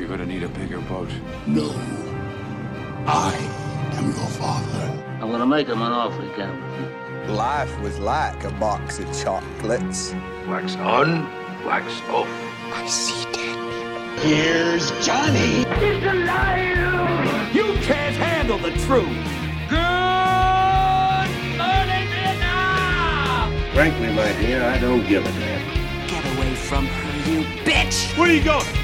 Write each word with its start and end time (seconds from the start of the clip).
You're 0.00 0.08
gonna 0.08 0.24
need 0.24 0.42
a 0.42 0.48
bigger 0.48 0.80
boat. 0.80 1.10
No. 1.46 1.74
I 3.06 3.34
am 3.98 4.06
your 4.06 4.30
father. 4.40 5.04
I'm 5.20 5.30
gonna 5.30 5.44
make 5.44 5.66
him 5.68 5.82
an 5.82 5.92
offer 5.92 6.22
he 6.22 6.30
can't 6.30 6.58
refuse. 6.58 7.36
Life 7.36 7.78
was 7.82 7.98
like 7.98 8.42
a 8.44 8.50
box 8.52 8.98
of 8.98 9.04
chocolates. 9.22 10.14
Wax 10.48 10.74
on, 10.76 11.28
wax 11.66 12.00
off. 12.08 12.26
I 12.72 12.86
see 12.86 13.24
dead 13.30 13.58
people. 13.58 14.26
Here's 14.26 14.90
Johnny. 15.04 15.66
It's 15.68 16.06
a 16.06 16.14
liar! 16.14 17.50
You 17.52 17.74
can't 17.82 18.16
handle 18.16 18.56
the 18.56 18.70
truth. 18.86 19.04
Good 19.68 21.30
morning, 21.60 22.08
Vietnam! 22.08 23.52
Frankly, 23.74 24.08
my 24.14 24.32
dear, 24.40 24.64
I 24.64 24.78
don't 24.78 25.06
give 25.06 25.26
a 25.26 25.32
damn. 25.32 26.08
Get 26.08 26.24
away 26.38 26.54
from 26.54 26.86
her, 26.86 27.30
you 27.30 27.42
bitch! 27.64 28.16
Where 28.16 28.30
are 28.30 28.32
you 28.32 28.42
going? 28.42 28.79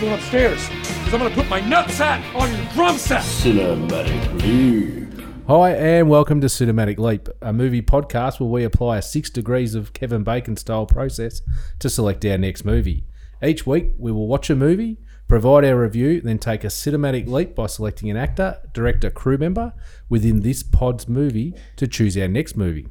Go 0.00 0.12
upstairs, 0.12 0.68
because 0.68 1.14
I'm 1.14 1.20
gonna 1.20 1.34
put 1.34 1.48
my 1.48 1.60
nutsack 1.60 2.20
on 2.34 2.52
your 2.52 2.72
drum 2.72 2.98
set. 2.98 3.22
Cinematic 3.22 4.42
Leap. 4.42 5.24
Hi, 5.46 5.70
and 5.70 6.10
welcome 6.10 6.40
to 6.40 6.48
Cinematic 6.48 6.98
Leap, 6.98 7.28
a 7.40 7.52
movie 7.52 7.80
podcast 7.80 8.40
where 8.40 8.48
we 8.48 8.64
apply 8.64 8.98
a 8.98 9.02
six 9.02 9.30
degrees 9.30 9.76
of 9.76 9.92
Kevin 9.92 10.24
Bacon 10.24 10.56
style 10.56 10.84
process 10.84 11.42
to 11.78 11.88
select 11.88 12.24
our 12.24 12.36
next 12.36 12.64
movie. 12.64 13.04
Each 13.42 13.66
week, 13.66 13.92
we 13.96 14.10
will 14.10 14.26
watch 14.26 14.50
a 14.50 14.56
movie, 14.56 14.98
provide 15.28 15.64
our 15.64 15.80
review, 15.80 16.20
then 16.20 16.38
take 16.38 16.64
a 16.64 16.68
cinematic 16.68 17.28
leap 17.28 17.54
by 17.54 17.66
selecting 17.66 18.10
an 18.10 18.16
actor, 18.16 18.58
director, 18.72 19.10
crew 19.10 19.38
member 19.38 19.74
within 20.08 20.40
this 20.40 20.64
pod's 20.64 21.08
movie 21.08 21.54
to 21.76 21.86
choose 21.86 22.18
our 22.18 22.28
next 22.28 22.56
movie. 22.56 22.88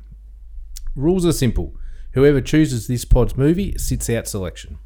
Rules 0.95 1.25
are 1.25 1.33
simple. 1.33 1.75
Whoever 2.13 2.39
chooses 2.39 2.88
this 2.88 3.03
pod's 3.03 3.35
movie 3.35 3.77
sits 3.77 4.09
out 4.09 4.27
selection. 4.27 4.80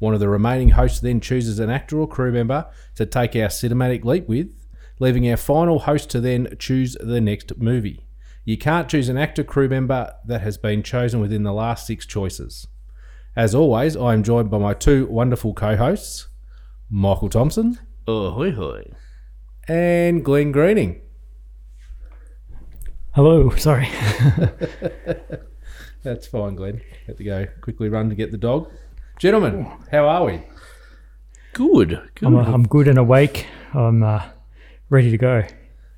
One 0.00 0.14
of 0.14 0.20
the 0.20 0.28
remaining 0.28 0.70
hosts 0.70 0.98
then 0.98 1.20
chooses 1.20 1.60
an 1.60 1.70
actor 1.70 2.00
or 2.00 2.08
crew 2.08 2.32
member 2.32 2.66
to 2.96 3.06
take 3.06 3.36
our 3.36 3.48
cinematic 3.48 4.04
leap 4.04 4.26
with, 4.28 4.48
leaving 4.98 5.30
our 5.30 5.36
final 5.36 5.80
host 5.80 6.10
to 6.10 6.20
then 6.20 6.56
choose 6.58 6.96
the 7.00 7.20
next 7.20 7.56
movie. 7.58 8.04
You 8.44 8.58
can't 8.58 8.88
choose 8.88 9.08
an 9.08 9.18
actor 9.18 9.44
crew 9.44 9.68
member 9.68 10.12
that 10.26 10.40
has 10.40 10.58
been 10.58 10.82
chosen 10.82 11.20
within 11.20 11.44
the 11.44 11.52
last 11.52 11.86
six 11.86 12.06
choices. 12.06 12.66
As 13.36 13.54
always, 13.54 13.96
I 13.96 14.14
am 14.14 14.24
joined 14.24 14.50
by 14.50 14.58
my 14.58 14.74
two 14.74 15.06
wonderful 15.06 15.54
co 15.54 15.76
hosts, 15.76 16.26
Michael 16.90 17.28
Thompson 17.28 17.78
Oh, 18.08 18.30
hoi 18.32 18.50
hoi. 18.50 18.90
and 19.68 20.24
Glenn 20.24 20.50
Greening. 20.50 21.02
Hello, 23.12 23.50
sorry. 23.50 23.88
That's 26.02 26.26
fine, 26.26 26.54
Glenn. 26.54 26.80
Had 27.06 27.18
to 27.18 27.24
go 27.24 27.46
quickly 27.60 27.88
run 27.88 28.08
to 28.08 28.14
get 28.14 28.30
the 28.32 28.38
dog. 28.38 28.70
Gentlemen, 29.20 29.66
how 29.90 30.08
are 30.08 30.24
we? 30.24 30.40
Good. 31.52 31.90
Good. 32.14 32.26
I'm, 32.26 32.36
I'm 32.36 32.66
good 32.66 32.88
and 32.88 32.96
awake. 32.96 33.44
I'm 33.74 34.02
uh, 34.02 34.22
ready 34.88 35.10
to 35.10 35.18
go. 35.18 35.42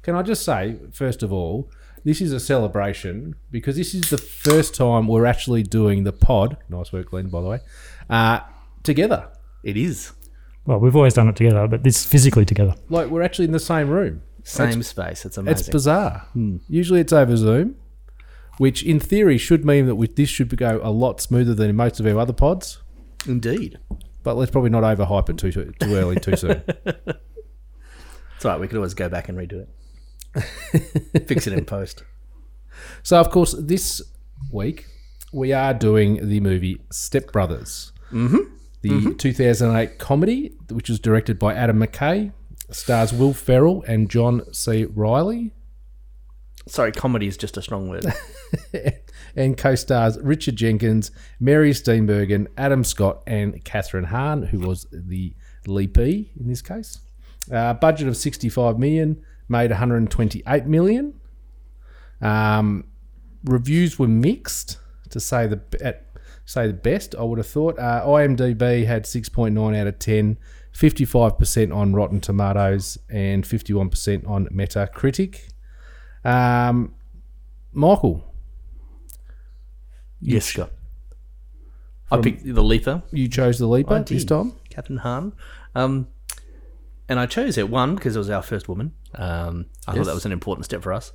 Can 0.02 0.16
I 0.16 0.22
just 0.22 0.44
say, 0.44 0.74
first 0.90 1.22
of 1.22 1.32
all, 1.32 1.70
this 2.04 2.20
is 2.20 2.32
a 2.32 2.40
celebration 2.40 3.36
because 3.52 3.76
this 3.76 3.94
is 3.94 4.10
the 4.10 4.18
first 4.18 4.74
time 4.74 5.06
we're 5.06 5.24
actually 5.24 5.62
doing 5.62 6.02
the 6.02 6.10
pod. 6.12 6.56
Nice 6.68 6.92
work, 6.92 7.10
Glenn, 7.10 7.28
by 7.28 7.42
the 7.42 7.46
way. 7.46 7.60
Uh, 8.10 8.40
together. 8.82 9.28
it 9.62 9.76
is. 9.76 10.10
Well, 10.66 10.80
we've 10.80 10.96
always 10.96 11.14
done 11.14 11.28
it 11.28 11.36
together, 11.36 11.68
but 11.68 11.84
this 11.84 12.04
physically 12.04 12.44
together. 12.44 12.74
Like 12.88 13.08
we're 13.08 13.22
actually 13.22 13.44
in 13.44 13.52
the 13.52 13.60
same 13.60 13.88
room. 13.88 14.22
Same 14.42 14.82
space. 14.82 15.24
It's 15.24 15.38
amazing. 15.38 15.60
It's 15.60 15.68
bizarre. 15.68 16.26
Usually 16.68 16.98
it's 16.98 17.12
over 17.12 17.36
Zoom, 17.36 17.76
which 18.58 18.82
in 18.82 18.98
theory 18.98 19.38
should 19.38 19.64
mean 19.64 19.86
that 19.86 19.94
with 19.94 20.16
this 20.16 20.28
should 20.28 20.56
go 20.56 20.80
a 20.82 20.90
lot 20.90 21.20
smoother 21.20 21.54
than 21.54 21.70
in 21.70 21.76
most 21.76 22.00
of 22.00 22.06
our 22.06 22.18
other 22.18 22.32
pods. 22.32 22.82
Indeed. 23.26 23.78
But 24.22 24.36
let's 24.36 24.50
probably 24.50 24.70
not 24.70 24.82
overhype 24.82 25.28
it 25.30 25.38
too 25.38 25.50
too 25.52 25.94
early, 25.94 26.16
too 26.16 26.36
soon. 26.36 26.62
It's 28.42 28.46
all 28.46 28.50
right. 28.50 28.60
We 28.60 28.66
could 28.66 28.76
always 28.76 28.94
go 28.94 29.08
back 29.08 29.28
and 29.28 29.38
redo 29.38 29.64
it. 30.34 31.26
Fix 31.28 31.46
it 31.46 31.52
in 31.52 31.64
post. 31.64 32.02
So, 33.04 33.20
of 33.20 33.30
course, 33.30 33.54
this 33.56 34.02
week 34.50 34.86
we 35.32 35.52
are 35.52 35.72
doing 35.72 36.28
the 36.28 36.40
movie 36.40 36.80
Step 36.90 37.30
Brothers, 37.30 37.92
mm-hmm. 38.10 38.38
the 38.80 39.14
2008 39.14 40.00
comedy, 40.00 40.56
which 40.70 40.88
was 40.88 40.98
directed 40.98 41.38
by 41.38 41.54
Adam 41.54 41.78
McKay, 41.78 42.32
stars 42.68 43.12
Will 43.12 43.32
Ferrell 43.32 43.84
and 43.86 44.10
John 44.10 44.52
C. 44.52 44.86
Reilly, 44.86 45.52
Sorry, 46.66 46.92
comedy 46.92 47.26
is 47.26 47.36
just 47.36 47.56
a 47.56 47.62
strong 47.62 47.88
word. 47.88 48.06
and 49.36 49.56
co-stars 49.56 50.18
Richard 50.20 50.56
Jenkins, 50.56 51.10
Mary 51.40 51.70
Steenburgen, 51.72 52.46
Adam 52.56 52.84
Scott, 52.84 53.22
and 53.26 53.64
Kathryn 53.64 54.06
Hahn, 54.06 54.42
who 54.42 54.60
was 54.60 54.86
the 54.92 55.34
leapee 55.66 56.28
in 56.38 56.48
this 56.48 56.62
case. 56.62 57.00
Uh, 57.52 57.74
budget 57.74 58.08
of 58.08 58.16
65 58.16 58.78
million, 58.78 59.22
made 59.48 59.70
128 59.70 60.66
million. 60.66 61.14
Um, 62.20 62.84
reviews 63.44 63.98
were 63.98 64.08
mixed, 64.08 64.78
to 65.10 65.20
say 65.20 65.46
the 65.46 65.60
at 65.84 66.06
say 66.44 66.66
the 66.66 66.72
best. 66.72 67.14
I 67.14 67.22
would 67.22 67.38
have 67.38 67.46
thought. 67.46 67.78
Uh, 67.78 68.04
IMDb 68.06 68.86
had 68.86 69.04
6.9 69.04 69.76
out 69.76 69.86
of 69.86 69.98
10, 69.98 70.38
55% 70.72 71.74
on 71.74 71.94
Rotten 71.94 72.20
Tomatoes, 72.20 72.98
and 73.08 73.44
51% 73.44 74.28
on 74.28 74.46
Metacritic. 74.48 75.52
Um, 76.24 76.94
Michael, 77.72 78.31
yes, 80.22 80.46
Scott. 80.46 80.70
I 82.10 82.20
picked 82.20 82.44
the 82.44 82.62
leaper. 82.62 83.02
you 83.10 83.28
chose 83.28 83.58
the 83.58 83.66
leaper 83.66 83.94
I 83.94 83.98
this 84.00 84.22
did. 84.24 84.28
time. 84.28 84.52
Kathryn 84.70 84.98
Hahn. 85.00 85.32
Um, 85.74 86.08
and 87.08 87.18
I 87.18 87.26
chose 87.26 87.56
it 87.58 87.68
one 87.70 87.94
because 87.94 88.14
it 88.16 88.18
was 88.18 88.30
our 88.30 88.42
first 88.42 88.68
woman. 88.68 88.92
Um, 89.14 89.66
I 89.86 89.92
Yes. 89.92 89.98
thought 89.98 90.06
that 90.06 90.14
was 90.14 90.26
an 90.26 90.32
important 90.32 90.64
step 90.66 90.82
for 90.82 90.92
us. 90.92 91.12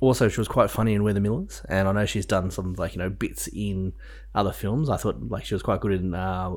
Also, 0.00 0.28
she 0.28 0.40
was 0.40 0.48
quite 0.48 0.70
funny 0.70 0.94
in 0.94 1.02
We're 1.04 1.12
the 1.14 1.20
Millers, 1.20 1.62
and 1.68 1.86
I 1.86 1.92
know 1.92 2.06
she's 2.06 2.26
done 2.26 2.50
some 2.50 2.72
like 2.74 2.94
you 2.94 2.98
know 2.98 3.10
bits 3.10 3.48
in 3.52 3.92
other 4.34 4.50
films. 4.52 4.88
I 4.88 4.96
thought 4.96 5.28
like 5.28 5.44
she 5.44 5.54
was 5.54 5.62
quite 5.62 5.80
good 5.80 5.92
in 5.92 6.14
uh, 6.14 6.50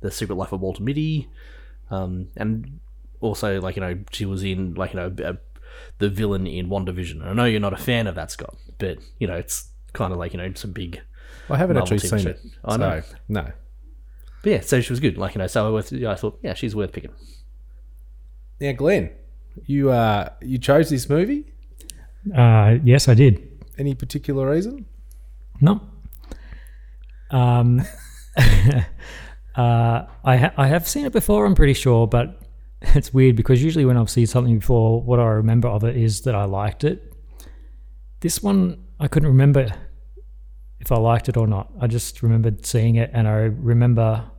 the 0.00 0.10
Secret 0.10 0.34
Life 0.36 0.52
of 0.52 0.60
Walter 0.60 0.82
Mitty, 0.82 1.28
um, 1.90 2.28
and 2.36 2.80
also 3.20 3.60
like 3.60 3.76
you 3.76 3.82
know 3.82 3.98
she 4.12 4.24
was 4.24 4.42
in 4.42 4.74
like 4.74 4.94
you 4.94 5.00
know 5.00 5.14
uh, 5.24 5.34
the 5.98 6.08
villain 6.08 6.46
in 6.46 6.68
WandaVision. 6.70 7.22
I 7.24 7.34
know 7.34 7.44
you're 7.44 7.60
not 7.60 7.74
a 7.74 7.76
fan 7.76 8.06
of 8.06 8.14
that, 8.14 8.30
Scott, 8.30 8.56
but 8.78 8.98
you 9.18 9.26
know 9.26 9.34
it's 9.36 9.69
kind 9.92 10.12
of 10.12 10.18
like 10.18 10.32
you 10.32 10.38
know 10.38 10.52
some 10.54 10.72
big. 10.72 11.00
I 11.48 11.56
haven't 11.56 11.76
actually 11.76 11.98
seen 11.98 12.20
show. 12.20 12.30
it. 12.30 12.40
I 12.64 12.76
know. 12.76 13.00
So, 13.00 13.14
no. 13.28 13.46
But 14.42 14.50
yeah, 14.50 14.60
so 14.60 14.80
she 14.80 14.92
was 14.92 15.00
good. 15.00 15.18
Like 15.18 15.34
you 15.34 15.40
know, 15.40 15.46
so 15.46 15.66
I, 15.66 15.70
worth, 15.70 15.92
I 15.92 16.14
thought 16.14 16.38
yeah 16.42 16.54
she's 16.54 16.74
worth 16.74 16.92
picking. 16.92 17.10
Now, 18.60 18.72
Glenn, 18.72 19.10
you 19.66 19.90
uh, 19.90 20.30
you 20.40 20.58
chose 20.58 20.90
this 20.90 21.08
movie. 21.08 21.52
Uh, 22.34 22.76
yes, 22.84 23.08
I 23.08 23.14
did. 23.14 23.46
Any 23.78 23.94
particular 23.94 24.50
reason? 24.50 24.86
No. 25.60 25.80
Um, 27.30 27.82
uh, 28.36 30.04
I 30.24 30.36
ha- 30.36 30.54
I 30.56 30.66
have 30.66 30.86
seen 30.86 31.06
it 31.06 31.12
before. 31.12 31.46
I'm 31.46 31.54
pretty 31.54 31.74
sure, 31.74 32.06
but 32.06 32.40
it's 32.82 33.12
weird 33.12 33.36
because 33.36 33.62
usually 33.62 33.84
when 33.84 33.96
I've 33.96 34.10
seen 34.10 34.26
something 34.26 34.58
before, 34.58 35.02
what 35.02 35.18
I 35.18 35.24
remember 35.24 35.68
of 35.68 35.84
it 35.84 35.96
is 35.96 36.22
that 36.22 36.34
I 36.34 36.44
liked 36.44 36.84
it. 36.84 37.12
This 38.20 38.42
one, 38.42 38.84
I 39.00 39.08
couldn't 39.08 39.28
remember 39.28 39.66
if 40.78 40.92
I 40.92 40.96
liked 40.96 41.28
it 41.28 41.36
or 41.36 41.46
not. 41.46 41.72
I 41.80 41.86
just 41.86 42.22
remembered 42.22 42.64
seeing 42.64 42.96
it, 42.96 43.10
and 43.12 43.26
I 43.26 43.32
remember. 43.32 44.30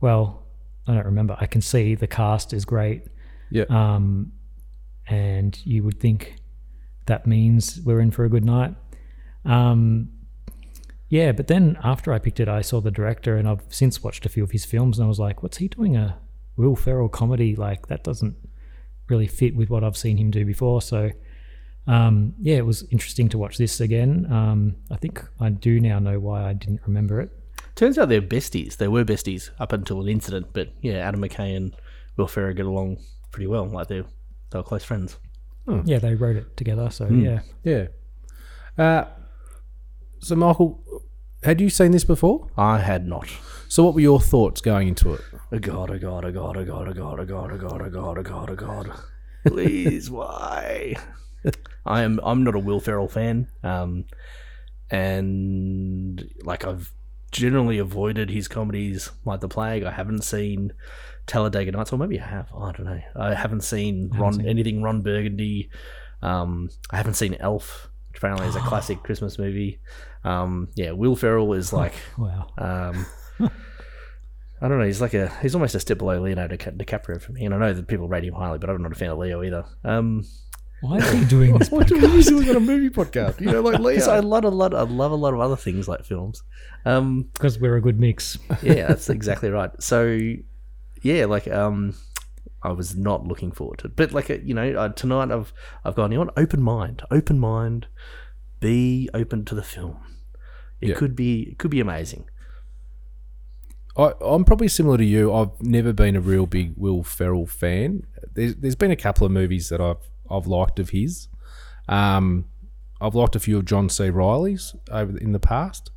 Well, 0.00 0.46
I 0.86 0.94
don't 0.94 1.04
remember. 1.06 1.36
I 1.38 1.46
can 1.46 1.60
see 1.60 1.94
the 1.94 2.06
cast 2.06 2.54
is 2.54 2.64
great. 2.64 3.02
Yeah. 3.50 3.64
Um, 3.68 4.32
and 5.06 5.58
you 5.66 5.82
would 5.82 6.00
think 6.00 6.36
that 7.06 7.26
means 7.26 7.80
we're 7.84 8.00
in 8.00 8.10
for 8.10 8.24
a 8.24 8.28
good 8.28 8.44
night. 8.44 8.74
Um, 9.44 10.10
yeah, 11.08 11.32
but 11.32 11.48
then 11.48 11.76
after 11.82 12.12
I 12.12 12.20
picked 12.20 12.38
it, 12.38 12.48
I 12.48 12.60
saw 12.60 12.80
the 12.80 12.92
director, 12.92 13.36
and 13.36 13.48
I've 13.48 13.62
since 13.68 14.02
watched 14.02 14.24
a 14.24 14.28
few 14.28 14.44
of 14.44 14.52
his 14.52 14.64
films, 14.64 14.98
and 14.98 15.04
I 15.04 15.08
was 15.08 15.18
like, 15.18 15.42
"What's 15.42 15.58
he 15.58 15.68
doing 15.68 15.96
a 15.96 16.18
Will 16.56 16.76
Ferrell 16.76 17.08
comedy? 17.08 17.56
Like 17.56 17.88
that 17.88 18.04
doesn't 18.04 18.36
really 19.08 19.26
fit 19.26 19.56
with 19.56 19.70
what 19.70 19.82
I've 19.82 19.96
seen 19.96 20.16
him 20.16 20.30
do 20.30 20.44
before." 20.44 20.80
So, 20.80 21.10
um, 21.90 22.34
yeah, 22.40 22.56
it 22.56 22.64
was 22.66 22.84
interesting 22.90 23.28
to 23.30 23.38
watch 23.38 23.58
this 23.58 23.80
again. 23.80 24.30
Um, 24.30 24.76
I 24.90 24.96
think 24.96 25.24
I 25.40 25.50
do 25.50 25.80
now 25.80 25.98
know 25.98 26.20
why 26.20 26.48
I 26.48 26.52
didn't 26.52 26.80
remember 26.86 27.20
it. 27.20 27.30
Turns 27.74 27.98
out 27.98 28.08
they're 28.08 28.22
besties. 28.22 28.76
They 28.76 28.88
were 28.88 29.04
besties 29.04 29.50
up 29.58 29.72
until 29.72 30.00
an 30.00 30.08
incident, 30.08 30.48
but 30.52 30.68
yeah, 30.82 30.98
Adam 30.98 31.20
McKay 31.20 31.56
and 31.56 31.74
Will 32.16 32.28
Ferrell 32.28 32.54
get 32.54 32.66
along 32.66 32.98
pretty 33.32 33.48
well. 33.48 33.66
Like 33.66 33.88
they 33.88 34.02
they 34.50 34.58
were 34.58 34.62
close 34.62 34.84
friends. 34.84 35.18
Yeah, 35.84 35.98
they 35.98 36.14
wrote 36.14 36.36
it 36.36 36.56
together. 36.56 36.90
So 36.90 37.08
yeah, 37.08 37.40
Yeah. 37.64 37.86
Uh, 38.78 39.04
so, 40.20 40.36
Michael, 40.36 40.82
had 41.42 41.60
you 41.60 41.70
seen 41.70 41.90
this 41.90 42.04
before? 42.04 42.48
I 42.56 42.78
had 42.78 43.06
not. 43.06 43.28
So, 43.68 43.84
what 43.84 43.94
were 43.94 44.00
your 44.00 44.20
thoughts 44.20 44.60
going 44.60 44.88
into 44.88 45.14
it? 45.14 45.20
Oh 45.52 45.58
god, 45.58 45.90
oh 45.90 45.98
god, 45.98 46.24
oh 46.24 46.32
god, 46.32 46.56
oh 46.56 46.64
god, 46.64 46.88
oh 46.88 46.92
god, 46.92 47.20
oh 47.20 47.24
god, 47.24 47.50
oh 47.52 47.56
god, 47.56 47.82
oh 47.82 47.90
god, 47.90 48.18
oh 48.18 48.22
god, 48.22 48.50
oh 48.50 48.54
god. 48.54 49.00
Please, 49.46 50.10
why? 50.10 50.96
I 51.86 52.02
am. 52.02 52.20
I'm 52.22 52.44
not 52.44 52.54
a 52.54 52.58
Will 52.58 52.80
Ferrell 52.80 53.08
fan, 53.08 53.48
um, 53.62 54.04
and 54.90 56.30
like 56.42 56.64
I've 56.64 56.92
generally 57.30 57.78
avoided 57.78 58.30
his 58.30 58.48
comedies 58.48 59.10
like 59.24 59.40
The 59.40 59.48
Plague. 59.48 59.84
I 59.84 59.90
haven't 59.92 60.22
seen 60.24 60.72
Talladega 61.26 61.72
Nights, 61.72 61.92
or 61.92 61.98
maybe 61.98 62.20
I 62.20 62.26
have. 62.26 62.48
I 62.54 62.72
don't 62.72 62.84
know. 62.86 63.00
I 63.16 63.34
haven't 63.34 63.62
seen 63.62 64.10
Ron 64.14 64.34
seen 64.34 64.48
anything 64.48 64.82
Ron 64.82 65.02
Burgundy. 65.02 65.70
Um, 66.22 66.70
I 66.90 66.96
haven't 66.96 67.14
seen 67.14 67.36
Elf, 67.40 67.88
which 68.10 68.18
apparently 68.18 68.46
is 68.46 68.56
a 68.56 68.60
classic 68.70 69.02
Christmas 69.02 69.38
movie. 69.38 69.80
Um, 70.24 70.68
yeah, 70.74 70.90
Will 70.90 71.16
Ferrell 71.16 71.52
is 71.54 71.72
like, 71.72 71.94
Wow. 72.18 72.48
um, 72.58 73.06
I 74.60 74.68
don't 74.68 74.78
know. 74.78 74.84
He's 74.84 75.00
like 75.00 75.14
a 75.14 75.28
he's 75.40 75.54
almost 75.54 75.74
a 75.74 75.80
step 75.80 75.96
below 75.98 76.20
Leonardo 76.20 76.56
Ca- 76.58 76.72
DiCaprio 76.72 77.20
for 77.22 77.32
me. 77.32 77.46
And 77.46 77.54
I 77.54 77.58
know 77.58 77.72
that 77.72 77.86
people 77.88 78.08
rate 78.08 78.24
him 78.24 78.34
highly, 78.34 78.58
but 78.58 78.68
I'm 78.68 78.82
not 78.82 78.92
a 78.92 78.96
fan 78.96 79.08
of 79.08 79.18
Leo 79.18 79.42
either. 79.42 79.64
Um, 79.84 80.26
Why 80.80 80.98
are 81.06 81.14
we 81.14 81.24
doing 81.26 81.58
this 81.58 81.70
what 81.70 81.90
are 81.90 81.94
podcast? 81.96 82.14
you 82.14 82.22
doing 82.22 82.50
on 82.50 82.56
a 82.56 82.60
movie 82.60 82.90
podcast? 82.90 83.40
You 83.40 83.46
know, 83.52 83.60
like 83.60 83.78
Leo. 83.80 84.08
I 84.10 84.20
love 84.20 84.44
a 84.44 84.48
lot. 84.48 84.74
I 84.74 84.82
love 84.82 85.12
a 85.12 85.16
lot 85.16 85.34
of 85.34 85.40
other 85.40 85.56
things 85.56 85.86
like 85.88 86.04
films. 86.04 86.42
Um, 86.84 87.28
Because 87.34 87.58
we're 87.60 87.76
a 87.76 87.82
good 87.82 88.00
mix. 88.00 88.38
yeah, 88.62 88.88
that's 88.88 89.10
exactly 89.10 89.50
right. 89.50 89.70
So, 89.82 90.18
yeah, 91.02 91.26
like 91.26 91.46
um, 91.48 91.94
I 92.62 92.72
was 92.72 92.96
not 92.96 93.26
looking 93.26 93.52
forward 93.52 93.78
to 93.80 93.86
it, 93.88 93.96
but 93.96 94.12
like 94.12 94.30
uh, 94.30 94.38
you 94.42 94.54
know, 94.54 94.72
uh, 94.74 94.88
tonight 94.90 95.30
I've 95.30 95.52
I've 95.84 95.94
gone 95.96 96.14
on 96.16 96.30
open 96.36 96.62
mind, 96.62 97.02
open 97.10 97.38
mind, 97.38 97.86
be 98.60 99.08
open 99.14 99.44
to 99.46 99.54
the 99.54 99.62
film. 99.62 99.98
It 100.80 100.90
Yeah. 100.90 100.94
could 100.94 101.14
be 101.14 101.42
it 101.42 101.58
could 101.58 101.70
be 101.70 101.80
amazing. 101.80 102.24
I, 103.96 104.12
I'm 104.20 104.44
probably 104.44 104.68
similar 104.68 104.96
to 104.98 105.04
you. 105.04 105.32
I've 105.34 105.60
never 105.60 105.92
been 105.92 106.16
a 106.16 106.20
real 106.20 106.46
big 106.46 106.74
Will 106.76 107.02
Ferrell 107.02 107.44
fan. 107.46 108.06
There's, 108.34 108.54
there's 108.56 108.76
been 108.76 108.92
a 108.92 108.96
couple 108.96 109.26
of 109.26 109.32
movies 109.32 109.68
that 109.68 109.80
I've 109.80 109.96
I've 110.30 110.46
liked 110.46 110.78
of 110.78 110.90
his. 110.90 111.28
Um, 111.88 112.46
I've 113.00 113.14
liked 113.14 113.34
a 113.34 113.40
few 113.40 113.58
of 113.58 113.64
John 113.64 113.88
C. 113.88 114.10
Reilly's 114.10 114.74
over 114.90 115.16
in 115.18 115.32
the 115.32 115.40
past. 115.40 115.90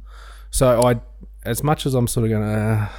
So 0.50 0.82
I, 0.84 1.02
as 1.44 1.64
much 1.64 1.86
as 1.86 1.94
I'm 1.94 2.08
sort 2.08 2.26
of 2.26 2.32
going, 2.32 2.44
uh, 2.44 2.90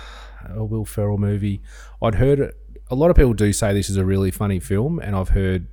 a 0.50 0.64
Will 0.64 0.84
Ferrell 0.84 1.18
movie, 1.18 1.62
I'd 2.02 2.16
heard 2.16 2.52
a 2.90 2.94
lot 2.94 3.10
of 3.10 3.16
people 3.16 3.32
do 3.32 3.52
say 3.52 3.72
this 3.72 3.88
is 3.88 3.96
a 3.96 4.04
really 4.04 4.30
funny 4.30 4.60
film, 4.60 4.98
and 4.98 5.16
I've 5.16 5.30
heard 5.30 5.68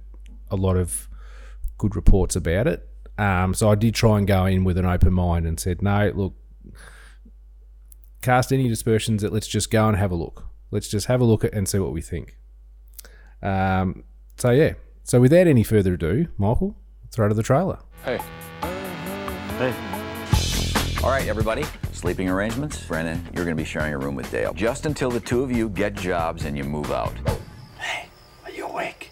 a 0.49 0.55
lot 0.55 0.77
of 0.77 1.09
good 1.77 1.95
reports 1.95 2.35
about 2.35 2.67
it. 2.67 2.87
Um, 3.17 3.53
so 3.53 3.69
I 3.69 3.75
did 3.75 3.93
try 3.93 4.17
and 4.17 4.25
go 4.27 4.45
in 4.45 4.63
with 4.63 4.77
an 4.77 4.85
open 4.85 5.13
mind 5.13 5.45
and 5.45 5.59
said, 5.59 5.81
no, 5.81 6.11
look, 6.15 6.33
cast 8.21 8.53
any 8.53 8.67
dispersions 8.69 9.21
that 9.21 9.33
let's 9.33 9.47
just 9.47 9.69
go 9.69 9.87
and 9.87 9.97
have 9.97 10.11
a 10.11 10.15
look. 10.15 10.47
Let's 10.71 10.87
just 10.87 11.07
have 11.07 11.19
a 11.21 11.25
look 11.25 11.43
at 11.43 11.53
and 11.53 11.67
see 11.67 11.79
what 11.79 11.91
we 11.91 12.01
think. 12.01 12.37
Um, 13.43 14.03
so 14.37 14.51
yeah. 14.51 14.73
So 15.11 15.19
without 15.19 15.45
any 15.45 15.63
further 15.63 15.95
ado, 15.95 16.29
Michael, 16.37 16.73
throw 17.11 17.27
to 17.27 17.33
the 17.33 17.43
trailer. 17.43 17.79
Hey. 18.05 18.17
Hey. 19.57 19.73
All 21.03 21.09
right, 21.09 21.27
everybody. 21.27 21.65
Sleeping 21.91 22.29
arrangements. 22.29 22.85
Brennan, 22.85 23.21
you're 23.33 23.43
going 23.43 23.57
to 23.57 23.61
be 23.61 23.67
sharing 23.67 23.93
a 23.93 23.97
room 23.97 24.15
with 24.15 24.31
Dale. 24.31 24.53
Just 24.53 24.85
until 24.85 25.11
the 25.11 25.19
two 25.19 25.43
of 25.43 25.51
you 25.51 25.67
get 25.67 25.95
jobs 25.95 26.45
and 26.45 26.57
you 26.57 26.63
move 26.63 26.93
out. 26.93 27.11
Hey, 27.77 28.07
are 28.45 28.51
you 28.51 28.65
awake? 28.65 29.11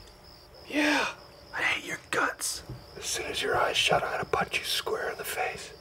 Yeah. 0.69 1.05
I 1.53 1.63
hate 1.63 1.85
your 1.85 1.99
guts. 2.11 2.63
As 2.97 3.03
soon 3.03 3.25
as 3.25 3.43
your 3.43 3.57
eyes 3.57 3.75
shut, 3.75 4.01
I'm 4.01 4.09
gonna 4.09 4.23
punch 4.23 4.57
you 4.57 4.63
square 4.63 5.09
in 5.11 5.17
the 5.17 5.25
face. 5.25 5.73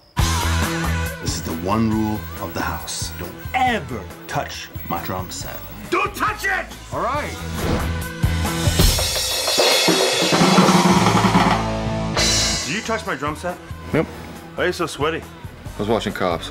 This 1.23 1.37
is 1.37 1.43
the 1.45 1.55
one 1.65 1.93
rule 1.93 2.19
of 2.41 2.55
the 2.55 2.63
house. 2.63 3.13
Don't 3.21 3.33
ever 3.55 4.03
touch 4.27 4.69
my 4.89 5.01
drum 5.05 5.31
set. 5.31 5.61
Don't 5.91 6.13
touch 6.17 6.45
it! 6.45 6.67
All 6.93 7.05
right. 7.05 8.18
Did 12.67 12.75
you 12.75 12.83
touch 12.83 13.07
my 13.07 13.15
drum 13.15 13.37
set? 13.37 13.57
Nope. 13.93 14.07
Why 14.55 14.65
are 14.65 14.67
you 14.67 14.73
so 14.73 14.87
sweaty? 14.87 15.23
I 15.23 15.79
was 15.79 15.89
watching 15.89 16.13
cops. 16.13 16.51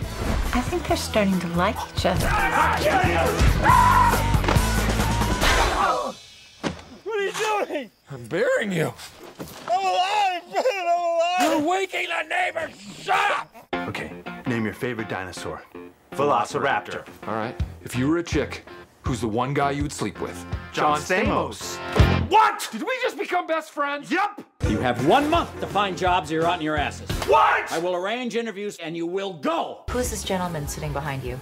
I 0.53 0.61
think 0.61 0.87
they're 0.87 0.97
starting 0.97 1.37
to 1.39 1.47
like 1.49 1.75
each 1.91 2.05
other. 2.05 2.27
What 7.03 7.19
are 7.19 7.23
you 7.23 7.31
doing? 7.33 7.91
I'm 8.09 8.25
burying 8.27 8.71
you. 8.71 8.93
I'm 9.69 9.79
alive, 9.85 10.43
man! 10.53 10.63
I'm 10.65 10.87
alive! 10.87 11.41
You're 11.41 11.69
waking 11.69 12.07
the 12.07 12.23
neighbors. 12.29 12.71
Shut 13.03 13.31
up! 13.31 13.67
Okay, 13.89 14.23
name 14.47 14.63
your 14.63 14.73
favorite 14.73 15.09
dinosaur. 15.09 15.61
Velociraptor. 16.13 17.05
All 17.27 17.35
right. 17.35 17.55
If 17.83 17.95
you 17.95 18.07
were 18.07 18.17
a 18.17 18.23
chick, 18.23 18.63
who's 19.07 19.21
the 19.21 19.27
one 19.27 19.53
guy 19.53 19.71
you 19.71 19.81
would 19.83 19.91
sleep 19.91 20.19
with? 20.19 20.45
John 20.73 20.99
Stamos. 20.99 21.77
What? 22.29 22.67
Did 22.73 22.81
we 22.81 22.91
just 23.01 23.17
become 23.17 23.47
best 23.47 23.71
friends? 23.71 24.11
Yep! 24.11 24.43
You 24.67 24.79
have 24.79 25.07
one 25.07 25.29
month 25.29 25.57
to 25.61 25.67
find 25.67 25.97
jobs 25.97 26.29
or 26.29 26.35
you're 26.35 26.45
out 26.45 26.57
in 26.57 26.61
your 26.61 26.75
asses. 26.75 27.09
What? 27.25 27.71
I 27.71 27.79
will 27.79 27.95
arrange 27.95 28.35
interviews 28.35 28.75
and 28.83 28.97
you 28.97 29.07
will 29.07 29.31
go. 29.31 29.85
Who's 29.89 30.09
this 30.09 30.25
gentleman 30.25 30.67
sitting 30.67 30.91
behind 30.91 31.23
you? 31.23 31.39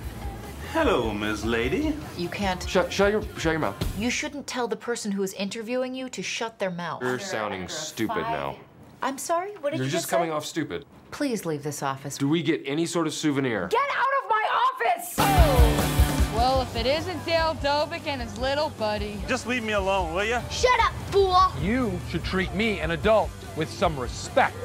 Hello, 0.74 1.12
Miss 1.12 1.44
Lady. 1.44 1.96
You 2.18 2.30
can't. 2.30 2.62
Shut, 2.70 2.94
shut 2.94 3.12
your, 3.12 3.24
shut 3.40 3.54
your 3.54 3.60
mouth. 3.60 3.76
You 3.98 4.12
shouldn't 4.12 4.46
tell 4.46 4.68
the 4.68 4.76
person 4.76 5.12
who 5.12 5.24
is 5.24 5.34
interviewing 5.34 5.96
you 5.96 6.08
to 6.10 6.22
shut 6.22 6.60
their 6.60 6.70
mouth. 6.70 7.02
You're 7.02 7.18
sounding 7.18 7.68
stupid 7.68 8.22
now. 8.22 8.58
I'm 9.02 9.18
sorry. 9.18 9.54
What 9.62 9.72
did 9.72 9.78
You're 9.78 9.86
you 9.86 9.92
just 9.92 10.04
just 10.04 10.12
coming 10.12 10.32
off 10.32 10.46
stupid. 10.46 10.86
Please 11.10 11.48
leave 11.48 11.64
this 11.64 11.82
office. 11.82 12.16
Do 12.20 12.30
we 12.30 12.44
get 12.44 12.62
any 12.64 12.86
sort 12.86 13.08
of 13.08 13.14
souvenir? 13.14 13.70
Get 13.70 13.80
out 13.90 14.24
of 14.24 14.30
my 14.30 14.44
office! 14.52 15.16
Oh! 15.18 16.05
Well, 16.46 16.62
if 16.62 16.76
it 16.76 16.86
isn't 16.86 17.26
Dale 17.26 17.56
Doback 17.56 18.06
and 18.06 18.22
his 18.22 18.38
little 18.38 18.70
buddy. 18.78 19.20
Just 19.28 19.48
leave 19.48 19.64
me 19.64 19.74
alone, 19.74 20.14
will 20.14 20.24
ya? 20.24 20.48
Shut 20.50 20.80
up, 20.80 20.94
fool! 21.10 21.42
You 21.60 22.00
should 22.08 22.24
treat 22.24 22.54
me, 22.54 22.82
an 22.82 22.92
adult, 22.92 23.32
with 23.56 23.68
some 23.68 24.00
respect. 24.00 24.56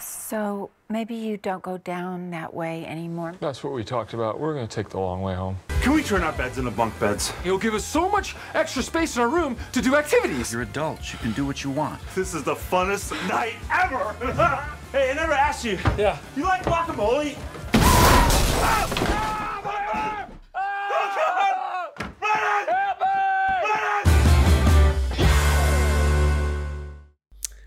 So 0.00 0.70
maybe 0.88 1.14
you 1.14 1.36
don't 1.36 1.62
go 1.62 1.76
down 1.76 2.30
that 2.30 2.54
way 2.54 2.86
anymore. 2.86 3.34
That's 3.38 3.62
what 3.62 3.74
we 3.74 3.84
talked 3.84 4.14
about. 4.14 4.40
We're 4.40 4.54
gonna 4.54 4.66
take 4.66 4.88
the 4.88 4.98
long 4.98 5.20
way 5.20 5.34
home. 5.34 5.58
Can 5.82 5.92
we 5.92 6.02
turn 6.02 6.22
our 6.22 6.32
beds 6.32 6.56
into 6.56 6.70
bunk 6.70 6.98
beds? 6.98 7.34
You'll 7.44 7.58
give 7.58 7.74
us 7.74 7.84
so 7.84 8.08
much 8.08 8.34
extra 8.54 8.82
space 8.82 9.16
in 9.16 9.20
our 9.20 9.28
room 9.28 9.58
to 9.72 9.82
do 9.82 9.94
activities. 9.94 10.54
You're 10.54 10.62
adults. 10.62 11.12
You 11.12 11.18
can 11.18 11.32
do 11.32 11.44
what 11.44 11.64
you 11.64 11.70
want. 11.70 12.00
This 12.14 12.32
is 12.32 12.44
the 12.44 12.54
funnest 12.54 13.12
night 13.28 13.56
ever! 13.70 14.66
hey, 14.92 15.10
I 15.10 15.14
never 15.14 15.32
asked 15.32 15.64
you. 15.64 15.78
Yeah. 15.98 16.18
You 16.36 16.44
like 16.44 16.62
guacamole? 16.62 17.36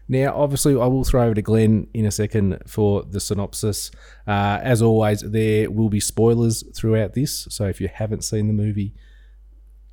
Now, 0.08 0.36
obviously, 0.36 0.74
I 0.74 0.86
will 0.86 1.04
throw 1.04 1.26
over 1.26 1.34
to 1.34 1.42
Glenn 1.42 1.88
in 1.96 2.06
a 2.06 2.12
second 2.12 2.62
for 2.68 3.02
the 3.04 3.20
synopsis. 3.20 3.90
Uh, 4.28 4.60
as 4.62 4.84
always, 4.84 5.22
there 5.22 5.72
will 5.72 5.90
be 5.90 6.00
spoilers 6.00 6.64
throughout 6.78 7.14
this. 7.14 7.48
So 7.50 7.66
if 7.66 7.82
you 7.82 7.90
haven't 7.92 8.24
seen 8.24 8.46
the 8.46 8.54
movie, 8.54 8.94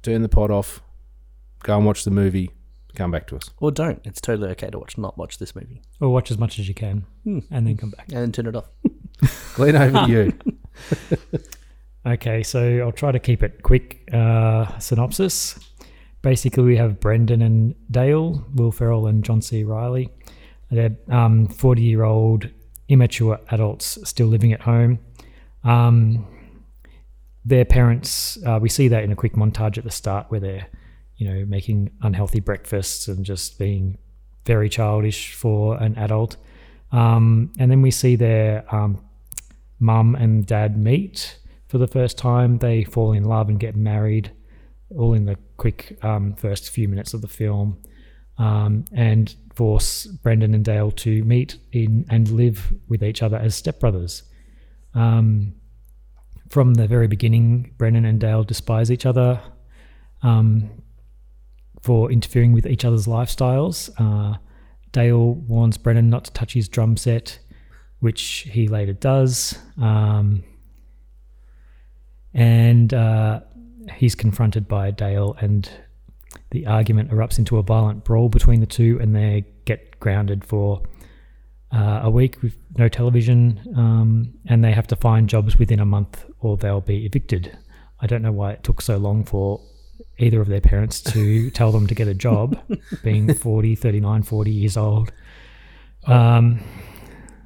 turn 0.03 0.21
the 0.21 0.29
pod 0.29 0.51
off, 0.51 0.83
go 1.63 1.79
and 1.79 1.87
watch 1.87 2.05
the 2.05 2.11
movie, 2.11 2.51
come 2.95 3.11
back 3.11 3.27
to 3.29 3.37
us. 3.37 3.51
Or 3.59 3.71
don't. 3.71 4.01
It's 4.05 4.21
totally 4.21 4.51
okay 4.51 4.71
to 4.71 4.79
watch 4.79 4.99
not 4.99 5.17
watch 5.19 5.39
this 5.39 5.55
movie. 5.55 5.83
Or 6.01 6.11
watch 6.11 6.31
as 6.31 6.39
much 6.39 6.59
as 6.59 6.69
you 6.69 6.75
can 6.75 7.05
and 7.25 7.67
then 7.67 7.77
come 7.77 7.91
back. 7.91 8.07
And 8.09 8.19
then 8.19 8.33
turn 8.33 8.47
it 8.47 8.57
off. 8.57 8.69
Glenn, 9.55 9.77
over 9.77 10.07
to 10.07 10.11
you. 10.11 11.39
Okay, 12.05 12.43
so 12.43 12.79
I'll 12.79 12.93
try 12.93 13.13
to 13.13 13.21
keep 13.21 13.43
it 13.43 13.63
quick. 13.63 14.09
Uh, 14.13 14.77
synopsis. 14.79 15.59
Basically, 16.21 16.65
we 16.65 16.77
have 16.77 16.99
Brendan 16.99 17.43
and 17.43 17.75
Dale, 17.91 18.45
Will 18.55 18.73
Ferrell 18.73 19.07
and 19.07 19.23
John 19.25 19.41
C. 19.41 19.63
Reilly. 19.63 20.09
They're 20.71 20.97
um, 21.09 21.47
40 21.47 21.83
year 21.83 22.03
old 22.03 22.49
immature 22.89 23.39
adults 23.51 23.99
still 24.05 24.27
living 24.27 24.53
at 24.53 24.63
home. 24.63 24.99
Um, 25.65 26.27
their 27.45 27.65
parents, 27.65 28.39
uh, 28.45 28.59
we 28.61 28.69
see 28.69 28.89
that 28.89 29.05
in 29.05 29.13
a 29.13 29.17
quick 29.17 29.35
montage 29.35 29.79
at 29.79 29.85
the 29.85 29.91
start 29.91 30.27
where 30.29 30.41
they're, 30.41 30.67
you 31.23 31.29
know, 31.29 31.45
making 31.47 31.89
unhealthy 32.03 32.41
breakfasts 32.41 33.07
and 33.07 33.25
just 33.25 33.57
being 33.57 33.97
very 34.45 34.69
childish 34.69 35.35
for 35.35 35.77
an 35.77 35.97
adult. 35.97 36.37
Um, 36.91 37.53
and 37.61 37.71
then 37.71 37.81
we 37.81 37.93
see 37.93 38.17
their 38.17 38.65
um, 38.75 39.05
mum 39.79 40.17
and 40.17 40.45
dad 40.45 40.77
meet 40.77 41.39
for 41.69 41.79
the 41.79 41.87
first 41.87 42.19
time. 42.19 42.59
They 42.59 42.83
fall 42.83 43.13
in 43.13 43.25
love 43.25 43.49
and 43.49 43.61
get 43.61 43.77
married, 43.77 44.33
all 44.91 45.15
in 45.15 45.27
the 45.27 45.37
quick 45.59 45.97
um, 46.03 46.35
first 46.35 46.71
few 46.71 46.89
minutes 46.89 47.15
of 47.15 47.21
the 47.21 47.29
film, 47.29 47.79
um, 48.39 48.85
and 48.93 49.33
force 49.55 50.07
Brendan 50.07 50.55
and 50.55 50.65
Dale 50.65 50.91
to 50.91 51.23
meet 51.23 51.57
in 51.71 52.05
and 52.11 52.29
live 52.31 52.75
with 52.89 53.05
each 53.05 53.23
other 53.23 53.37
as 53.37 53.63
stepbrothers. 53.63 54.23
Um, 54.93 55.55
from 56.51 56.75
the 56.75 56.89
very 56.89 57.07
beginning, 57.07 57.75
Brendan 57.79 58.07
and 58.07 58.19
Dale 58.19 58.43
despise 58.43 58.91
each 58.91 59.07
other 59.07 59.41
um, 60.23 60.82
for 61.83 62.11
interfering 62.11 62.53
with 62.53 62.67
each 62.67 62.85
other's 62.85 63.07
lifestyles. 63.07 63.91
Uh, 63.99 64.39
Dale 64.93 65.35
warns 65.35 65.79
Brennan 65.79 66.11
not 66.11 66.25
to 66.27 66.33
touch 66.33 66.53
his 66.53 66.69
drum 66.69 66.97
set, 66.97 67.39
which 68.01 68.49
he 68.51 68.69
later 68.69 68.93
does. 68.93 69.59
Um, 69.81 70.45
and 72.35 72.93
uh, 72.95 73.41
he's 73.97 74.15
confronted 74.15 74.69
by 74.69 74.91
Dale, 74.91 75.37
and 75.41 75.69
the 76.51 76.67
argument 76.67 77.11
erupts 77.11 77.39
into 77.39 77.59
a 77.59 77.63
violent 77.63 78.05
brawl 78.05 78.29
between 78.29 78.61
the 78.61 78.67
two, 78.67 78.99
and 79.01 79.15
they 79.15 79.45
get 79.65 79.99
grounded 80.01 80.45
for 80.45 80.83
uh, 81.73 82.01
a 82.03 82.11
week 82.11 82.43
with 82.43 82.57
no 82.77 82.89
television, 82.89 83.61
um, 83.77 84.35
and 84.47 84.63
they 84.63 84.73
have 84.73 84.87
to 84.89 84.97
find 84.97 85.29
jobs 85.29 85.59
within 85.59 85.81
a 85.81 85.87
month 85.87 86.25
or 86.41 86.57
they'll 86.57 86.81
be 86.81 87.07
evicted. 87.07 87.57
I 88.01 88.07
don't 88.07 88.23
know 88.23 88.33
why 88.33 88.53
it 88.53 88.63
took 88.63 88.83
so 88.83 88.99
long 88.99 89.25
for 89.25 89.61
either 90.23 90.41
of 90.41 90.49
their 90.49 90.61
parents 90.61 91.01
to 91.01 91.51
tell 91.53 91.73
them 91.73 91.87
to 91.87 91.95
get 91.95 92.09
a 92.09 92.15
job, 92.15 92.59
being 93.03 93.33
40, 93.33 93.75
39, 93.75 94.23
40 94.23 94.51
years 94.51 94.77
old. 94.77 95.13
Um, 96.07 96.61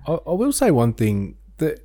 I, 0.06 0.12
I 0.12 0.32
will 0.32 0.52
say 0.52 0.70
one 0.70 0.92
thing 0.92 1.36
that, 1.58 1.80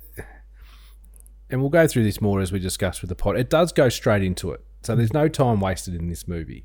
and 1.50 1.60
we'll 1.60 1.70
go 1.70 1.86
through 1.86 2.04
this 2.04 2.20
more 2.20 2.40
as 2.40 2.52
we 2.52 2.58
discuss 2.58 3.00
with 3.02 3.08
the 3.08 3.14
pod. 3.14 3.36
It 3.36 3.50
does 3.50 3.72
go 3.72 3.88
straight 3.88 4.22
into 4.22 4.50
it, 4.52 4.64
so 4.82 4.96
there's 4.96 5.12
no 5.12 5.28
time 5.28 5.60
wasted 5.60 5.94
in 5.94 6.08
this 6.08 6.26
movie. 6.26 6.64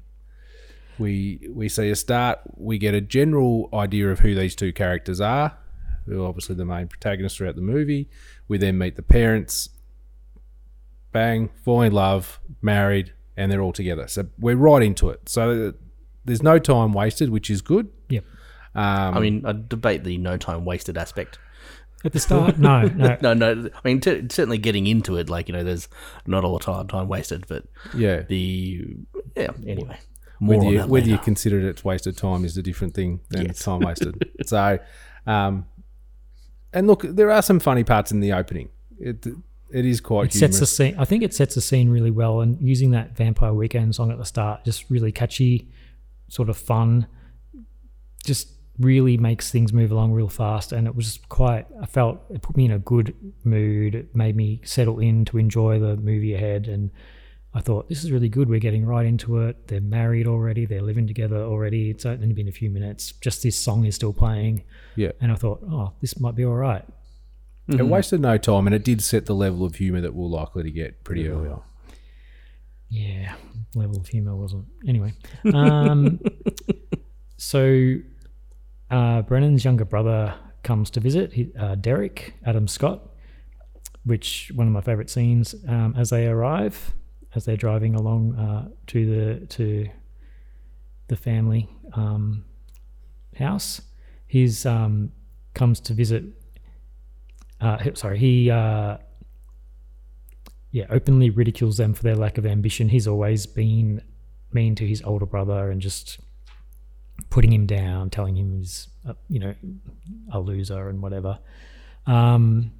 We 0.98 1.48
we 1.52 1.70
see 1.70 1.90
a 1.90 1.96
start. 1.96 2.40
We 2.56 2.78
get 2.78 2.96
a 2.96 3.02
general 3.02 3.70
idea 3.74 4.10
of 4.10 4.20
who 4.20 4.34
these 4.34 4.56
two 4.56 4.74
characters 4.74 5.22
are, 5.22 5.58
who 6.06 6.24
are 6.24 6.28
obviously 6.28 6.56
the 6.56 6.66
main 6.66 6.88
protagonists 6.88 7.38
throughout 7.38 7.56
the 7.56 7.62
movie. 7.62 8.10
We 8.48 8.58
then 8.58 8.78
meet 8.78 8.96
the 8.96 9.04
parents. 9.04 9.70
Bang, 11.12 11.50
fall 11.64 11.82
in 11.82 11.94
love, 11.94 12.40
married, 12.62 13.14
and 13.38 13.52
they're 13.52 13.62
all 13.62 13.72
together. 13.74 14.08
So 14.08 14.26
we're 14.40 14.56
right 14.58 14.82
into 14.84 15.10
it. 15.10 15.30
So 15.30 15.74
there's 16.26 16.44
no 16.44 16.60
time 16.60 16.92
wasted, 16.92 17.30
which 17.30 17.50
is 17.50 17.62
good. 17.62 17.90
Yep. 18.10 18.26
Um, 18.76 19.18
I 19.18 19.20
mean, 19.20 19.46
I 19.46 19.54
debate 19.54 20.04
the 20.04 20.18
no 20.18 20.36
time 20.38 20.66
wasted 20.66 20.98
aspect. 20.98 21.40
At 22.06 22.14
the 22.14 22.20
start, 22.20 22.60
no, 22.60 22.84
no, 22.96 23.18
no, 23.22 23.34
no. 23.34 23.70
I 23.74 23.80
mean, 23.88 24.00
t- 24.00 24.28
certainly 24.30 24.58
getting 24.60 24.86
into 24.86 25.18
it, 25.18 25.30
like 25.30 25.48
you 25.48 25.54
know, 25.54 25.64
there's 25.64 25.88
not 26.28 26.44
all 26.44 26.58
the 26.58 26.64
time 26.64 26.88
time 26.88 27.08
wasted, 27.08 27.46
but 27.48 27.64
Yeah. 27.96 28.22
the 28.22 28.98
yeah. 29.36 29.48
Anyway, 29.66 29.98
more 30.40 30.58
whether 30.58 30.68
on 30.68 30.74
you, 30.74 30.78
that 30.80 30.90
whether 30.90 31.10
you 31.10 31.18
consider 31.18 31.58
it 31.60 31.66
it's 31.66 31.84
wasted 31.84 32.16
time 32.16 32.46
is 32.46 32.56
a 32.56 32.62
different 32.62 32.94
thing 32.94 33.22
than 33.30 33.48
Yes. 33.48 33.64
time 33.64 33.80
wasted. 33.80 34.30
so, 34.46 34.78
um, 35.26 35.66
and 36.72 36.86
look, 36.86 37.02
there 37.02 37.32
are 37.32 37.42
some 37.42 37.60
funny 37.60 37.84
parts 37.84 38.12
in 38.12 38.20
the 38.20 38.32
opening. 38.34 38.70
It 39.00 39.26
it 39.72 39.86
is 39.86 40.02
quite 40.02 40.28
it 40.28 40.38
sets 40.38 40.60
the 40.60 40.66
scene. 40.66 40.96
I 40.98 41.06
think 41.06 41.24
it 41.24 41.34
sets 41.34 41.56
the 41.56 41.62
scene 41.62 41.90
really 41.90 42.12
well, 42.12 42.42
and 42.42 42.58
using 42.62 42.92
that 42.92 43.16
Vampire 43.16 43.54
Weekend 43.54 43.96
song 43.96 44.12
at 44.12 44.18
the 44.18 44.26
start, 44.26 44.66
just 44.66 44.90
really 44.90 45.12
catchy, 45.12 45.70
sort 46.28 46.50
of 46.50 46.58
fun, 46.58 47.08
just 48.26 48.50
really 48.80 49.18
makes 49.18 49.52
things 49.52 49.74
move 49.74 49.92
along 49.92 50.12
real 50.12 50.30
fast. 50.30 50.72
And 50.72 50.88
it 50.88 50.96
was 50.96 51.20
quite. 51.30 51.66
I 51.82 51.86
felt 51.86 52.20
it 52.30 52.42
put 52.42 52.56
me 52.56 52.66
in 52.66 52.72
a 52.72 52.80
good 52.80 53.14
mood. 53.44 53.96
It 53.96 54.16
made 54.16 54.36
me 54.36 54.62
settle 54.64 55.00
in 55.00 55.26
to 55.26 55.38
enjoy 55.38 55.80
the 55.80 55.98
movie 55.98 56.34
ahead, 56.34 56.68
and 56.68 56.92
I 57.54 57.60
thought 57.60 57.90
this 57.90 58.04
is 58.04 58.12
really 58.12 58.30
good. 58.30 58.50
We're 58.50 58.60
getting 58.60 58.86
right 58.86 59.06
into 59.06 59.40
it. 59.40 59.68
They're 59.68 59.82
married 59.82 60.28
already. 60.28 60.66
They're 60.66 60.82
living 60.82 61.08
together 61.08 61.38
already. 61.38 61.90
It's 61.90 62.06
only 62.06 62.34
been 62.34 62.48
a 62.48 62.52
few 62.52 62.70
minutes. 62.70 63.14
Just 63.14 63.42
this 63.42 63.56
song 63.56 63.86
is 63.86 63.96
still 63.96 64.14
playing. 64.14 64.64
Yeah. 64.96 65.12
And 65.22 65.32
I 65.32 65.36
thought, 65.36 65.64
oh, 65.64 65.94
this 66.00 66.20
might 66.20 66.36
be 66.36 66.46
all 66.46 66.54
right. 66.54 66.86
It 67.68 67.86
wasted 67.86 68.22
no 68.22 68.38
time, 68.38 68.66
and 68.66 68.74
it 68.74 68.84
did 68.84 69.02
set 69.02 69.26
the 69.26 69.36
level 69.36 69.66
of 69.66 69.76
humour 69.76 70.02
that 70.02 70.14
we're 70.14 70.28
likely 70.28 70.64
to 70.64 70.72
get 70.72 71.04
pretty 71.04 71.28
early 71.28 71.50
on. 71.50 71.62
Yeah, 72.90 73.36
level 73.76 73.98
of 73.98 74.08
humor 74.08 74.36
wasn't. 74.36 74.66
Anyway, 74.88 75.14
um, 75.54 76.22
so 77.38 77.96
uh, 78.90 79.22
Brennan's 79.24 79.66
younger 79.66 79.84
brother 79.84 80.36
comes 80.64 80.90
to 80.92 81.00
visit. 81.00 81.34
He, 81.34 81.52
uh, 81.60 81.76
Derek 81.76 82.36
Adam 82.46 82.68
Scott, 82.68 83.10
which 84.06 84.52
one 84.56 84.68
of 84.68 84.74
my 84.74 84.82
favorite 84.82 85.10
scenes 85.10 85.54
um, 85.68 85.96
as 85.98 86.12
they 86.12 86.28
arrive, 86.28 86.94
as 87.36 87.44
they're 87.44 87.58
driving 87.58 87.96
along 87.96 88.36
uh, 88.36 88.70
to 88.88 89.06
the 89.06 89.46
to 89.48 89.90
the 91.08 91.18
family 91.18 91.70
um, 91.94 92.46
house. 93.38 93.82
He's 94.28 94.66
um, 94.66 95.12
comes 95.54 95.80
to 95.82 95.94
visit. 95.94 96.24
Uh, 97.60 97.78
sorry, 97.96 98.20
he 98.20 98.52
uh, 98.52 98.98
yeah, 100.72 100.86
openly 100.90 101.30
ridicules 101.30 101.78
them 101.78 101.94
for 101.94 102.04
their 102.04 102.16
lack 102.16 102.38
of 102.38 102.46
ambition. 102.46 102.90
He's 102.90 103.08
always 103.08 103.46
been 103.46 104.02
mean 104.52 104.76
to 104.76 104.88
his 104.88 105.02
older 105.02 105.26
brother 105.26 105.72
and 105.72 105.82
just 105.82 106.20
putting 107.30 107.52
him 107.52 107.66
down, 107.66 108.10
telling 108.10 108.38
him 108.38 108.58
he's, 108.58 108.88
uh, 109.08 109.14
you 109.30 109.40
know, 109.40 109.56
a 110.32 110.40
loser 110.40 110.90
and 110.90 111.02
whatever. 111.02 111.40
Um, 112.06 112.72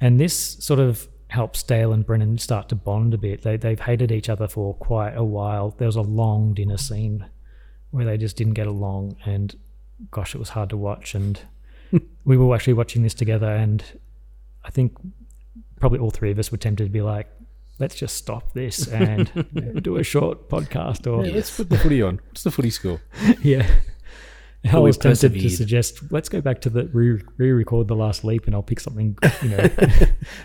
and 0.00 0.20
this 0.20 0.34
sort 0.34 0.80
of 0.80 1.08
helps 1.28 1.62
Dale 1.62 1.92
and 1.92 2.04
Brennan 2.04 2.38
start 2.38 2.68
to 2.68 2.74
bond 2.74 3.14
a 3.14 3.18
bit. 3.18 3.42
They, 3.42 3.56
they've 3.56 3.80
hated 3.80 4.12
each 4.12 4.28
other 4.28 4.46
for 4.46 4.74
quite 4.74 5.16
a 5.16 5.24
while. 5.24 5.70
There 5.70 5.86
was 5.86 5.96
a 5.96 6.02
long 6.02 6.54
dinner 6.54 6.76
scene 6.76 7.24
where 7.90 8.04
they 8.04 8.18
just 8.18 8.36
didn't 8.36 8.54
get 8.54 8.66
along, 8.66 9.16
and 9.24 9.56
gosh, 10.10 10.34
it 10.34 10.38
was 10.38 10.50
hard 10.50 10.70
to 10.70 10.76
watch. 10.76 11.14
And 11.14 11.40
we 12.24 12.36
were 12.36 12.54
actually 12.54 12.74
watching 12.74 13.02
this 13.02 13.14
together, 13.14 13.50
and 13.50 13.82
I 14.64 14.70
think 14.70 14.96
probably 15.80 15.98
all 15.98 16.10
three 16.10 16.30
of 16.30 16.38
us 16.38 16.50
were 16.52 16.58
tempted 16.58 16.84
to 16.84 16.90
be 16.90 17.02
like, 17.02 17.28
let's 17.78 17.94
just 17.94 18.16
stop 18.16 18.52
this 18.52 18.86
and 18.92 19.82
do 19.82 19.96
a 19.96 20.04
short 20.04 20.48
podcast 20.48 21.10
or 21.10 21.26
Yeah, 21.26 21.34
let's 21.34 21.56
put 21.56 21.68
the 21.68 21.78
footy 21.78 22.02
on. 22.02 22.20
What's 22.28 22.44
the 22.44 22.50
footy 22.50 22.70
score? 22.70 23.00
yeah. 23.42 23.66
I 24.70 24.78
was 24.78 24.96
tempted 24.96 25.32
to 25.32 25.50
suggest 25.50 26.12
let's 26.12 26.28
go 26.28 26.40
back 26.40 26.60
to 26.60 26.70
the 26.70 26.84
re- 26.92 27.20
re-record 27.36 27.88
the 27.88 27.96
last 27.96 28.22
leap 28.22 28.46
and 28.46 28.54
I'll 28.54 28.62
pick 28.62 28.78
something, 28.78 29.18
you 29.42 29.48
know. 29.48 29.68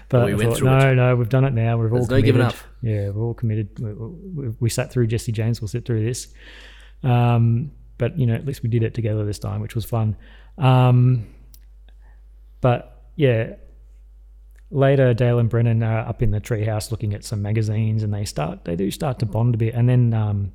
but 0.09 0.35
We 0.35 0.43
thought, 0.43 0.63
no, 0.63 0.91
it. 0.91 0.95
no, 0.95 1.15
we've 1.15 1.29
done 1.29 1.45
it 1.45 1.53
now. 1.53 1.77
We've 1.77 1.91
all 1.93 1.99
There's 1.99 2.09
no 2.09 2.15
committed. 2.15 2.25
giving 2.25 2.41
up. 2.41 2.55
Yeah, 2.81 3.09
we're 3.09 3.23
all 3.23 3.35
committed. 3.35 3.77
We, 3.79 3.93
we, 3.93 4.55
we 4.59 4.69
sat 4.71 4.91
through 4.91 5.05
Jesse 5.05 5.31
James. 5.31 5.61
We'll 5.61 5.67
sit 5.67 5.85
through 5.85 6.03
this. 6.03 6.29
Um, 7.03 7.71
but 7.99 8.17
you 8.17 8.25
know, 8.25 8.33
at 8.33 8.43
least 8.43 8.63
we 8.63 8.69
did 8.69 8.81
it 8.81 8.95
together 8.95 9.23
this 9.23 9.37
time, 9.37 9.61
which 9.61 9.75
was 9.75 9.85
fun. 9.85 10.17
Um, 10.57 11.27
but 12.61 13.03
yeah, 13.15 13.55
later 14.69 15.13
Dale 15.13 15.39
and 15.39 15.49
Brennan 15.49 15.83
are 15.83 16.07
up 16.07 16.21
in 16.21 16.31
the 16.31 16.41
treehouse 16.41 16.91
looking 16.91 17.13
at 17.13 17.23
some 17.23 17.41
magazines, 17.41 18.03
and 18.03 18.13
they 18.13 18.25
start 18.25 18.65
they 18.65 18.75
do 18.75 18.91
start 18.91 19.19
to 19.19 19.25
bond 19.25 19.55
a 19.55 19.57
bit, 19.57 19.73
and 19.73 19.87
then 19.87 20.13
um, 20.13 20.51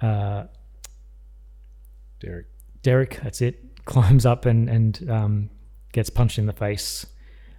uh, 0.00 0.44
Derek. 2.20 2.46
Derek, 2.82 3.20
that's 3.22 3.40
it, 3.40 3.62
climbs 3.84 4.26
up 4.26 4.46
and 4.46 4.68
and 4.68 5.10
um, 5.10 5.50
gets 5.92 6.10
punched 6.10 6.38
in 6.38 6.46
the 6.46 6.52
face 6.52 7.06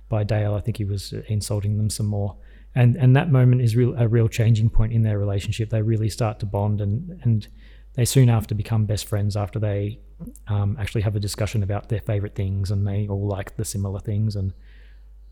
by 0.09 0.23
Dale. 0.23 0.53
I 0.53 0.61
think 0.61 0.77
he 0.77 0.85
was 0.85 1.13
insulting 1.27 1.77
them 1.77 1.89
some 1.89 2.07
more, 2.07 2.37
and 2.75 2.95
and 2.95 3.15
that 3.15 3.31
moment 3.31 3.61
is 3.61 3.75
real 3.75 3.95
a 3.97 4.07
real 4.07 4.27
changing 4.27 4.69
point 4.69 4.93
in 4.93 5.03
their 5.03 5.17
relationship. 5.17 5.69
They 5.69 5.81
really 5.81 6.09
start 6.09 6.39
to 6.39 6.45
bond, 6.45 6.81
and 6.81 7.19
and 7.23 7.47
they 7.95 8.05
soon 8.05 8.29
after 8.29 8.55
become 8.55 8.85
best 8.85 9.05
friends 9.05 9.37
after 9.37 9.59
they 9.59 9.99
um, 10.47 10.77
actually 10.79 11.01
have 11.01 11.15
a 11.15 11.19
discussion 11.19 11.63
about 11.63 11.89
their 11.89 12.01
favorite 12.01 12.35
things, 12.35 12.71
and 12.71 12.87
they 12.87 13.07
all 13.07 13.27
like 13.27 13.55
the 13.55 13.65
similar 13.65 13.99
things 13.99 14.35
and 14.35 14.53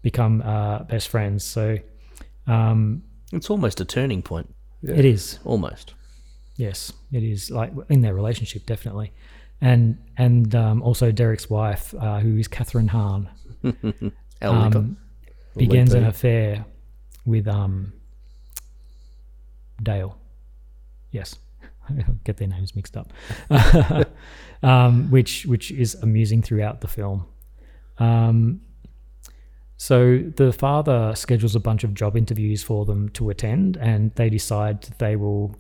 become 0.02 0.42
uh, 0.42 0.84
best 0.84 1.08
friends. 1.10 1.44
So 1.44 1.78
um, 2.48 3.04
it's 3.32 3.50
almost 3.50 3.82
a 3.82 3.86
turning 3.86 4.22
point. 4.22 4.54
It 4.84 5.06
is 5.06 5.40
almost. 5.44 5.94
Yes, 6.58 6.92
it 7.12 7.24
is 7.24 7.50
like 7.50 7.72
in 7.90 8.02
their 8.02 8.14
relationship, 8.14 8.66
definitely, 8.66 9.14
and 9.62 9.98
and 10.18 10.54
um, 10.54 10.82
also 10.84 11.12
Derek's 11.12 11.50
wife, 11.50 11.94
uh, 12.00 12.20
who 12.20 12.38
is 12.38 12.48
Kathryn 12.48 12.90
Hahn, 12.90 13.30
um, 14.42 14.98
begins 15.56 15.94
an 15.94 16.06
affair 16.06 16.66
with 17.26 17.48
um, 17.48 17.94
Dale. 19.82 20.18
Yes, 21.12 21.36
I 21.36 21.51
get 22.24 22.38
their 22.38 22.48
names 22.48 22.76
mixed 22.76 22.98
up, 22.98 23.12
um, 24.64 25.10
which 25.12 25.46
which 25.46 25.72
is 25.72 25.96
amusing 25.96 26.42
throughout 26.42 26.82
the 26.82 26.88
film. 26.88 27.26
Um, 27.98 28.62
so 29.78 30.20
the 30.36 30.54
father 30.54 31.14
schedules 31.16 31.56
a 31.56 31.60
bunch 31.60 31.84
of 31.84 31.94
job 31.94 32.16
interviews 32.16 32.62
for 32.62 32.86
them 32.86 33.10
to 33.10 33.30
attend, 33.30 33.78
and 33.78 34.14
they 34.16 34.30
decide 34.30 34.84
they 35.00 35.16
will 35.16 35.56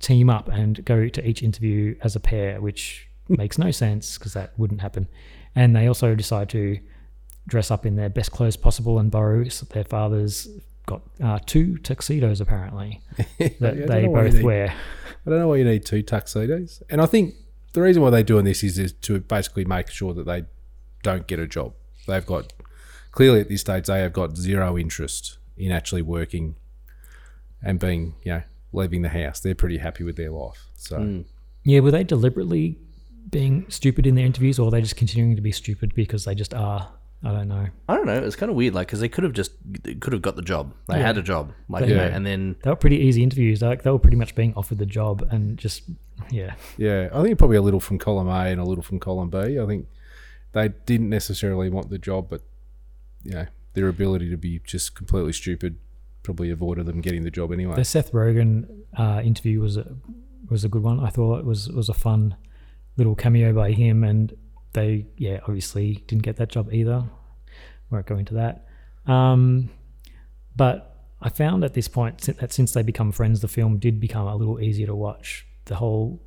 team 0.00 0.30
up 0.30 0.48
and 0.48 0.84
go 0.84 1.08
to 1.08 1.26
each 1.26 1.42
interview 1.42 1.96
as 2.02 2.16
a 2.16 2.20
pair, 2.20 2.60
which 2.60 3.08
makes 3.28 3.58
no 3.58 3.70
sense 3.70 4.18
because 4.18 4.32
that 4.34 4.58
wouldn't 4.58 4.80
happen. 4.80 5.08
And 5.54 5.74
they 5.74 5.86
also 5.86 6.14
decide 6.14 6.48
to 6.50 6.78
dress 7.46 7.70
up 7.70 7.86
in 7.86 7.96
their 7.96 8.08
best 8.08 8.32
clothes 8.32 8.56
possible 8.56 8.98
and 8.98 9.10
borrow 9.10 9.44
their 9.44 9.84
father's 9.84 10.48
got 10.86 11.02
uh, 11.22 11.38
two 11.44 11.76
tuxedos 11.78 12.40
apparently 12.40 13.02
that 13.38 13.76
Yeah, 13.76 13.86
they 13.86 14.02
know 14.02 14.10
why 14.10 14.26
you 14.26 14.32
both 14.32 14.42
wear. 14.42 14.74
I 15.26 15.30
don't 15.30 15.40
know 15.40 15.48
why 15.48 15.56
you 15.56 15.64
need 15.64 15.84
two 15.84 16.02
tuxedos. 16.02 16.82
And 16.88 17.00
I 17.00 17.06
think 17.06 17.34
the 17.72 17.82
reason 17.82 18.02
why 18.02 18.10
they're 18.10 18.22
doing 18.22 18.44
this 18.44 18.62
is, 18.62 18.78
is 18.78 18.92
to 18.92 19.20
basically 19.20 19.64
make 19.64 19.90
sure 19.90 20.14
that 20.14 20.24
they 20.24 20.44
don't 21.02 21.26
get 21.26 21.38
a 21.38 21.46
job. 21.46 21.74
They've 22.06 22.24
got 22.24 22.52
clearly 23.10 23.40
at 23.40 23.48
this 23.48 23.62
stage 23.62 23.86
they 23.86 24.00
have 24.00 24.12
got 24.12 24.36
zero 24.36 24.78
interest 24.78 25.38
in 25.56 25.72
actually 25.72 26.02
working 26.02 26.54
and 27.62 27.80
being, 27.80 28.14
you 28.22 28.32
know, 28.32 28.42
leaving 28.72 29.02
the 29.02 29.08
house. 29.08 29.40
They're 29.40 29.54
pretty 29.54 29.78
happy 29.78 30.04
with 30.04 30.16
their 30.16 30.30
life. 30.30 30.66
So 30.76 31.24
Yeah, 31.64 31.80
were 31.80 31.90
they 31.90 32.04
deliberately 32.04 32.78
being 33.30 33.66
stupid 33.68 34.06
in 34.06 34.14
their 34.14 34.26
interviews, 34.26 34.58
or 34.58 34.68
are 34.68 34.70
they 34.70 34.80
just 34.80 34.96
continuing 34.96 35.34
to 35.34 35.42
be 35.42 35.50
stupid 35.50 35.94
because 35.94 36.24
they 36.24 36.34
just 36.34 36.54
are? 36.54 36.92
I 37.24 37.32
don't 37.32 37.48
know. 37.48 37.66
I 37.88 37.96
don't 37.96 38.06
know. 38.06 38.18
It's 38.22 38.36
kind 38.36 38.50
of 38.50 38.56
weird, 38.56 38.74
like 38.74 38.86
because 38.88 39.00
they 39.00 39.08
could 39.08 39.24
have 39.24 39.32
just 39.32 39.52
they 39.82 39.94
could 39.94 40.12
have 40.12 40.22
got 40.22 40.36
the 40.36 40.42
job. 40.42 40.74
They 40.88 40.98
Yeah. 40.98 41.06
had 41.06 41.18
a 41.18 41.22
job, 41.22 41.52
like 41.68 41.84
They- 41.84 41.90
you 41.90 41.96
know, 41.96 42.04
and 42.04 42.24
then 42.26 42.56
They 42.62 42.70
were 42.70 42.76
pretty 42.76 42.98
easy 42.98 43.22
interviews. 43.22 43.62
Like 43.62 43.82
they 43.82 43.90
were 43.90 43.98
pretty 43.98 44.16
much 44.16 44.34
being 44.34 44.52
offered 44.54 44.78
the 44.78 44.86
job 44.86 45.26
and 45.30 45.58
just 45.58 45.82
yeah. 46.30 46.54
yeah, 46.76 47.08
I 47.12 47.22
think 47.22 47.38
probably 47.38 47.56
a 47.56 47.62
little 47.62 47.80
from 47.80 47.98
column 47.98 48.28
A 48.28 48.50
and 48.50 48.60
a 48.60 48.64
little 48.64 48.82
from 48.82 48.98
column 49.00 49.30
B. 49.30 49.58
I 49.58 49.66
think 49.66 49.86
they 50.52 50.68
didn't 50.84 51.08
necessarily 51.10 51.68
want 51.70 51.90
the 51.90 51.98
job, 51.98 52.28
but 52.30 52.42
you 53.24 53.32
know 53.32 53.46
their 53.74 53.88
ability 53.88 54.30
to 54.30 54.36
be 54.36 54.60
just 54.64 54.94
completely 54.94 55.32
stupid 55.32 55.76
probably 56.22 56.50
avoided 56.50 56.86
them 56.86 57.00
getting 57.00 57.22
the 57.24 57.30
job 57.30 57.52
anyway. 57.52 57.76
The 57.76 57.84
Seth 57.84 58.12
Rogen 58.12 58.66
uh, 58.96 59.20
interview 59.24 59.60
was 59.60 59.76
a, 59.76 59.94
was 60.48 60.64
a 60.64 60.68
good 60.68 60.82
one. 60.82 60.98
I 61.00 61.08
thought 61.08 61.38
it 61.38 61.44
was 61.44 61.68
was 61.70 61.88
a 61.88 61.94
fun 61.94 62.36
little 62.96 63.14
cameo 63.14 63.52
by 63.52 63.72
him, 63.72 64.02
and 64.04 64.34
they 64.76 65.06
yeah 65.16 65.40
obviously 65.42 66.04
didn't 66.06 66.22
get 66.22 66.36
that 66.36 66.50
job 66.50 66.72
either. 66.72 67.02
Won't 67.90 68.06
go 68.06 68.16
into 68.16 68.34
that. 68.34 68.66
Um, 69.10 69.70
but 70.54 70.96
I 71.20 71.30
found 71.30 71.64
at 71.64 71.74
this 71.74 71.88
point 71.88 72.18
that 72.38 72.52
since 72.52 72.72
they 72.72 72.82
become 72.82 73.10
friends, 73.10 73.40
the 73.40 73.48
film 73.48 73.78
did 73.78 73.98
become 73.98 74.26
a 74.26 74.36
little 74.36 74.60
easier 74.60 74.86
to 74.86 74.94
watch. 74.94 75.46
The 75.64 75.76
whole 75.76 76.22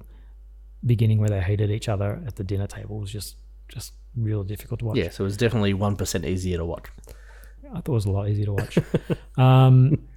beginning 0.86 1.20
where 1.20 1.30
they 1.30 1.42
hated 1.42 1.70
each 1.70 1.90
other 1.90 2.22
at 2.26 2.36
the 2.38 2.44
dinner 2.44 2.68
table 2.68 3.00
was 3.00 3.12
just 3.12 3.36
just 3.68 3.94
real 4.16 4.44
difficult 4.44 4.80
to 4.80 4.86
watch. 4.88 4.98
Yeah, 4.98 5.10
so 5.10 5.24
it 5.24 5.28
was 5.28 5.38
definitely 5.38 5.74
one 5.74 5.96
percent 5.96 6.26
easier 6.26 6.58
to 6.58 6.66
watch. 6.66 6.88
I 7.72 7.82
thought 7.82 7.90
it 7.90 7.92
was 7.92 8.06
a 8.06 8.12
lot 8.12 8.28
easier 8.28 8.46
to 8.46 8.54
watch. 8.54 8.80
um, 9.38 10.08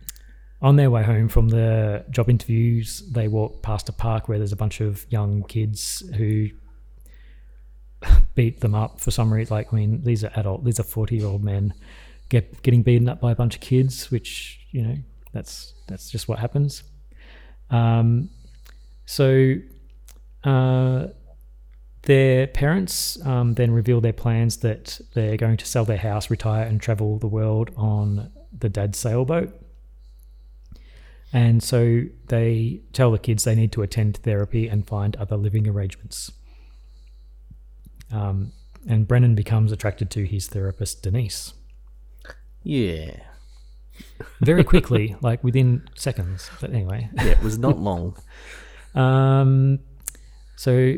on 0.62 0.76
their 0.76 0.90
way 0.90 1.02
home 1.02 1.28
from 1.28 1.50
the 1.50 2.04
job 2.08 2.30
interviews, 2.30 3.02
they 3.10 3.28
walk 3.28 3.62
past 3.62 3.90
a 3.90 3.92
park 3.92 4.28
where 4.28 4.38
there's 4.38 4.52
a 4.52 4.56
bunch 4.56 4.80
of 4.80 5.04
young 5.10 5.42
kids 5.42 6.02
who 6.16 6.48
beat 8.34 8.60
them 8.60 8.74
up 8.74 9.00
for 9.00 9.10
some 9.10 9.32
reason. 9.32 9.54
Like, 9.54 9.72
I 9.72 9.76
mean, 9.76 10.02
these 10.04 10.24
are 10.24 10.32
adult, 10.36 10.64
these 10.64 10.80
are 10.80 10.84
40 10.84 11.16
year 11.16 11.26
old 11.26 11.44
men 11.44 11.74
get 12.28 12.62
getting 12.62 12.82
beaten 12.82 13.08
up 13.08 13.20
by 13.20 13.30
a 13.32 13.34
bunch 13.34 13.54
of 13.54 13.60
kids, 13.60 14.10
which, 14.10 14.60
you 14.70 14.82
know, 14.82 14.96
that's 15.32 15.74
that's 15.86 16.10
just 16.10 16.28
what 16.28 16.38
happens. 16.38 16.82
Um, 17.70 18.30
so, 19.04 19.54
uh, 20.44 21.08
their 22.02 22.46
parents 22.48 23.24
um, 23.24 23.54
then 23.54 23.70
reveal 23.70 24.00
their 24.00 24.12
plans 24.12 24.58
that 24.58 25.00
they're 25.14 25.36
going 25.36 25.56
to 25.58 25.66
sell 25.66 25.84
their 25.84 25.98
house, 25.98 26.30
retire, 26.30 26.64
and 26.64 26.80
travel 26.80 27.18
the 27.18 27.28
world 27.28 27.70
on 27.76 28.32
the 28.58 28.68
dad's 28.68 28.98
sailboat. 28.98 29.54
And 31.32 31.62
so 31.62 32.02
they 32.26 32.80
tell 32.92 33.10
the 33.10 33.18
kids 33.18 33.44
they 33.44 33.54
need 33.54 33.72
to 33.72 33.82
attend 33.82 34.18
therapy 34.18 34.68
and 34.68 34.86
find 34.86 35.16
other 35.16 35.36
living 35.36 35.66
arrangements. 35.68 36.30
Um, 38.12 38.52
and 38.88 39.06
Brennan 39.08 39.34
becomes 39.34 39.72
attracted 39.72 40.10
to 40.10 40.24
his 40.24 40.46
therapist, 40.48 41.02
Denise. 41.02 41.54
Yeah. 42.62 43.16
Very 44.40 44.64
quickly, 44.64 45.16
like 45.22 45.42
within 45.44 45.88
seconds. 45.94 46.50
But 46.60 46.70
anyway. 46.72 47.08
Yeah, 47.14 47.26
it 47.26 47.42
was 47.42 47.58
not 47.58 47.78
long. 47.78 48.16
um, 48.94 49.78
so 50.56 50.96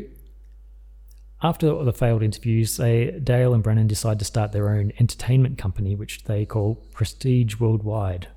after 1.42 1.84
the 1.84 1.92
failed 1.92 2.22
interviews, 2.22 2.76
they, 2.78 3.10
Dale 3.22 3.52
and 3.54 3.62
Brennan 3.62 3.86
decide 3.86 4.18
to 4.18 4.24
start 4.24 4.52
their 4.52 4.70
own 4.70 4.92
entertainment 4.98 5.58
company, 5.58 5.94
which 5.94 6.24
they 6.24 6.46
call 6.46 6.76
Prestige 6.92 7.56
Worldwide, 7.60 8.28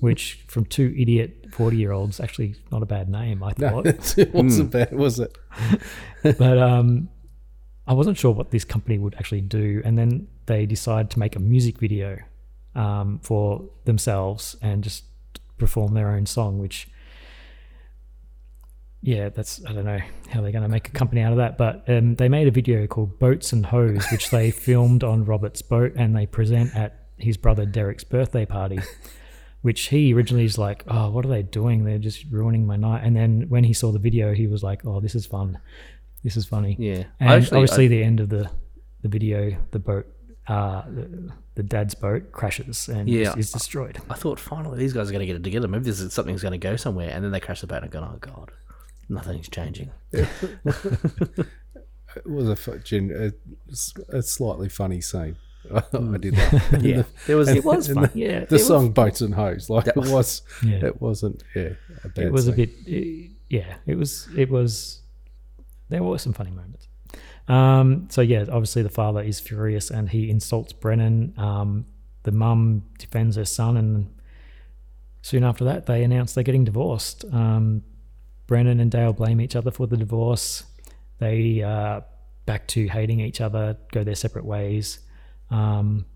which 0.00 0.44
from 0.48 0.64
two 0.64 0.94
idiot 0.96 1.46
40 1.52 1.76
year 1.76 1.92
olds, 1.92 2.20
actually 2.20 2.56
not 2.72 2.82
a 2.82 2.86
bad 2.86 3.08
name, 3.10 3.42
I 3.42 3.52
No, 3.58 3.82
thought. 3.82 4.16
it 4.18 4.32
wasn't 4.34 4.70
bad, 4.70 4.92
was 4.94 5.20
it? 5.20 5.36
but 6.22 6.58
um, 6.58 7.10
I 7.86 7.92
wasn't 7.92 8.16
sure 8.16 8.32
what 8.32 8.50
this 8.50 8.64
company 8.64 8.98
would 8.98 9.14
actually 9.14 9.42
do. 9.42 9.82
And 9.84 9.98
then 9.98 10.28
they 10.46 10.66
decide 10.66 11.10
to 11.10 11.18
make 11.18 11.36
a 11.36 11.40
music 11.40 11.78
video 11.78 12.18
um, 12.74 13.20
for 13.22 13.64
themselves 13.84 14.56
and 14.62 14.82
just 14.82 15.04
perform 15.58 15.94
their 15.94 16.10
own 16.10 16.26
song, 16.26 16.58
which 16.58 16.88
yeah, 19.04 19.28
that's 19.28 19.62
I 19.66 19.72
don't 19.74 19.84
know 19.84 20.00
how 20.30 20.40
they're 20.40 20.50
going 20.50 20.62
to 20.62 20.68
make 20.68 20.88
a 20.88 20.92
company 20.92 21.20
out 21.20 21.32
of 21.32 21.36
that, 21.36 21.58
but 21.58 21.84
um, 21.88 22.14
they 22.14 22.30
made 22.30 22.48
a 22.48 22.50
video 22.50 22.86
called 22.86 23.18
"Boats 23.18 23.52
and 23.52 23.66
Hoes," 23.66 24.06
which 24.10 24.30
they 24.30 24.50
filmed 24.68 25.04
on 25.04 25.26
Robert's 25.26 25.60
boat, 25.60 25.92
and 25.94 26.16
they 26.16 26.24
present 26.24 26.74
at 26.74 27.04
his 27.18 27.36
brother 27.36 27.66
Derek's 27.66 28.04
birthday 28.04 28.46
party. 28.46 28.80
Which 29.60 29.88
he 29.88 30.12
originally 30.12 30.44
is 30.44 30.58
like, 30.58 30.84
oh, 30.88 31.08
what 31.08 31.24
are 31.24 31.28
they 31.28 31.42
doing? 31.42 31.84
They're 31.84 31.96
just 31.96 32.26
ruining 32.30 32.66
my 32.66 32.76
night. 32.76 33.02
And 33.02 33.16
then 33.16 33.46
when 33.48 33.64
he 33.64 33.72
saw 33.72 33.92
the 33.92 33.98
video, 33.98 34.34
he 34.34 34.46
was 34.46 34.62
like, 34.62 34.84
oh, 34.84 35.00
this 35.00 35.14
is 35.14 35.24
fun. 35.24 35.58
This 36.24 36.36
is 36.36 36.46
funny. 36.46 36.74
Yeah. 36.78 37.04
And 37.20 37.30
Actually, 37.30 37.58
obviously, 37.58 37.84
I- 37.84 37.88
the 37.88 38.02
end 38.02 38.18
of 38.20 38.28
the 38.30 38.50
the 39.02 39.08
video, 39.08 39.56
the 39.70 39.78
boat, 39.78 40.06
uh, 40.48 40.82
the, 40.88 41.30
the 41.56 41.62
dad's 41.62 41.94
boat 41.94 42.32
crashes 42.32 42.88
and 42.88 43.06
Yeah, 43.08 43.30
is, 43.32 43.46
is 43.46 43.52
destroyed. 43.52 43.98
I 44.08 44.14
thought 44.14 44.40
finally 44.40 44.78
these 44.78 44.94
guys 44.94 45.08
are 45.10 45.12
going 45.12 45.20
to 45.20 45.26
get 45.26 45.36
it 45.36 45.44
together. 45.44 45.68
Maybe 45.68 45.84
this 45.84 46.00
is 46.00 46.12
something's 46.14 46.40
going 46.42 46.52
to 46.52 46.58
go 46.58 46.76
somewhere, 46.76 47.10
and 47.10 47.22
then 47.22 47.30
they 47.30 47.40
crash 47.40 47.60
the 47.60 47.66
boat 47.66 47.82
and 47.82 47.90
go, 47.92 48.00
"Oh 48.00 48.16
God, 48.18 48.50
nothing's 49.08 49.48
changing." 49.48 49.90
It 52.16 52.26
was 52.30 52.48
a, 52.48 53.32
a, 54.12 54.16
a 54.18 54.22
slightly 54.22 54.68
funny 54.68 55.00
scene. 55.00 55.36
I 55.74 55.82
did 56.18 56.34
that. 56.36 56.78
Yeah, 56.80 57.02
it 57.26 57.34
was- 57.34 57.48
it 57.48 57.64
was 57.64 57.88
fun. 57.88 58.04
The, 58.04 58.10
Yeah, 58.14 58.38
the 58.40 58.44
it 58.44 58.50
was- 58.52 58.66
song 58.68 58.92
"Boats 58.92 59.20
and 59.20 59.34
Hoes" 59.34 59.68
like 59.68 59.88
it 59.88 59.96
was- 59.96 60.10
was. 60.12 60.42
Yeah. 60.64 60.86
It 60.86 61.00
wasn't. 61.02 61.42
Yeah, 61.56 61.70
a 62.04 62.08
bad 62.08 62.26
it 62.26 62.32
was 62.32 62.46
a 62.46 62.52
bit 62.52 62.70
eh, 62.86 63.28
yeah 63.50 63.74
it 63.86 63.96
was 63.98 64.28
it 64.36 64.48
was 64.50 65.00
there 65.88 66.02
were 66.02 66.18
some 66.18 66.32
funny 66.32 66.50
moments. 66.50 66.88
Um 67.48 68.08
so 68.10 68.20
yeah 68.20 68.40
obviously 68.42 68.82
the 68.82 68.88
father 68.88 69.22
is 69.22 69.40
furious 69.40 69.90
and 69.90 70.08
he 70.08 70.30
insults 70.30 70.72
brennan. 70.72 71.34
Um 71.36 71.86
the 72.22 72.32
mum 72.32 72.84
defends 72.98 73.36
her 73.36 73.44
son 73.44 73.76
and 73.76 74.14
soon 75.22 75.44
after 75.44 75.64
that 75.64 75.86
they 75.86 76.02
announce 76.02 76.32
they're 76.34 76.44
getting 76.44 76.64
divorced. 76.64 77.24
Um 77.32 77.82
brennan 78.46 78.80
and 78.80 78.90
dale 78.90 79.12
blame 79.12 79.40
each 79.40 79.56
other 79.56 79.70
for 79.70 79.86
the 79.86 79.96
divorce. 79.96 80.64
They 81.18 81.62
uh 81.62 82.00
back 82.46 82.66
to 82.68 82.86
hating 82.88 83.20
each 83.20 83.40
other 83.40 83.76
go 83.92 84.04
their 84.04 84.14
separate 84.14 84.44
ways. 84.44 84.98
Um 85.50 86.06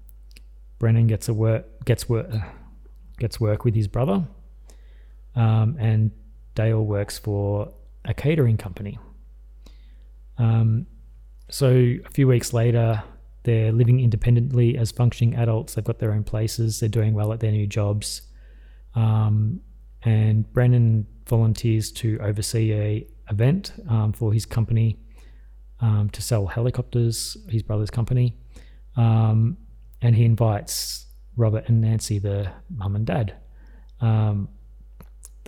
brennan 0.79 1.07
gets 1.07 1.29
a 1.29 1.35
work 1.35 1.85
gets 1.85 2.09
work 2.09 2.31
gets 3.19 3.41
work 3.41 3.65
with 3.65 3.75
his 3.75 3.89
brother 3.89 4.25
um, 5.39 5.77
and 5.79 6.11
Dale 6.55 6.85
works 6.85 7.19
for 7.19 7.73
a 8.05 8.13
catering 8.13 8.57
company. 8.57 8.99
Um, 10.39 10.87
so 11.51 11.69
a 11.69 12.11
few 12.11 12.29
weeks 12.29 12.53
later, 12.53 13.03
they're 13.45 13.73
living 13.73 14.01
independently 14.01 14.77
as 14.77 14.91
functioning 14.91 15.35
adults. 15.35 15.75
They've 15.75 15.85
got 15.85 15.99
their 15.99 16.13
own 16.13 16.25
places. 16.25 16.81
They're 16.81 16.89
doing 16.89 17.15
well 17.15 17.33
at 17.33 17.41
their 17.41 17.53
new 17.53 17.67
jobs. 17.67 18.23
Um, 18.95 19.61
and 20.03 20.51
Brennan 20.53 21.07
volunteers 21.27 21.91
to 21.93 22.19
oversee 22.21 22.73
a 22.73 23.07
event 23.31 23.73
um, 23.89 24.13
for 24.13 24.33
his 24.33 24.47
company 24.47 24.99
um, 25.81 26.09
to 26.11 26.23
sell 26.23 26.47
helicopters. 26.47 27.37
His 27.49 27.63
brother's 27.63 27.91
company, 27.91 28.37
um, 28.97 29.57
and 30.03 30.15
he 30.15 30.25
invites 30.25 31.07
Robert 31.37 31.69
and 31.69 31.81
Nancy, 31.81 32.19
the 32.19 32.51
mum 32.75 32.97
and 32.97 33.07
dad. 33.07 33.37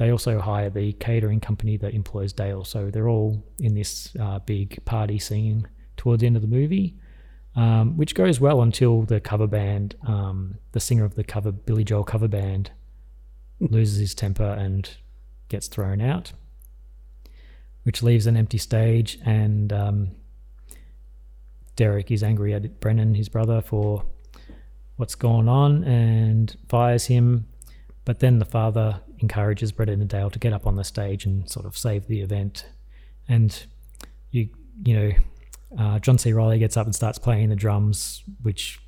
They 0.00 0.10
also 0.10 0.40
hire 0.40 0.70
the 0.70 0.94
catering 0.94 1.40
company 1.40 1.76
that 1.76 1.92
employs 1.92 2.32
Dale. 2.32 2.64
So 2.64 2.90
they're 2.90 3.10
all 3.10 3.44
in 3.58 3.74
this 3.74 4.16
uh, 4.18 4.38
big 4.38 4.82
party 4.86 5.18
scene 5.18 5.68
towards 5.98 6.22
the 6.22 6.26
end 6.26 6.36
of 6.36 6.42
the 6.42 6.48
movie, 6.48 6.96
um, 7.54 7.98
which 7.98 8.14
goes 8.14 8.40
well 8.40 8.62
until 8.62 9.02
the 9.02 9.20
cover 9.20 9.46
band, 9.46 9.96
um, 10.06 10.56
the 10.72 10.80
singer 10.80 11.04
of 11.04 11.16
the 11.16 11.22
cover 11.22 11.52
Billy 11.52 11.84
Joel 11.84 12.04
cover 12.04 12.28
band, 12.28 12.70
loses 13.60 13.98
his 13.98 14.14
temper 14.14 14.42
and 14.42 14.88
gets 15.50 15.68
thrown 15.68 16.00
out, 16.00 16.32
which 17.82 18.02
leaves 18.02 18.26
an 18.26 18.38
empty 18.38 18.56
stage. 18.56 19.18
And 19.26 19.70
um, 19.70 20.12
Derek 21.76 22.10
is 22.10 22.22
angry 22.22 22.54
at 22.54 22.80
Brennan, 22.80 23.16
his 23.16 23.28
brother, 23.28 23.60
for 23.60 24.06
what's 24.96 25.14
gone 25.14 25.46
on 25.46 25.84
and 25.84 26.56
fires 26.70 27.04
him. 27.04 27.48
But 28.06 28.20
then 28.20 28.38
the 28.38 28.46
father 28.46 29.02
encourages 29.22 29.72
Brennan 29.72 30.00
and 30.00 30.10
Dale 30.10 30.30
to 30.30 30.38
get 30.38 30.52
up 30.52 30.66
on 30.66 30.76
the 30.76 30.84
stage 30.84 31.24
and 31.24 31.48
sort 31.48 31.66
of 31.66 31.76
save 31.76 32.06
the 32.06 32.20
event. 32.20 32.66
And 33.28 33.64
you 34.30 34.48
you 34.84 34.94
know, 34.94 35.12
uh, 35.78 35.98
John 35.98 36.18
C. 36.18 36.32
Reilly 36.32 36.58
gets 36.58 36.76
up 36.76 36.86
and 36.86 36.94
starts 36.94 37.18
playing 37.18 37.50
the 37.50 37.56
drums, 37.56 38.22
which 38.42 38.80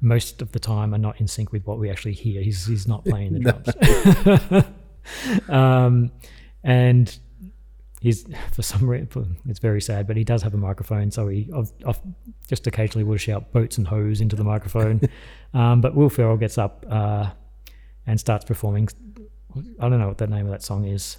most 0.00 0.42
of 0.42 0.52
the 0.52 0.58
time 0.58 0.94
are 0.94 0.98
not 0.98 1.20
in 1.20 1.28
sync 1.28 1.52
with 1.52 1.66
what 1.66 1.78
we 1.78 1.90
actually 1.90 2.12
hear. 2.12 2.42
He's 2.42 2.66
he's 2.66 2.86
not 2.86 3.04
playing 3.06 3.34
the 3.34 3.40
drums. 4.44 4.64
um, 5.48 6.10
and 6.62 7.18
he's 8.00 8.26
for 8.52 8.62
some 8.62 8.88
reason 8.88 9.36
it's 9.48 9.58
very 9.58 9.80
sad, 9.80 10.06
but 10.06 10.16
he 10.16 10.24
does 10.24 10.42
have 10.42 10.54
a 10.54 10.58
microphone, 10.58 11.10
so 11.10 11.28
he 11.28 11.48
of, 11.52 11.72
of 11.84 12.00
just 12.48 12.66
occasionally 12.66 13.04
will 13.04 13.16
shout 13.16 13.52
boats 13.52 13.78
and 13.78 13.86
hoes 13.86 14.20
into 14.20 14.36
the 14.36 14.44
microphone. 14.44 15.00
um, 15.54 15.80
but 15.80 15.94
Will 15.94 16.10
Ferrell 16.10 16.36
gets 16.36 16.58
up 16.58 16.84
uh, 16.88 17.30
and 18.06 18.18
starts 18.18 18.44
performing. 18.44 18.88
I 19.80 19.88
don't 19.88 19.98
know 19.98 20.08
what 20.08 20.18
the 20.18 20.26
name 20.26 20.46
of 20.46 20.52
that 20.52 20.62
song 20.62 20.84
is. 20.86 21.18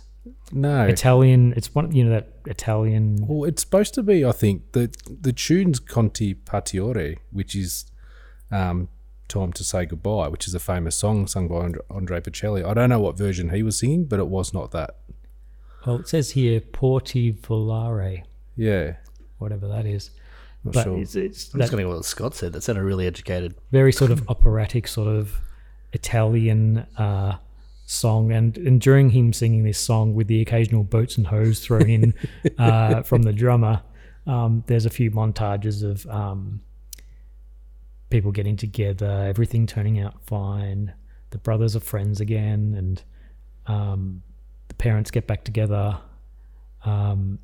No. 0.51 0.85
Italian. 0.85 1.53
It's 1.55 1.73
one. 1.73 1.91
You 1.91 2.05
know 2.05 2.11
that 2.11 2.29
Italian. 2.45 3.25
Well, 3.27 3.47
it's 3.47 3.61
supposed 3.61 3.93
to 3.95 4.03
be. 4.03 4.25
I 4.25 4.31
think 4.31 4.73
the 4.73 4.93
the 5.07 5.33
tune's 5.33 5.79
Con 5.79 6.09
te 6.09 6.35
partirò, 6.35 7.17
which 7.31 7.55
is 7.55 7.85
um, 8.51 8.89
"Time 9.27 9.53
to 9.53 9.63
Say 9.63 9.85
Goodbye," 9.85 10.27
which 10.27 10.47
is 10.47 10.53
a 10.55 10.59
famous 10.59 10.95
song 10.95 11.27
sung 11.27 11.47
by 11.47 11.55
Andre, 11.55 11.81
Andre 11.89 12.19
Bocelli. 12.19 12.65
I 12.65 12.73
don't 12.73 12.89
know 12.89 12.99
what 12.99 13.17
version 13.17 13.49
he 13.51 13.63
was 13.63 13.79
singing, 13.79 14.05
but 14.05 14.19
it 14.19 14.27
was 14.27 14.53
not 14.53 14.71
that. 14.71 14.97
Well, 15.85 15.97
it 15.97 16.07
says 16.09 16.31
here 16.31 16.59
Por 16.59 16.99
Ti 17.01 17.33
Volaré. 17.33 18.23
Yeah. 18.57 18.95
Whatever 19.37 19.67
that 19.69 19.85
is. 19.85 20.11
Not 20.63 20.73
but 20.73 20.83
sure. 20.83 20.97
it's, 20.99 21.15
it's 21.15 21.53
I'm 21.53 21.61
just 21.61 21.71
going 21.71 21.81
to 21.81 21.85
go 21.85 21.89
with 21.89 21.99
what 21.99 22.05
Scott 22.05 22.35
said. 22.35 22.51
That 22.53 22.63
sounded 22.63 22.83
really 22.83 23.07
educated. 23.07 23.55
very 23.71 23.93
sort 23.93 24.11
of 24.11 24.27
operatic, 24.27 24.87
sort 24.87 25.07
of 25.07 25.39
Italian 25.93 26.79
uh, 26.97 27.37
song. 27.87 28.31
And, 28.31 28.55
and 28.57 28.79
during 28.79 29.09
him 29.09 29.33
singing 29.33 29.63
this 29.63 29.79
song, 29.79 30.13
with 30.13 30.27
the 30.27 30.41
occasional 30.41 30.83
boats 30.83 31.17
and 31.17 31.25
hoes 31.25 31.61
thrown 31.61 31.89
in 31.89 32.13
uh, 32.59 33.01
from 33.01 33.23
the 33.23 33.33
drummer, 33.33 33.81
um, 34.27 34.63
there's 34.67 34.85
a 34.85 34.89
few 34.89 35.09
montages 35.09 35.83
of 35.83 36.05
um, 36.07 36.61
people 38.09 38.31
getting 38.31 38.57
together, 38.57 39.25
everything 39.27 39.65
turning 39.65 39.99
out 39.99 40.21
fine. 40.25 40.93
The 41.31 41.37
brothers 41.39 41.75
are 41.75 41.81
friends 41.81 42.21
again, 42.21 42.75
and 42.77 43.03
um, 43.67 44.21
the 44.67 44.75
parents 44.75 45.09
get 45.09 45.25
back 45.25 45.43
together. 45.43 45.97
Um, 46.85 47.39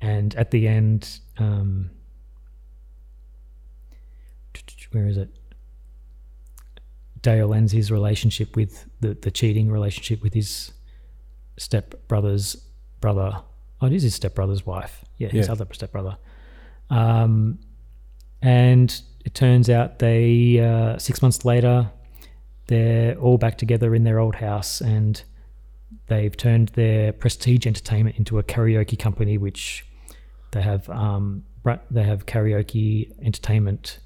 and 0.00 0.34
at 0.36 0.50
the 0.52 0.66
end, 0.66 1.20
um, 1.36 1.90
where 4.92 5.08
is 5.08 5.16
it? 5.16 5.30
Dale 7.22 7.52
ends 7.54 7.72
his 7.72 7.90
relationship 7.90 8.56
with 8.56 8.86
the, 9.00 9.14
the 9.14 9.30
cheating 9.30 9.70
relationship 9.70 10.22
with 10.22 10.34
his 10.34 10.72
stepbrother's 11.58 12.56
brother. 13.00 13.42
Oh, 13.80 13.86
it 13.86 13.92
is 13.92 14.02
his 14.02 14.14
step 14.14 14.34
brother's 14.34 14.64
wife. 14.66 15.04
Yeah, 15.18 15.28
his 15.28 15.46
Yeah. 15.46 15.52
other 15.52 15.66
stepbrother. 15.72 16.16
Um, 16.88 17.58
and 18.42 19.00
it 19.24 19.34
turns 19.34 19.68
out 19.68 19.98
they 19.98 20.58
uh, 20.60 20.98
six 20.98 21.20
months 21.22 21.44
later 21.44 21.90
they're 22.68 23.16
all 23.16 23.36
back 23.36 23.58
together 23.58 23.94
in 23.94 24.04
their 24.04 24.18
old 24.18 24.36
house 24.36 24.80
and 24.80 25.22
they've 26.06 26.36
turned 26.36 26.68
their 26.70 27.12
prestige 27.12 27.66
entertainment 27.66 28.16
into 28.16 28.38
a 28.38 28.42
karaoke 28.42 28.98
company 28.98 29.36
which 29.38 29.84
they 30.52 30.62
have 30.62 30.88
um, 30.88 31.44
they 31.90 32.02
have 32.02 32.26
karaoke 32.26 33.12
entertainment 33.24 33.98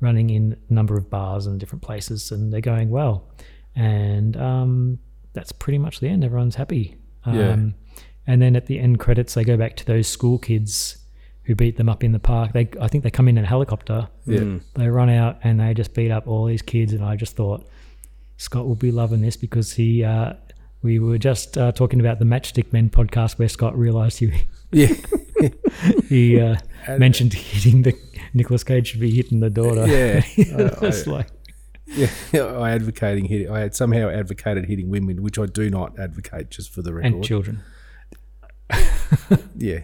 running 0.00 0.30
in 0.30 0.56
a 0.68 0.72
number 0.72 0.96
of 0.96 1.10
bars 1.10 1.46
and 1.46 1.60
different 1.60 1.82
places 1.82 2.30
and 2.32 2.52
they're 2.52 2.60
going 2.60 2.90
well 2.90 3.28
and 3.76 4.36
um, 4.36 4.98
that's 5.32 5.52
pretty 5.52 5.78
much 5.78 6.00
the 6.00 6.08
end 6.08 6.24
everyone's 6.24 6.54
happy 6.56 6.96
Yeah. 7.26 7.50
um, 7.52 7.74
and 8.26 8.40
then 8.40 8.56
at 8.56 8.66
the 8.66 8.78
end 8.78 8.98
credits 8.98 9.34
they 9.34 9.44
go 9.44 9.56
back 9.56 9.76
to 9.76 9.84
those 9.86 10.08
school 10.08 10.38
kids 10.38 10.96
who 11.44 11.54
beat 11.54 11.76
them 11.76 11.88
up 11.88 12.02
in 12.04 12.12
the 12.12 12.18
park 12.18 12.52
they 12.52 12.68
i 12.80 12.88
think 12.88 13.04
they 13.04 13.10
come 13.10 13.28
in 13.28 13.36
in 13.38 13.44
a 13.44 13.46
helicopter 13.46 14.08
Yeah. 14.26 14.40
Mm. 14.40 14.62
they 14.74 14.88
run 14.88 15.10
out 15.10 15.38
and 15.42 15.60
they 15.60 15.74
just 15.74 15.94
beat 15.94 16.10
up 16.10 16.26
all 16.26 16.46
these 16.46 16.62
kids 16.62 16.92
and 16.92 17.04
i 17.04 17.16
just 17.16 17.36
thought 17.36 17.66
scott 18.36 18.66
will 18.66 18.74
be 18.76 18.90
loving 18.92 19.20
this 19.20 19.36
because 19.36 19.72
he 19.74 20.02
uh, 20.04 20.32
we 20.82 20.98
were 20.98 21.18
just 21.18 21.58
uh, 21.58 21.72
talking 21.72 22.00
about 22.00 22.18
the 22.18 22.24
matchstick 22.24 22.72
men 22.72 22.88
podcast 22.88 23.38
where 23.38 23.48
scott 23.48 23.76
realized 23.76 24.18
he 24.18 24.32
Yeah. 24.72 24.88
he 26.08 26.40
uh, 26.40 26.56
mentioned 26.98 27.32
hitting 27.34 27.82
the 27.82 27.94
Nicolas 28.34 28.64
Cage 28.64 28.88
should 28.88 29.00
be 29.00 29.10
hitting 29.14 29.40
the 29.40 29.50
daughter. 29.50 29.86
Yeah, 29.86 30.22
it's 30.36 31.06
I- 31.06 31.10
like 31.10 31.26
yeah, 31.86 32.08
I 32.34 32.70
advocating 32.70 33.24
hitting. 33.24 33.50
I 33.50 33.60
had 33.60 33.74
somehow 33.74 34.08
advocated 34.10 34.66
hitting 34.66 34.90
women, 34.90 35.22
which 35.22 35.38
I 35.38 35.46
do 35.46 35.70
not 35.70 35.98
advocate, 35.98 36.50
just 36.50 36.72
for 36.72 36.82
the 36.82 36.92
record. 36.94 37.14
and 37.14 37.24
children. 37.24 37.62
yeah, 39.56 39.80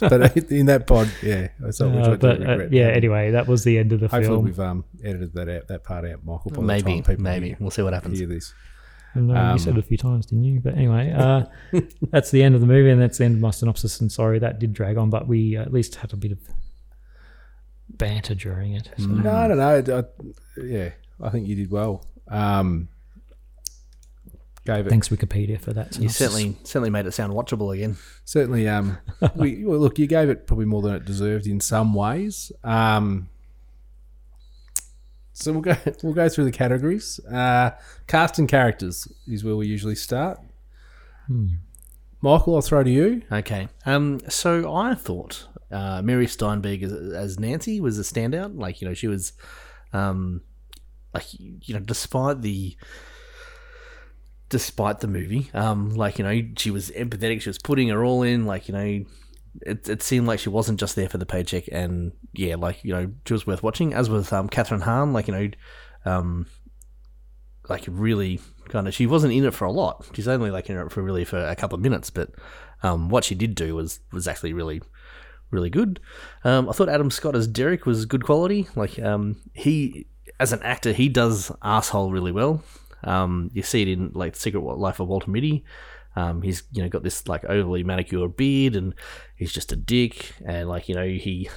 but 0.00 0.50
in 0.50 0.64
that 0.66 0.84
pod, 0.86 1.10
yeah, 1.22 1.48
so 1.70 1.90
which 1.90 2.06
Uh, 2.06 2.10
I 2.12 2.12
do 2.12 2.16
but 2.16 2.40
uh, 2.40 2.46
regret. 2.52 2.72
yeah, 2.72 2.86
anyway, 2.88 3.30
that 3.32 3.46
was 3.46 3.64
the 3.64 3.76
end 3.76 3.92
of 3.92 4.00
the 4.00 4.08
Hopefully, 4.08 4.26
film. 4.34 4.44
we've 4.46 4.60
um, 4.60 4.84
edited 5.04 5.34
that 5.34 5.48
out, 5.50 5.68
that 5.68 5.84
part 5.84 6.06
out, 6.06 6.24
Michael. 6.24 6.50
by 6.52 6.62
Maybe, 6.62 7.02
maybe. 7.18 7.48
hear- 7.48 7.56
We'll 7.60 7.70
see 7.70 7.82
what 7.82 7.92
happens. 7.92 8.18
Hear 8.18 8.28
this. 8.28 8.54
No, 9.14 9.34
Um, 9.34 9.52
you 9.52 9.58
said 9.58 9.76
it 9.76 9.80
a 9.80 9.82
few 9.82 9.96
times, 9.96 10.26
didn't 10.26 10.44
you? 10.44 10.60
But 10.60 10.74
anyway, 10.74 11.12
uh, 11.12 11.44
that's 12.10 12.30
the 12.30 12.42
end 12.42 12.54
of 12.54 12.60
the 12.60 12.66
movie, 12.66 12.90
and 12.90 13.00
that's 13.00 13.18
the 13.18 13.24
end 13.24 13.34
of 13.36 13.40
my 13.40 13.50
synopsis. 13.50 14.00
And 14.00 14.10
sorry 14.10 14.38
that 14.38 14.58
did 14.58 14.72
drag 14.72 14.96
on, 14.96 15.10
but 15.10 15.26
we 15.26 15.56
at 15.56 15.72
least 15.72 15.96
had 15.96 16.12
a 16.12 16.16
bit 16.16 16.32
of 16.32 16.38
banter 17.88 18.34
during 18.34 18.74
it. 18.74 18.90
So. 18.98 19.06
No, 19.06 19.32
I 19.32 19.48
don't 19.48 19.58
know. 19.58 19.98
I, 19.98 20.60
yeah, 20.62 20.90
I 21.20 21.30
think 21.30 21.48
you 21.48 21.56
did 21.56 21.70
well. 21.70 22.06
Um, 22.28 22.88
gave 24.64 24.86
it 24.86 24.90
Thanks 24.90 25.08
Wikipedia 25.08 25.60
for 25.60 25.72
that. 25.72 25.86
You 25.98 26.08
synopsis. 26.08 26.16
certainly 26.16 26.56
certainly 26.64 26.90
made 26.90 27.06
it 27.06 27.12
sound 27.12 27.32
watchable 27.32 27.74
again. 27.74 27.96
certainly. 28.24 28.68
Um, 28.68 28.98
we 29.34 29.64
well, 29.64 29.78
look, 29.78 29.98
you 29.98 30.06
gave 30.06 30.28
it 30.28 30.46
probably 30.46 30.66
more 30.66 30.82
than 30.82 30.94
it 30.94 31.04
deserved 31.04 31.46
in 31.46 31.60
some 31.60 31.94
ways. 31.94 32.52
Um, 32.62 33.28
so 35.40 35.52
we'll 35.52 35.62
go 35.62 35.76
we'll 36.02 36.12
go 36.12 36.28
through 36.28 36.44
the 36.44 36.52
categories. 36.52 37.18
Uh, 37.26 37.70
cast 38.06 38.38
and 38.38 38.48
characters 38.48 39.08
is 39.26 39.42
where 39.42 39.56
we 39.56 39.66
usually 39.66 39.94
start. 39.94 40.38
Hmm. 41.26 41.48
Michael, 42.22 42.56
I'll 42.56 42.60
throw 42.60 42.82
to 42.82 42.90
you. 42.90 43.22
Okay. 43.32 43.68
Um. 43.86 44.20
So 44.28 44.72
I 44.74 44.94
thought 44.94 45.46
uh, 45.70 46.02
Mary 46.02 46.26
Steinberg 46.26 46.82
as, 46.82 46.92
as 46.92 47.38
Nancy 47.38 47.80
was 47.80 47.98
a 47.98 48.02
standout. 48.02 48.58
Like 48.58 48.80
you 48.80 48.88
know 48.88 48.94
she 48.94 49.08
was, 49.08 49.32
um, 49.92 50.42
like 51.14 51.24
you 51.32 51.74
know 51.74 51.80
despite 51.80 52.42
the 52.42 52.76
despite 54.50 55.00
the 55.00 55.08
movie, 55.08 55.50
um, 55.54 55.90
like 55.90 56.18
you 56.18 56.24
know 56.24 56.42
she 56.58 56.70
was 56.70 56.90
empathetic. 56.90 57.40
She 57.40 57.48
was 57.48 57.58
putting 57.58 57.88
her 57.88 58.04
all 58.04 58.22
in. 58.22 58.44
Like 58.44 58.68
you 58.68 58.74
know. 58.74 59.04
It, 59.62 59.88
it 59.88 60.02
seemed 60.02 60.26
like 60.26 60.38
she 60.38 60.48
wasn't 60.48 60.80
just 60.80 60.96
there 60.96 61.08
for 61.08 61.18
the 61.18 61.26
paycheck, 61.26 61.64
and 61.72 62.12
yeah, 62.32 62.56
like 62.56 62.84
you 62.84 62.92
know, 62.92 63.12
she 63.26 63.32
was 63.32 63.46
worth 63.46 63.62
watching. 63.62 63.92
As 63.94 64.08
with 64.08 64.32
um, 64.32 64.48
Kathryn 64.48 64.82
Hahn, 64.82 65.12
like 65.12 65.28
you 65.28 65.34
know, 65.34 65.50
um, 66.04 66.46
like 67.68 67.84
really 67.88 68.40
kind 68.68 68.86
of 68.86 68.94
she 68.94 69.06
wasn't 69.06 69.32
in 69.32 69.44
it 69.44 69.54
for 69.54 69.64
a 69.64 69.72
lot. 69.72 70.06
She's 70.14 70.28
only 70.28 70.50
like 70.50 70.70
in 70.70 70.76
it 70.76 70.92
for 70.92 71.02
really 71.02 71.24
for 71.24 71.38
a 71.38 71.56
couple 71.56 71.76
of 71.76 71.82
minutes, 71.82 72.10
but 72.10 72.30
um, 72.82 73.08
what 73.08 73.24
she 73.24 73.34
did 73.34 73.54
do 73.54 73.74
was 73.74 74.00
was 74.12 74.28
actually 74.28 74.52
really 74.52 74.82
really 75.50 75.70
good. 75.70 76.00
Um, 76.44 76.68
I 76.68 76.72
thought 76.72 76.88
Adam 76.88 77.10
Scott 77.10 77.34
as 77.34 77.46
Derek 77.46 77.86
was 77.86 78.06
good 78.06 78.24
quality. 78.24 78.68
Like 78.76 78.98
um, 78.98 79.36
he 79.52 80.06
as 80.38 80.52
an 80.52 80.62
actor, 80.62 80.92
he 80.92 81.08
does 81.08 81.52
asshole 81.62 82.12
really 82.12 82.32
well. 82.32 82.62
Um, 83.04 83.50
you 83.54 83.62
see 83.62 83.82
it 83.82 83.88
in 83.88 84.12
like 84.14 84.36
Secret 84.36 84.60
Life 84.60 85.00
of 85.00 85.08
Walter 85.08 85.30
Mitty. 85.30 85.64
Um, 86.16 86.42
he's 86.42 86.64
you 86.72 86.82
know 86.82 86.88
got 86.88 87.02
this 87.02 87.28
like 87.28 87.44
overly 87.44 87.84
manicured 87.84 88.36
beard 88.36 88.74
and 88.74 88.94
he's 89.36 89.52
just 89.52 89.72
a 89.72 89.76
dick. 89.76 90.32
And 90.44 90.68
like 90.68 90.88
you 90.88 90.94
know 90.94 91.06
he 91.06 91.48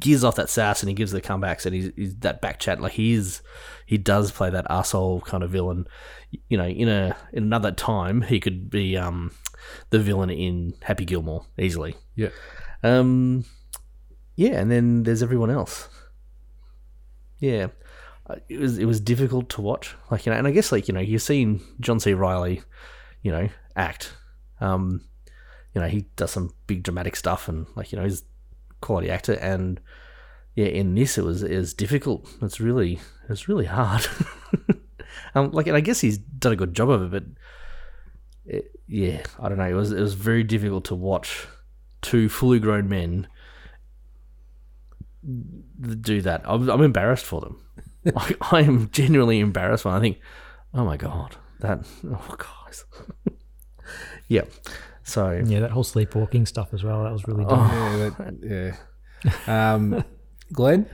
gives 0.00 0.24
off 0.24 0.36
that 0.36 0.50
sass 0.50 0.82
and 0.82 0.88
he 0.88 0.94
gives 0.94 1.12
the 1.12 1.22
comebacks 1.22 1.64
and 1.64 1.74
he's, 1.74 1.90
he's 1.96 2.16
that 2.16 2.40
back 2.40 2.58
chat. 2.58 2.80
Like 2.80 2.92
he 2.92 3.12
is 3.14 3.42
he 3.86 3.98
does 3.98 4.30
play 4.30 4.50
that 4.50 4.66
asshole 4.70 5.22
kind 5.22 5.42
of 5.42 5.50
villain. 5.50 5.86
You 6.48 6.58
know 6.58 6.66
in 6.66 6.88
a 6.88 7.16
in 7.32 7.44
another 7.44 7.72
time 7.72 8.22
he 8.22 8.40
could 8.40 8.70
be 8.70 8.96
um 8.96 9.32
the 9.90 9.98
villain 9.98 10.30
in 10.30 10.74
Happy 10.82 11.04
Gilmore 11.04 11.46
easily. 11.58 11.96
Yeah. 12.14 12.28
um 12.82 13.44
yeah 14.36 14.60
and 14.60 14.70
then 14.70 15.02
there's 15.02 15.22
everyone 15.22 15.50
else. 15.50 15.88
Yeah. 17.38 17.68
Uh, 18.28 18.36
it 18.48 18.58
was 18.58 18.78
it 18.78 18.86
was 18.86 19.00
difficult 19.00 19.48
to 19.50 19.60
watch. 19.60 19.94
Like 20.10 20.26
you 20.26 20.32
know 20.32 20.38
and 20.38 20.46
I 20.46 20.50
guess 20.50 20.72
like 20.72 20.88
you 20.88 20.94
know 20.94 21.00
you've 21.00 21.22
seen 21.22 21.60
John 21.80 22.00
C. 22.00 22.12
Reilly 22.12 22.62
you 23.22 23.32
know 23.32 23.48
act. 23.76 24.14
Um 24.60 25.02
you 25.74 25.80
know 25.80 25.88
he 25.88 26.06
does 26.16 26.30
some 26.30 26.54
big 26.66 26.82
dramatic 26.82 27.16
stuff 27.16 27.48
and 27.48 27.66
like 27.76 27.92
you 27.92 27.98
know 27.98 28.04
he's 28.04 28.22
a 28.22 28.74
quality 28.80 29.10
actor 29.10 29.34
and 29.34 29.78
yeah 30.54 30.66
in 30.66 30.94
this 30.94 31.18
it 31.18 31.24
was 31.24 31.42
it 31.42 31.56
was 31.56 31.74
difficult. 31.74 32.28
It's 32.42 32.60
really 32.60 33.00
it's 33.28 33.48
really 33.48 33.66
hard. 33.66 34.06
Um 35.34 35.50
like 35.52 35.66
and 35.66 35.76
I 35.76 35.80
guess 35.80 36.00
he's 36.00 36.18
done 36.18 36.52
a 36.52 36.56
good 36.56 36.74
job 36.74 36.90
of 36.90 37.02
it 37.02 37.10
but 37.10 37.24
it, 38.44 38.70
yeah 38.86 39.22
I 39.40 39.48
don't 39.48 39.58
know. 39.58 39.68
It 39.68 39.74
was 39.74 39.92
it 39.92 40.00
was 40.00 40.14
very 40.14 40.42
difficult 40.42 40.84
to 40.86 40.94
watch 40.94 41.46
two 42.02 42.28
fully 42.28 42.58
grown 42.58 42.88
men 42.88 43.26
do 46.00 46.20
that. 46.22 46.42
I'm, 46.44 46.68
I'm 46.68 46.82
embarrassed 46.82 47.24
for 47.24 47.40
them. 47.40 47.62
Like, 48.14 48.36
I 48.52 48.60
am 48.62 48.88
genuinely 48.90 49.40
embarrassed 49.40 49.84
when 49.84 49.92
I 49.92 49.98
think 49.98 50.20
oh 50.72 50.84
my 50.84 50.96
god 50.96 51.34
that 51.58 51.84
oh 52.08 52.36
guys 52.38 52.84
yeah 54.28 54.42
so 55.04 55.40
Yeah, 55.44 55.60
that 55.60 55.70
whole 55.70 55.84
sleepwalking 55.84 56.46
stuff 56.46 56.74
as 56.74 56.82
well. 56.82 57.04
That 57.04 57.12
was 57.12 57.28
really 57.28 57.44
Oh. 57.46 57.54
Yeah, 57.56 58.10
that, 58.18 58.74
yeah. 59.46 59.74
Um, 59.74 60.04
Glenn, 60.52 60.86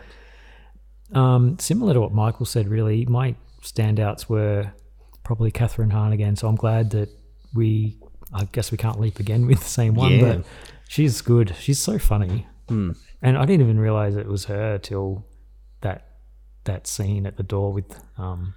Um, 1.12 1.58
similar 1.58 1.94
to 1.94 2.00
what 2.00 2.12
Michael 2.12 2.46
said, 2.46 2.68
really, 2.68 3.04
my 3.06 3.34
standouts 3.62 4.28
were 4.28 4.72
probably 5.24 5.50
Kathryn 5.50 5.92
Hahn 5.92 6.12
again. 6.12 6.36
So 6.36 6.48
I'm 6.48 6.56
glad 6.56 6.90
that 6.90 7.08
we, 7.54 7.98
I 8.34 8.44
guess 8.52 8.70
we 8.70 8.78
can't 8.78 9.00
leap 9.00 9.18
again 9.18 9.46
with 9.50 9.60
the 9.60 9.64
same 9.68 9.94
one, 9.94 10.12
Yeah. 10.12 10.36
but 10.36 10.44
she's 10.88 11.20
good. 11.22 11.54
She's 11.58 11.78
so 11.78 11.98
funny. 11.98 12.46
Hmm. 12.68 12.92
And 13.22 13.36
I 13.38 13.44
didn't 13.46 13.62
even 13.62 13.78
realize 13.80 14.16
it 14.16 14.26
was 14.26 14.46
her 14.46 14.78
till 14.78 15.26
that 15.80 16.08
that 16.64 16.86
scene 16.86 17.26
at 17.26 17.36
the 17.36 17.42
door 17.42 17.72
with 17.72 17.98
um, 18.18 18.54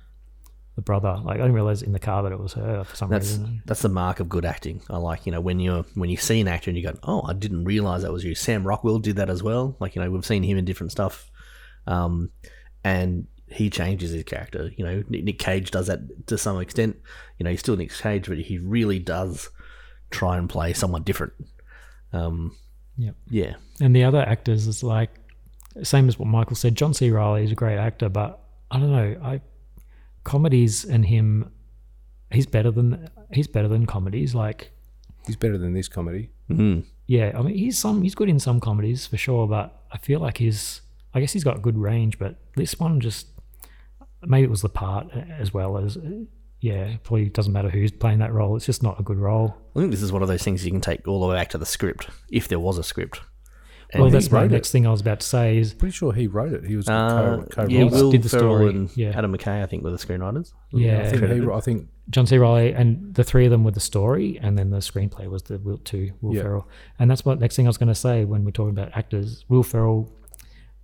the 0.76 0.82
brother. 0.82 1.20
Like 1.24 1.36
I 1.36 1.44
didn't 1.44 1.54
realize 1.54 1.82
in 1.82 1.94
the 1.94 2.00
car 2.00 2.24
that 2.24 2.32
it 2.32 2.40
was 2.40 2.54
her 2.54 2.84
for 2.84 2.96
some 2.96 3.10
That's 3.10 3.28
reason. 3.32 3.62
that's 3.66 3.82
the 3.82 3.90
mark 3.90 4.20
of 4.20 4.28
good 4.30 4.46
acting. 4.46 4.82
I 4.90 4.98
like 4.98 5.26
you 5.26 5.32
know 5.32 5.42
when 5.42 5.60
you're 5.60 5.84
when 5.96 6.10
you 6.10 6.18
see 6.18 6.40
an 6.42 6.48
actor 6.48 6.70
and 6.70 6.78
you 6.78 6.84
go, 6.84 6.98
oh, 7.04 7.22
I 7.24 7.34
didn't 7.34 7.64
realize 7.66 8.02
that 8.04 8.12
was 8.12 8.24
you. 8.24 8.36
Sam 8.36 8.66
Rockwell 8.68 9.00
did 9.00 9.16
that 9.18 9.30
as 9.30 9.42
well. 9.42 9.76
Like 9.80 9.96
you 9.96 10.02
know 10.02 10.12
we've 10.12 10.26
seen 10.26 10.44
him 10.44 10.58
in 10.58 10.66
different 10.66 10.92
stuff, 10.92 11.30
um, 11.88 12.30
and 12.84 13.28
he 13.48 13.70
changes 13.70 14.12
his 14.12 14.24
character. 14.24 14.72
You 14.76 14.84
know 14.86 15.04
Nick 15.10 15.40
Cage 15.40 15.72
does 15.72 15.88
that 15.88 16.28
to 16.28 16.38
some 16.38 16.60
extent. 16.60 16.98
You 17.38 17.44
know 17.46 17.52
he's 17.52 17.60
still 17.62 17.78
Nick 17.78 17.92
Cage, 17.94 18.28
but 18.28 18.38
he 18.38 18.58
really 18.58 19.00
does 19.00 19.50
try 20.12 20.38
and 20.38 20.50
play 20.50 20.74
someone 20.74 21.04
different. 21.04 21.34
Um, 22.14 22.56
Yep. 22.98 23.16
yeah, 23.30 23.56
And 23.82 23.94
the 23.94 24.06
other 24.06 24.22
actors 24.22 24.68
is 24.68 24.82
like 24.82 25.10
same 25.84 26.08
as 26.08 26.18
what 26.18 26.28
Michael 26.30 26.56
said. 26.56 26.76
John 26.76 26.94
C. 26.94 27.12
Reilly 27.12 27.44
is 27.44 27.52
a 27.52 27.56
great 27.56 27.78
actor, 27.78 28.08
but 28.08 28.40
I 28.72 28.80
don't 28.80 28.90
know. 28.92 29.20
I 29.22 29.42
comedies 30.26 30.84
and 30.84 31.06
him, 31.06 31.52
he's 32.32 32.46
better 32.46 32.72
than 32.72 33.10
he's 33.32 33.48
better 33.48 33.70
than 33.70 33.86
comedies. 33.86 34.36
Like 34.36 34.72
He's 35.26 35.38
better 35.38 35.58
than 35.58 35.74
this 35.74 35.88
comedy. 35.88 36.30
Mm-hmm. 36.52 36.82
yeah, 37.08 37.32
I 37.36 37.42
mean 37.42 37.56
he's 37.56 37.78
some 37.78 38.02
he's 38.04 38.14
good 38.14 38.30
in 38.30 38.40
some 38.40 38.60
comedies 38.60 39.08
for 39.08 39.16
sure, 39.18 39.48
but 39.48 39.84
I 39.92 39.98
feel 39.98 40.20
like 40.20 40.38
he's 40.38 40.82
I 41.14 41.22
guess 41.22 41.32
he's 41.32 41.46
got 41.46 41.62
good 41.62 41.78
range, 41.78 42.20
but 42.20 42.36
this 42.58 42.78
one 42.78 43.00
just 43.00 43.28
maybe 44.22 44.44
it 44.44 44.50
was 44.50 44.62
the 44.62 44.70
part 44.70 45.08
as 45.40 45.54
well 45.54 45.78
as 45.78 45.98
yeah, 46.62 46.98
probably 47.04 47.30
doesn't 47.30 47.54
matter 47.54 47.70
who's 47.70 47.92
playing 47.92 48.20
that 48.20 48.34
role. 48.34 48.56
It's 48.56 48.66
just 48.66 48.82
not 48.82 49.00
a 49.00 49.04
good 49.04 49.18
role. 49.18 49.56
I 49.76 49.80
think 49.80 49.92
this 49.92 50.02
is 50.02 50.12
one 50.12 50.22
of 50.24 50.28
those 50.28 50.42
things 50.44 50.66
you 50.66 50.72
can 50.72 50.82
take 50.82 51.08
all 51.08 51.20
the 51.20 51.28
way 51.28 51.36
back 51.36 51.50
to 51.50 51.58
the 51.60 51.66
script, 51.66 52.10
if 52.30 52.48
there 52.48 52.60
was 52.60 52.78
a 52.78 52.84
script. 52.84 53.22
Well, 54.00 54.10
that's 54.10 54.32
my 54.32 54.48
next 54.48 54.70
it. 54.70 54.72
thing 54.72 54.88
I 54.88 54.92
was 54.92 55.02
about 55.02 55.20
to 55.22 55.28
say 55.28 55.58
is 55.58 55.74
Pretty 55.74 55.94
sure 55.94 56.14
he 56.14 56.28
wrote 56.28 56.54
it. 56.54 56.66
He 56.66 56.76
was 56.76 56.88
Uh, 56.90 57.44
co- 57.52 57.64
co 57.64 57.68
yeah, 57.68 57.84
Will 57.86 58.12
did 58.12 58.24
the 58.24 58.30
Ferrell 58.30 58.56
story, 58.58 58.70
and 58.70 58.98
yeah. 58.98 59.10
Adam 59.18 59.36
McKay, 59.36 59.62
I 59.64 59.66
think, 59.66 59.84
were 59.84 59.92
the 59.92 59.98
screenwriters. 59.98 60.54
Yeah. 60.72 61.00
I 61.00 61.04
think, 61.04 61.14
he, 61.14 61.20
Credited. 61.20 61.50
I 61.50 61.60
think 61.62 61.88
John 62.10 62.26
C. 62.28 62.38
Reilly, 62.38 62.74
and 62.74 63.14
the 63.16 63.24
three 63.24 63.46
of 63.46 63.52
them 63.52 63.64
were 63.64 63.72
the 63.72 63.80
story, 63.80 64.38
and 64.42 64.58
then 64.58 64.70
the 64.70 64.78
screenplay 64.78 65.28
was 65.30 65.44
the 65.44 65.58
Will 65.60 65.78
two 65.80 66.12
Will 66.22 66.36
Yeah. 66.36 66.42
Ferrell, 66.44 66.68
and 67.00 67.10
that's 67.10 67.26
what 67.26 67.40
next 67.40 67.56
thing 67.56 67.66
I 67.66 67.70
was 67.70 67.78
going 67.78 67.88
to 67.90 67.96
say 67.96 68.26
when 68.26 68.44
we're 68.46 68.52
talking 68.52 68.72
about 68.78 68.92
actors. 68.96 69.44
Will 69.50 69.64
Ferrell 69.64 70.12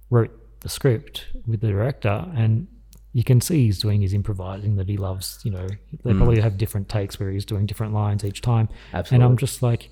wrote 0.09 0.31
the 0.61 0.69
script 0.69 1.25
with 1.47 1.61
the 1.61 1.67
director, 1.67 2.25
and 2.35 2.67
you 3.13 3.23
can 3.23 3.41
see 3.41 3.65
he's 3.65 3.79
doing 3.79 4.01
his 4.01 4.13
improvising 4.13 4.77
that 4.77 4.87
he 4.87 4.95
loves. 4.97 5.39
You 5.43 5.51
know, 5.51 5.67
they 6.03 6.11
Mm. 6.11 6.17
probably 6.17 6.39
have 6.39 6.57
different 6.57 6.87
takes 6.87 7.19
where 7.19 7.29
he's 7.29 7.45
doing 7.45 7.65
different 7.65 7.93
lines 7.93 8.23
each 8.23 8.41
time, 8.41 8.69
Absolutely. 8.93 9.15
and 9.25 9.31
I'm 9.31 9.37
just 9.37 9.61
like, 9.61 9.89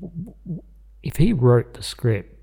w- 0.00 0.32
w- 0.44 0.62
if 1.02 1.16
he 1.16 1.32
wrote 1.32 1.74
the 1.74 1.82
script, 1.82 2.35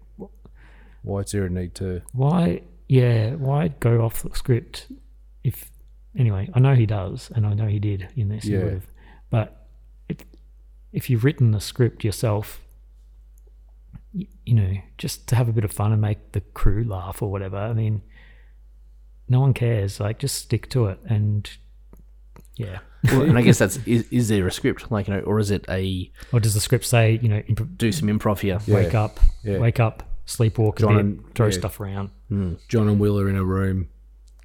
why 1.03 1.19
is 1.19 1.31
there 1.31 1.45
a 1.45 1.49
need 1.49 1.75
to? 1.75 2.01
why 2.13 2.61
yeah 2.89 3.31
why 3.35 3.67
go 3.79 4.01
off 4.03 4.23
the 4.23 4.35
script 4.35 4.87
if 5.43 5.69
anyway 6.17 6.49
i 6.53 6.59
know 6.59 6.75
he 6.75 6.85
does 6.85 7.31
and 7.35 7.45
i 7.45 7.53
know 7.53 7.67
he 7.67 7.79
did 7.79 8.07
in 8.15 8.27
this 8.29 8.45
Yeah. 8.45 8.63
would've. 8.63 8.87
but 9.29 9.67
if, 10.09 10.17
if 10.91 11.09
you've 11.09 11.23
written 11.23 11.51
the 11.51 11.61
script 11.61 12.03
yourself 12.03 12.61
you, 14.11 14.27
you 14.45 14.53
know 14.53 14.73
just 14.97 15.27
to 15.27 15.35
have 15.35 15.47
a 15.49 15.53
bit 15.53 15.63
of 15.63 15.71
fun 15.71 15.91
and 15.91 16.01
make 16.01 16.33
the 16.33 16.41
crew 16.41 16.83
laugh 16.83 17.21
or 17.21 17.31
whatever 17.31 17.57
i 17.57 17.73
mean 17.73 18.01
no 19.29 19.39
one 19.39 19.53
cares 19.53 19.99
like 19.99 20.19
just 20.19 20.35
stick 20.35 20.69
to 20.69 20.87
it 20.87 20.99
and 21.07 21.49
yeah 22.55 22.79
Well, 23.05 23.23
and 23.23 23.37
I 23.37 23.41
guess 23.41 23.57
that's 23.57 23.77
is, 23.87 24.05
is 24.11 24.27
there 24.27 24.45
a 24.45 24.51
script 24.51 24.91
like 24.91 25.07
you 25.07 25.15
know, 25.15 25.21
or 25.21 25.39
is 25.39 25.49
it 25.49 25.65
a 25.69 26.11
or 26.31 26.39
does 26.39 26.53
the 26.53 26.59
script 26.59 26.85
say 26.85 27.17
you 27.21 27.29
know 27.29 27.41
imp- 27.47 27.77
do 27.77 27.91
some 27.91 28.07
improv 28.09 28.39
here? 28.41 28.59
wake 28.67 28.93
up 28.93 29.19
Yeah. 29.43 29.57
wake 29.57 29.79
up 29.79 30.03
sleepwalk 30.25 30.77
a 30.77 30.81
John 30.81 30.95
bit 30.95 30.99
and- 31.05 31.35
throw 31.35 31.47
yeah. 31.47 31.51
stuff 31.53 31.79
around 31.79 32.09
hmm. 32.29 32.53
John 32.67 32.87
and 32.87 32.99
Will 32.99 33.19
are 33.19 33.29
in 33.29 33.35
a 33.35 33.43
room. 33.43 33.89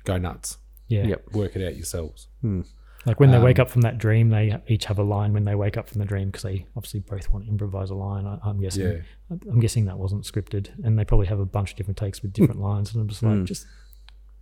Go 0.05 0.19
nuts. 0.19 0.59
yeah 0.89 1.05
Yep. 1.07 1.33
Work 1.33 1.57
it 1.57 1.67
out 1.67 1.77
yourselves. 1.77 2.29
Hmm. 2.41 2.63
Like 3.07 3.21
when 3.21 3.31
they 3.31 3.39
wake 3.39 3.59
Um, 3.59 3.63
up 3.63 3.71
from 3.71 3.83
that 3.83 3.97
dream, 3.97 4.29
they 4.31 4.61
each 4.67 4.87
have 4.87 4.99
a 4.99 5.03
line 5.03 5.33
when 5.33 5.45
they 5.45 5.55
wake 5.55 5.77
up 5.77 5.89
from 5.89 6.01
the 6.01 6.05
dream 6.05 6.29
because 6.29 6.43
they 6.43 6.67
obviously 6.77 7.01
both 7.01 7.31
want 7.33 7.45
to 7.45 7.51
improvise 7.51 7.91
a 7.91 7.95
line. 7.95 8.27
I, 8.27 8.39
I'm 8.43 8.61
guessing. 8.61 8.83
Yeah. 8.87 9.37
I'm 9.49 9.61
guessing 9.61 9.85
that 9.87 9.99
wasn't 9.99 10.25
scripted, 10.25 10.71
and 10.85 10.99
they 10.99 11.05
probably 11.05 11.27
have 11.29 11.39
a 11.39 11.47
bunch 11.47 11.71
of 11.71 11.77
different 11.77 11.97
takes 11.97 12.21
with 12.23 12.33
different 12.33 12.61
lines. 12.71 12.93
And 12.93 13.01
I'm 13.01 13.09
just 13.09 13.23
like, 13.23 13.33
hmm. 13.35 13.45
just, 13.45 13.67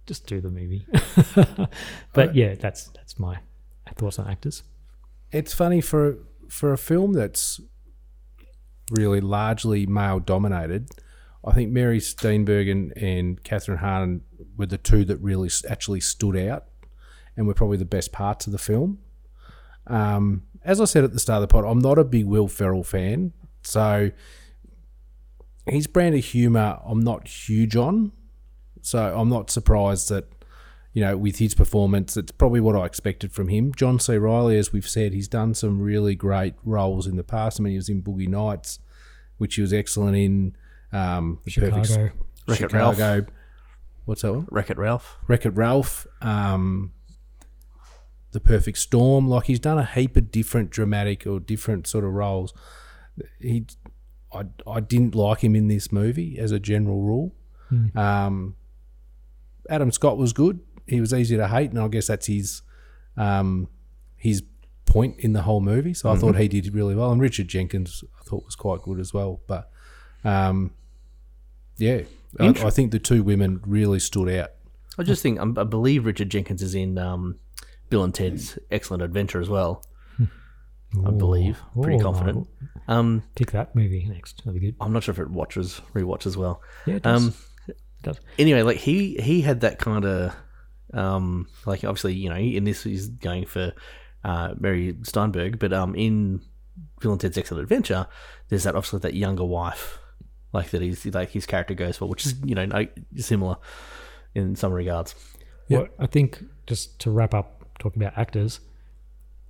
just 0.07 0.27
do 0.27 0.40
the 0.40 0.51
movie. 0.51 0.87
but 2.12 2.35
yeah, 2.35 2.55
that's 2.55 2.88
that's 2.88 3.18
my 3.18 3.38
thoughts 3.94 4.18
on 4.18 4.27
actors. 4.29 4.62
It's 5.33 5.53
funny 5.53 5.81
for 5.81 6.18
for 6.49 6.72
a 6.72 6.79
film 6.79 7.12
that's 7.12 7.61
really 8.90 9.20
largely 9.20 9.87
male 9.87 10.18
dominated. 10.18 10.90
I 11.47 11.53
think 11.53 11.71
Mary 11.71 12.01
Steenburgen 12.01 12.71
and, 12.71 12.93
and 12.97 13.43
Kathryn 13.45 13.79
Hahn 13.79 14.23
were 14.57 14.67
the 14.67 14.79
two 14.79 15.05
that 15.05 15.19
really 15.19 15.51
actually 15.69 16.01
stood 16.01 16.37
out, 16.37 16.65
and 17.37 17.47
were 17.47 17.55
probably 17.55 17.77
the 17.77 17.85
best 17.85 18.13
parts 18.13 18.47
of 18.47 18.53
the 18.53 18.59
film. 18.59 18.99
Um, 19.87 20.43
as 20.65 20.81
I 20.81 20.85
said 20.85 21.05
at 21.05 21.13
the 21.13 21.21
start 21.21 21.43
of 21.43 21.49
the 21.49 21.53
pod, 21.53 21.65
I'm 21.65 21.79
not 21.79 21.99
a 21.99 22.05
big 22.05 22.27
Will 22.27 22.49
Ferrell 22.49 22.83
fan, 22.83 23.33
so 23.63 24.11
his 25.67 25.87
brand 25.87 26.15
of 26.15 26.25
humour 26.25 26.81
I'm 26.85 27.01
not 27.01 27.29
huge 27.29 27.77
on. 27.77 28.13
So 28.83 29.17
I'm 29.17 29.29
not 29.29 29.51
surprised 29.51 30.11
that 30.11 30.27
you 30.97 31.03
know, 31.03 31.15
with 31.15 31.37
his 31.37 31.55
performance, 31.55 32.17
it's 32.17 32.33
probably 32.33 32.59
what 32.59 32.75
I 32.75 32.87
expected 32.87 33.31
from 33.31 33.49
him. 33.49 33.75
John 33.75 33.99
C. 33.99 34.17
Reilly, 34.17 34.57
as 34.57 34.73
we've 34.73 34.89
said, 34.89 35.13
he's 35.13 35.29
done 35.29 35.53
some 35.53 35.79
really 35.79 36.15
great 36.15 36.55
roles 36.65 37.07
in 37.07 37.17
the 37.17 37.23
past. 37.23 37.61
I 37.61 37.65
mean, 37.65 37.73
he 37.73 37.77
was 37.77 37.91
in 37.91 38.03
Boogie 38.03 38.27
Nights, 38.27 38.79
which 39.37 39.57
he 39.57 39.61
was 39.61 39.75
excellent 39.75 40.17
in. 40.17 40.57
Um, 40.92 41.40
the 41.44 41.51
Chicago. 41.51 41.77
Perfect, 41.77 42.16
Wreck-It 42.49 42.70
Chicago. 42.70 43.27
What's 44.05 44.22
that 44.22 44.33
one? 44.33 44.46
Wreck 44.51 44.70
It 44.70 44.79
Ralph. 44.79 45.16
Wreck 45.27 45.44
It 45.46 45.51
Ralph. 45.51 46.07
Um, 46.22 46.92
the 48.33 48.40
Perfect 48.40 48.79
Storm. 48.79 49.29
Like 49.29 49.44
he's 49.44 49.59
done 49.61 49.79
a 49.79 49.85
heap 49.85 50.16
of 50.16 50.31
different 50.31 50.70
dramatic 50.70 51.27
or 51.27 51.40
different 51.40 51.87
sort 51.87 52.05
of 52.05 52.12
roles. 52.12 52.55
He, 53.40 53.66
I, 54.33 54.44
I 54.66 54.81
didn't 54.81 55.14
like 55.14 55.40
him 55.40 55.57
in 55.57 55.68
this 55.68 55.90
movie 55.90 56.38
as 56.38 56.53
a 56.53 56.61
general 56.61 57.01
rule. 57.03 57.35
Um, 57.96 58.55
Adam 59.68 59.90
Scott 59.90 60.16
was 60.18 60.33
good. 60.33 60.61
He 60.87 61.01
was 61.01 61.12
easy 61.12 61.37
to 61.37 61.49
hate, 61.49 61.70
and 61.70 61.81
I 61.81 61.88
guess 61.88 62.07
that's 62.07 62.27
his 62.27 62.62
um, 63.16 63.68
his 64.16 64.44
point 64.85 65.18
in 65.18 65.33
the 65.33 65.42
whole 65.42 65.61
movie. 65.61 65.94
So 65.94 66.11
I 66.11 66.16
thought 66.16 66.37
he 66.37 66.46
did 66.46 66.72
really 66.72 66.94
well, 66.94 67.11
and 67.11 67.20
Richard 67.20 67.49
Jenkins 67.49 68.05
I 68.20 68.22
thought 68.22 68.44
was 68.44 68.55
quite 68.55 68.83
good 68.83 69.01
as 69.01 69.12
well. 69.12 69.40
But 69.49 69.68
um, 70.27 70.73
yeah, 71.79 72.03
I, 72.41 72.49
I 72.49 72.71
think 72.71 72.91
the 72.91 72.99
two 72.99 73.23
women 73.23 73.61
really 73.67 73.99
stood 74.01 74.29
out. 74.29 74.51
I 74.99 75.03
just 75.03 75.23
think 75.23 75.39
um, 75.41 75.57
I 75.59 75.65
believe 75.65 76.07
Richard 76.07 76.31
Jenkins 76.31 76.62
is 76.62 76.75
in 76.75 76.99
um, 76.99 77.39
Bill 77.91 78.03
and 78.03 78.15
Ted's 78.15 78.59
Excellent 78.71 79.03
Adventure 79.03 79.41
as 79.41 79.49
well. 79.49 79.85
I 81.07 81.11
believe, 81.11 81.61
pretty 81.83 81.99
Ooh, 81.99 82.03
confident. 82.03 82.49
Um, 82.89 83.23
Pick 83.35 83.51
that 83.51 83.75
movie 83.75 84.07
next. 84.09 84.45
That'd 84.45 84.59
be 84.61 84.67
good. 84.69 84.77
I'm 84.81 84.93
not 84.93 85.03
sure 85.03 85.12
if 85.12 85.19
it 85.19 85.29
watches 85.29 85.83
rewatch 85.93 86.27
as 86.27 86.37
well. 86.37 86.62
Yeah, 86.87 86.95
it 86.95 87.03
does. 87.03 87.23
Um, 87.23 87.35
It 87.69 87.77
does. 88.03 88.21
anyway, 88.39 88.62
like 88.62 88.79
he 88.79 89.17
he 89.17 89.43
had 89.43 89.61
that 89.61 89.79
kind 89.79 90.05
of 90.05 90.35
um 90.95 91.49
like 91.67 91.85
obviously 91.85 92.15
you 92.15 92.31
know 92.31 92.37
in 92.37 92.65
this 92.65 92.85
he's 92.85 93.09
going 93.09 93.45
for 93.45 93.73
uh 94.25 94.55
Mary 94.59 94.97
Steinberg, 95.03 95.59
but 95.59 95.73
um 95.73 95.95
in 95.95 96.41
Bill 97.01 97.12
and 97.12 97.21
Ted's 97.21 97.37
Excellent 97.37 97.62
Adventure, 97.65 98.07
there's 98.49 98.62
that 98.65 98.75
obviously 98.75 99.01
that 99.01 99.15
younger 99.15 99.45
wife 99.45 99.99
like 100.57 100.71
that 100.71 100.83
he's 100.83 101.07
like 101.07 101.31
his 101.31 101.47
character 101.47 101.75
goes 101.75 101.97
for, 101.99 102.07
which 102.09 102.27
is 102.27 102.35
you 102.45 102.55
know 102.55 102.66
no, 102.66 102.87
similar 103.16 103.57
in 104.35 104.57
some 104.57 104.73
regards. 104.73 105.14
What 105.69 105.92
I 105.99 106.07
think, 106.07 106.42
just 106.66 106.99
to 107.01 107.11
wrap 107.11 107.35
up 107.35 107.64
talking 107.79 108.01
about 108.03 108.16
actors, 108.16 108.61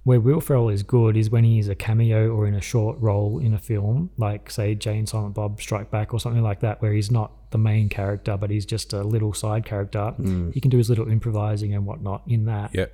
where 0.04 0.20
Will 0.20 0.40
Ferrell 0.40 0.68
is 0.70 0.82
good 0.82 1.16
is 1.16 1.28
when 1.30 1.44
he's 1.44 1.68
a 1.68 1.74
cameo 1.74 2.30
or 2.30 2.46
in 2.46 2.54
a 2.54 2.60
short 2.60 2.96
role 3.00 3.38
in 3.38 3.52
a 3.52 3.58
film, 3.58 4.10
like 4.16 4.50
say 4.50 4.74
Jay 4.74 4.96
and 4.98 5.08
Silent 5.08 5.34
Bob 5.34 5.60
Strike 5.60 5.90
Back 5.90 6.14
or 6.14 6.20
something 6.20 6.42
like 6.42 6.60
that, 6.60 6.80
where 6.80 6.92
he's 6.92 7.10
not 7.10 7.32
the 7.50 7.58
main 7.58 7.88
character 7.88 8.36
but 8.36 8.50
he's 8.50 8.66
just 8.66 8.92
a 8.92 9.02
little 9.02 9.32
side 9.32 9.64
character. 9.64 10.14
Mm. 10.18 10.52
He 10.54 10.60
can 10.60 10.70
do 10.70 10.78
his 10.78 10.88
little 10.88 11.08
improvising 11.08 11.74
and 11.74 11.84
whatnot 11.86 12.22
in 12.26 12.46
that, 12.46 12.70
Yeah. 12.74 12.86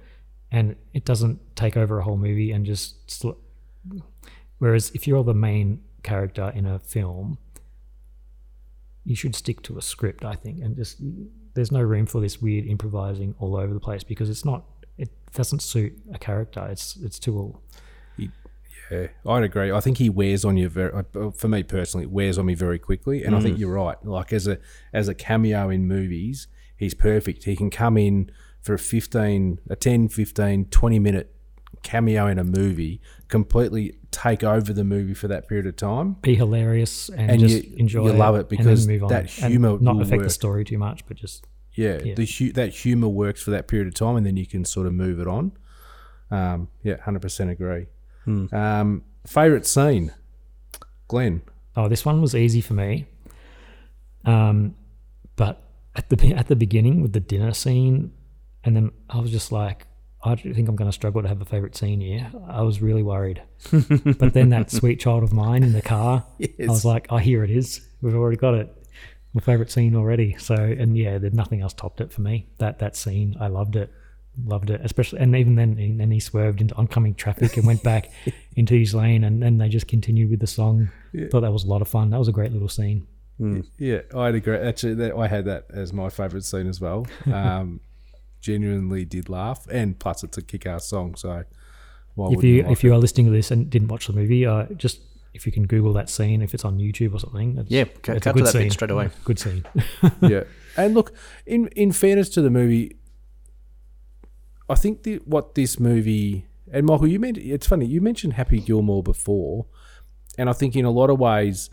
and 0.51 0.75
it 0.95 1.05
doesn't 1.05 1.39
take 1.57 1.77
over 1.77 1.99
a 2.01 2.03
whole 2.05 2.17
movie 2.19 2.51
and 2.53 2.67
just. 2.67 3.11
Sl- 3.11 3.39
Whereas 4.59 4.91
if 4.95 5.07
you're 5.09 5.25
the 5.25 5.35
main 5.35 5.83
character 6.03 6.53
in 6.55 6.67
a 6.67 6.79
film, 6.79 7.39
you 9.05 9.17
should 9.17 9.35
stick 9.35 9.63
to 9.63 9.79
a 9.79 9.83
script, 9.83 10.25
I 10.25 10.35
think, 10.35 10.61
and 10.61 10.77
just 10.77 11.01
there's 11.55 11.73
no 11.73 11.83
room 11.83 12.07
for 12.07 12.21
this 12.21 12.41
weird 12.41 12.67
improvising 12.67 13.35
all 13.39 13.57
over 13.57 13.75
the 13.75 13.81
place 13.81 14.05
because 14.05 14.31
it's 14.31 14.45
not 14.45 14.65
it 14.97 15.11
doesn't 15.35 15.61
suit 15.61 15.93
a 16.13 16.19
character. 16.19 16.67
It's 16.71 16.97
it's 16.97 17.19
too 17.19 17.37
all. 17.37 17.63
Yeah, 18.91 19.07
I'd 19.27 19.43
agree. 19.43 19.73
I 19.73 19.81
think 19.81 19.99
he 19.99 20.11
wears 20.11 20.45
on 20.45 20.57
you 20.57 20.69
very. 20.69 21.05
For 21.37 21.49
me 21.49 21.63
personally, 21.63 22.05
it 22.05 22.11
wears 22.11 22.37
on 22.37 22.47
me 22.47 22.55
very 22.55 22.79
quickly, 22.79 23.25
and 23.25 23.35
I 23.35 23.41
think 23.41 23.57
mm. 23.57 23.61
you're 23.61 23.73
right. 23.73 23.97
Like 24.05 24.33
as 24.33 24.47
a 24.47 24.59
as 24.93 25.09
a 25.09 25.15
cameo 25.15 25.71
in 25.71 25.87
movies, 25.87 26.47
he's 26.77 26.93
perfect. 26.93 27.45
He 27.45 27.57
can 27.57 27.71
come 27.71 27.97
in 27.97 28.31
for 28.61 28.75
a 28.75 28.79
15, 28.79 29.59
a 29.71 29.77
10, 29.77 30.09
15, 30.09 30.67
20 30.67 30.99
minute 30.99 31.35
cameo 31.83 32.27
in 32.27 32.39
a 32.39 32.45
movie, 32.45 33.01
completely 33.33 33.97
take 34.13 34.45
over 34.45 34.73
the 34.73 34.85
movie 34.85 35.15
for 35.15 35.27
that 35.27 35.49
period 35.49 35.67
of 35.67 35.75
time. 35.77 36.13
be 36.23 36.35
hilarious 36.37 37.09
and, 37.09 37.31
And 37.33 37.41
just 37.41 37.65
you- 37.65 37.77
enjoy 37.79 38.05
you 38.05 38.11
it 38.13 38.17
love 38.19 38.35
it 38.37 38.41
and 38.41 38.49
because 38.51 38.87
move 38.87 39.03
on 39.05 39.09
that 39.09 39.25
and 39.43 39.51
humour 39.53 39.79
not 39.81 39.97
will 39.97 40.03
affect 40.03 40.21
the 40.21 40.27
work. 40.27 40.31
story 40.43 40.65
too 40.65 40.79
much, 40.79 41.05
but 41.09 41.17
just 41.17 41.47
Yeah, 41.75 41.99
Yeah. 42.05 42.15
the 42.15 42.27
hu- 42.27 42.53
that 42.53 42.71
humor 42.83 43.09
works 43.09 43.41
for 43.43 43.51
that 43.51 43.67
period 43.67 43.89
of 43.89 43.95
time, 43.95 44.17
and 44.17 44.25
then 44.27 44.37
you 44.37 44.47
can 44.47 44.65
sort 44.67 44.87
of 44.87 44.93
move 44.93 45.19
it 45.19 45.27
on. 45.27 45.53
Um, 46.31 46.69
yeah, 46.85 46.99
hundred 47.01 47.23
percent 47.23 47.49
agree. 47.51 47.87
Um, 48.53 49.03
favorite 49.27 49.67
scene, 49.67 50.13
Glenn. 51.09 51.41
Oh, 51.75 51.89
this 51.89 52.05
one 52.05 52.21
was 52.21 52.35
easy 52.35 52.61
for 52.61 52.75
me. 52.75 53.07
Um, 54.25 54.75
but 55.37 55.63
at 55.97 56.09
the 56.11 56.35
at 56.41 56.49
the 56.49 56.57
beginning 56.57 57.01
with 57.03 57.13
the 57.15 57.21
dinner 57.21 57.53
scene, 57.55 58.13
and 58.65 58.77
then 58.77 58.91
I 59.09 59.19
was 59.21 59.31
just 59.31 59.51
like, 59.51 59.87
I 60.25 60.37
think 60.37 60.69
I'm 60.69 60.77
going 60.77 60.89
to 60.89 60.93
struggle 60.95 61.23
to 61.23 61.29
have 61.29 61.41
a 61.41 61.45
favorite 61.45 61.77
scene 61.77 62.01
here. 62.01 62.31
I 62.49 62.63
was 62.63 62.81
really 62.81 63.03
worried. 63.03 63.43
but 63.71 64.35
then 64.35 64.51
that 64.51 64.71
sweet 64.81 65.01
child 65.01 65.23
of 65.25 65.33
mine 65.33 65.63
in 65.65 65.73
the 65.73 65.83
car, 65.83 66.25
I 66.41 66.49
was 66.69 66.85
like, 66.85 67.07
oh, 67.11 67.17
here 67.17 67.43
it 67.43 67.51
is. 67.51 67.81
We've 68.01 68.15
already 68.15 68.37
got 68.37 68.55
it. 68.55 68.73
my 69.35 69.41
favorite 69.41 69.71
scene 69.71 69.97
already. 69.97 70.37
So, 70.39 70.55
and 70.55 70.97
yeah, 70.97 71.19
there's 71.19 71.35
nothing 71.35 71.61
else 71.61 71.73
topped 71.75 72.01
it 72.01 72.13
for 72.13 72.21
me. 72.21 72.47
That 72.59 72.79
that 72.79 72.95
scene, 72.97 73.37
I 73.41 73.49
loved 73.49 73.75
it, 73.75 73.93
loved 74.45 74.71
it. 74.71 74.81
Especially, 74.85 75.19
and 75.19 75.35
even 75.35 75.57
then, 75.57 75.77
and 75.79 75.99
then 75.99 76.11
he 76.13 76.21
swerved 76.21 76.61
into 76.61 76.75
oncoming 76.77 77.15
traffic 77.15 77.57
and 77.57 77.67
went 77.67 77.83
back 77.83 78.11
into 78.57 78.75
his 78.75 78.95
lane, 78.95 79.25
and 79.25 79.43
then 79.43 79.59
they 79.59 79.69
just 79.69 79.89
continued 79.89 80.31
with 80.31 80.41
the 80.41 80.47
song. 80.47 80.91
Yeah. 81.13 81.27
Thought 81.31 81.41
that 81.41 81.53
was 81.53 81.65
a 81.65 81.69
lot 81.69 81.83
of 81.83 81.89
fun. 81.89 82.11
That 82.11 82.19
was 82.19 82.29
a 82.29 82.33
great 82.33 82.53
little 82.53 82.69
scene. 82.69 83.07
Yeah, 83.77 84.03
I'd 84.15 84.37
agree. 84.37 84.57
Actually, 84.57 84.95
that, 84.95 85.17
I 85.17 85.27
had 85.27 85.47
that 85.47 85.67
as 85.71 85.93
my 85.93 86.11
favourite 86.11 86.45
scene 86.45 86.69
as 86.69 86.81
well. 86.81 87.09
Um, 87.27 87.81
genuinely 88.43 89.07
did 89.07 89.29
laugh, 89.31 89.67
and 89.71 89.99
plus 89.99 90.23
it's 90.23 90.37
a 90.37 90.43
kick-ass 90.43 90.87
song. 90.87 91.15
So, 91.15 91.45
why 92.15 92.27
if 92.27 92.37
wouldn't 92.37 92.45
you 92.45 92.63
like 92.65 92.73
if 92.73 92.85
you 92.85 92.93
it? 92.93 92.97
are 92.97 92.99
listening 92.99 93.27
to 93.27 93.33
this 93.33 93.51
and 93.51 93.71
didn't 93.71 93.89
watch 93.89 94.09
the 94.09 94.13
movie, 94.13 94.45
uh, 94.45 94.65
just 94.77 95.01
if 95.33 95.47
you 95.47 95.53
can 95.53 95.67
Google 95.67 95.95
that 95.95 96.11
scene, 96.11 96.43
if 96.43 96.53
it's 96.53 96.65
on 96.65 96.77
YouTube 96.79 97.15
or 97.15 97.19
something, 97.21 97.57
it's, 97.57 97.71
Yeah, 97.71 97.85
cut- 97.85 98.17
it's 98.19 98.25
cut 98.25 98.31
a 98.31 98.33
to 98.33 98.33
good 98.33 98.47
that 98.49 98.53
bit 98.53 98.61
scene. 98.63 98.71
straight 98.71 98.91
away. 98.91 99.09
Good 99.25 99.39
scene. 99.39 99.65
yeah, 100.21 100.43
and 100.77 100.93
look, 100.93 101.15
in 101.47 101.69
in 101.69 101.93
fairness 101.93 102.29
to 102.31 102.43
the 102.43 102.51
movie, 102.51 102.97
I 104.69 104.75
think 104.75 105.05
the, 105.05 105.17
what 105.25 105.55
this 105.55 105.81
movie 105.81 106.47
and 106.71 106.87
Michael, 106.87 107.07
you 107.09 107.19
meant 107.19 107.39
it's 107.39 107.67
funny 107.67 107.87
you 107.87 108.01
mentioned 108.01 108.35
Happy 108.35 108.61
Gilmore 108.61 109.03
before, 109.03 109.67
and 110.39 110.49
I 110.51 110.53
think 110.53 110.75
in 110.77 110.85
a 110.85 110.91
lot 110.91 111.11
of 111.11 111.19
ways 111.19 111.71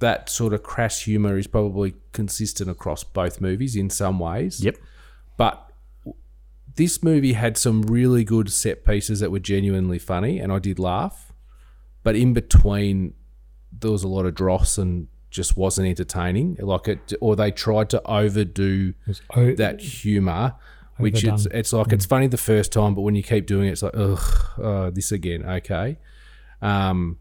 that 0.00 0.28
sort 0.28 0.52
of 0.52 0.62
crass 0.62 1.02
humor 1.02 1.38
is 1.38 1.46
probably 1.46 1.94
consistent 2.12 2.68
across 2.68 3.04
both 3.04 3.40
movies 3.40 3.76
in 3.76 3.88
some 3.90 4.18
ways. 4.18 4.62
Yep. 4.62 4.76
But 5.36 5.70
this 6.76 7.02
movie 7.02 7.32
had 7.34 7.56
some 7.56 7.82
really 7.82 8.24
good 8.24 8.50
set 8.52 8.84
pieces 8.84 9.20
that 9.20 9.30
were 9.30 9.38
genuinely 9.40 9.98
funny, 9.98 10.38
and 10.38 10.52
I 10.52 10.58
did 10.58 10.78
laugh. 10.78 11.32
But 12.02 12.16
in 12.16 12.32
between, 12.34 13.14
there 13.72 13.90
was 13.90 14.02
a 14.02 14.08
lot 14.08 14.26
of 14.26 14.34
dross 14.34 14.76
and 14.78 15.08
just 15.30 15.56
wasn't 15.56 15.88
entertaining. 15.88 16.56
Like 16.60 16.86
it, 16.88 17.12
or 17.20 17.34
they 17.36 17.50
tried 17.50 17.90
to 17.90 18.02
overdo 18.06 18.94
o- 19.36 19.54
that 19.56 19.80
humor, 19.80 20.54
which 20.98 21.24
it's 21.34 21.46
it's 21.46 21.72
like 21.72 21.92
it's 21.92 22.06
funny 22.06 22.26
the 22.28 22.36
first 22.36 22.72
time, 22.72 22.94
but 22.94 23.00
when 23.02 23.14
you 23.14 23.22
keep 23.22 23.46
doing 23.46 23.68
it, 23.68 23.72
it's 23.72 23.82
like 23.82 23.96
ugh, 23.96 24.60
uh, 24.62 24.90
this 24.90 25.10
again, 25.12 25.44
okay. 25.44 25.98
Um, 26.62 27.18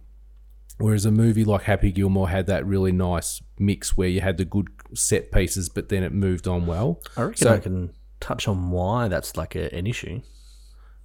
whereas 0.78 1.06
a 1.06 1.12
movie 1.12 1.44
like 1.44 1.64
Happy 1.64 1.92
Gilmore 1.92 2.30
had 2.30 2.46
that 2.48 2.66
really 2.66 2.92
nice 2.92 3.42
mix 3.60 3.96
where 3.98 4.08
you 4.08 4.22
had 4.22 4.38
the 4.38 4.46
good 4.46 4.68
set 4.94 5.32
pieces, 5.32 5.70
but 5.70 5.90
then 5.90 6.04
it 6.04 6.12
moved 6.12 6.48
on 6.48 6.66
well. 6.68 7.02
I 7.18 7.22
reckon 7.24 7.38
So- 7.38 7.54
I 7.54 7.60
can 7.60 7.94
touch 8.24 8.48
on 8.48 8.72
why 8.72 9.08
that's 9.08 9.36
like 9.36 9.56
a, 9.56 9.74
an 9.76 9.86
issue. 9.86 10.22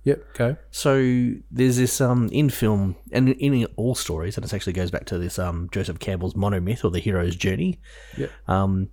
Yep. 0.05 0.25
Okay. 0.31 0.61
So 0.71 1.33
there's 1.51 1.77
this 1.77 2.01
um 2.01 2.29
in 2.33 2.49
film 2.49 2.97
and 3.13 3.29
in 3.29 3.67
all 3.77 3.95
stories, 3.95 4.37
and 4.37 4.47
it 4.47 4.55
actually 4.55 4.73
goes 4.73 4.91
back 4.91 5.05
to 5.07 5.19
this 5.19 5.39
um 5.39 5.69
Joseph 5.73 5.99
Campbell's 5.99 6.35
monomyth 6.35 6.85
or 6.85 6.91
the 6.91 7.01
hero's 7.01 7.37
journey. 7.37 7.81
Yep. 8.17 8.31
Um, 8.47 8.91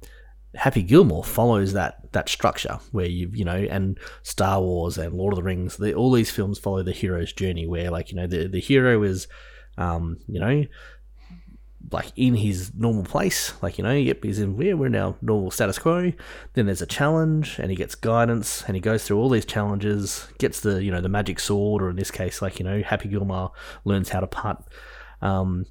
Happy 0.55 0.83
Gilmore 0.83 1.23
follows 1.23 1.73
that 1.73 2.11
that 2.13 2.29
structure 2.29 2.79
where 2.91 3.05
you 3.05 3.29
you 3.33 3.45
know, 3.45 3.67
and 3.69 3.97
Star 4.23 4.61
Wars 4.61 4.97
and 4.97 5.13
Lord 5.13 5.33
of 5.33 5.37
the 5.37 5.43
Rings, 5.43 5.77
the, 5.77 5.93
all 5.93 6.11
these 6.11 6.31
films 6.31 6.59
follow 6.59 6.81
the 6.81 6.93
hero's 6.93 7.33
journey, 7.33 7.67
where 7.67 7.91
like 7.91 8.09
you 8.09 8.15
know 8.15 8.27
the 8.27 8.47
the 8.47 8.61
hero 8.61 9.03
is, 9.03 9.27
um, 9.77 10.17
you 10.27 10.39
know, 10.39 10.63
like 11.91 12.11
in 12.15 12.35
his 12.35 12.73
normal 12.75 13.03
place, 13.03 13.53
like 13.61 13.77
you 13.77 13.83
know, 13.83 13.93
yep, 13.93 14.23
he's 14.23 14.39
in 14.39 14.57
where 14.57 14.75
we're 14.75 14.87
in 14.87 14.95
our 14.95 15.15
normal 15.21 15.51
status 15.51 15.77
quo. 15.77 16.11
Then 16.53 16.65
there's 16.65 16.81
a 16.81 16.87
challenge, 16.87 17.59
and 17.59 17.69
he 17.69 17.75
gets 17.75 17.95
guidance, 17.95 18.63
and 18.65 18.75
he 18.75 18.81
goes 18.81 19.03
through 19.03 19.17
all 19.17 19.29
these 19.29 19.45
challenges, 19.45 20.27
gets 20.39 20.61
the 20.61 20.83
you 20.83 20.91
know 20.91 21.01
the 21.01 21.09
magic 21.09 21.39
sword, 21.39 21.81
or 21.81 21.89
in 21.89 21.95
this 21.95 22.11
case, 22.11 22.41
like 22.41 22.59
you 22.59 22.65
know, 22.65 22.81
Happy 22.81 23.09
Gilmore 23.09 23.51
learns 23.83 24.09
how 24.09 24.19
to 24.19 24.27
putt, 24.27 24.63
um, 25.21 25.65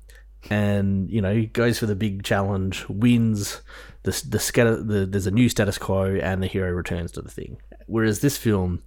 and 0.50 1.10
you 1.10 1.20
know, 1.20 1.46
goes 1.52 1.78
for 1.78 1.86
the 1.86 1.96
big 1.96 2.22
challenge, 2.22 2.86
wins. 2.88 3.62
The 4.02 4.10
the, 4.28 4.84
the 4.84 5.06
there's 5.06 5.26
a 5.26 5.30
new 5.30 5.48
status 5.48 5.78
quo, 5.78 6.16
and 6.16 6.42
the 6.42 6.46
hero 6.46 6.70
returns 6.70 7.12
to 7.12 7.22
the 7.22 7.30
thing. 7.30 7.56
Whereas 7.86 8.20
this 8.20 8.36
film 8.36 8.82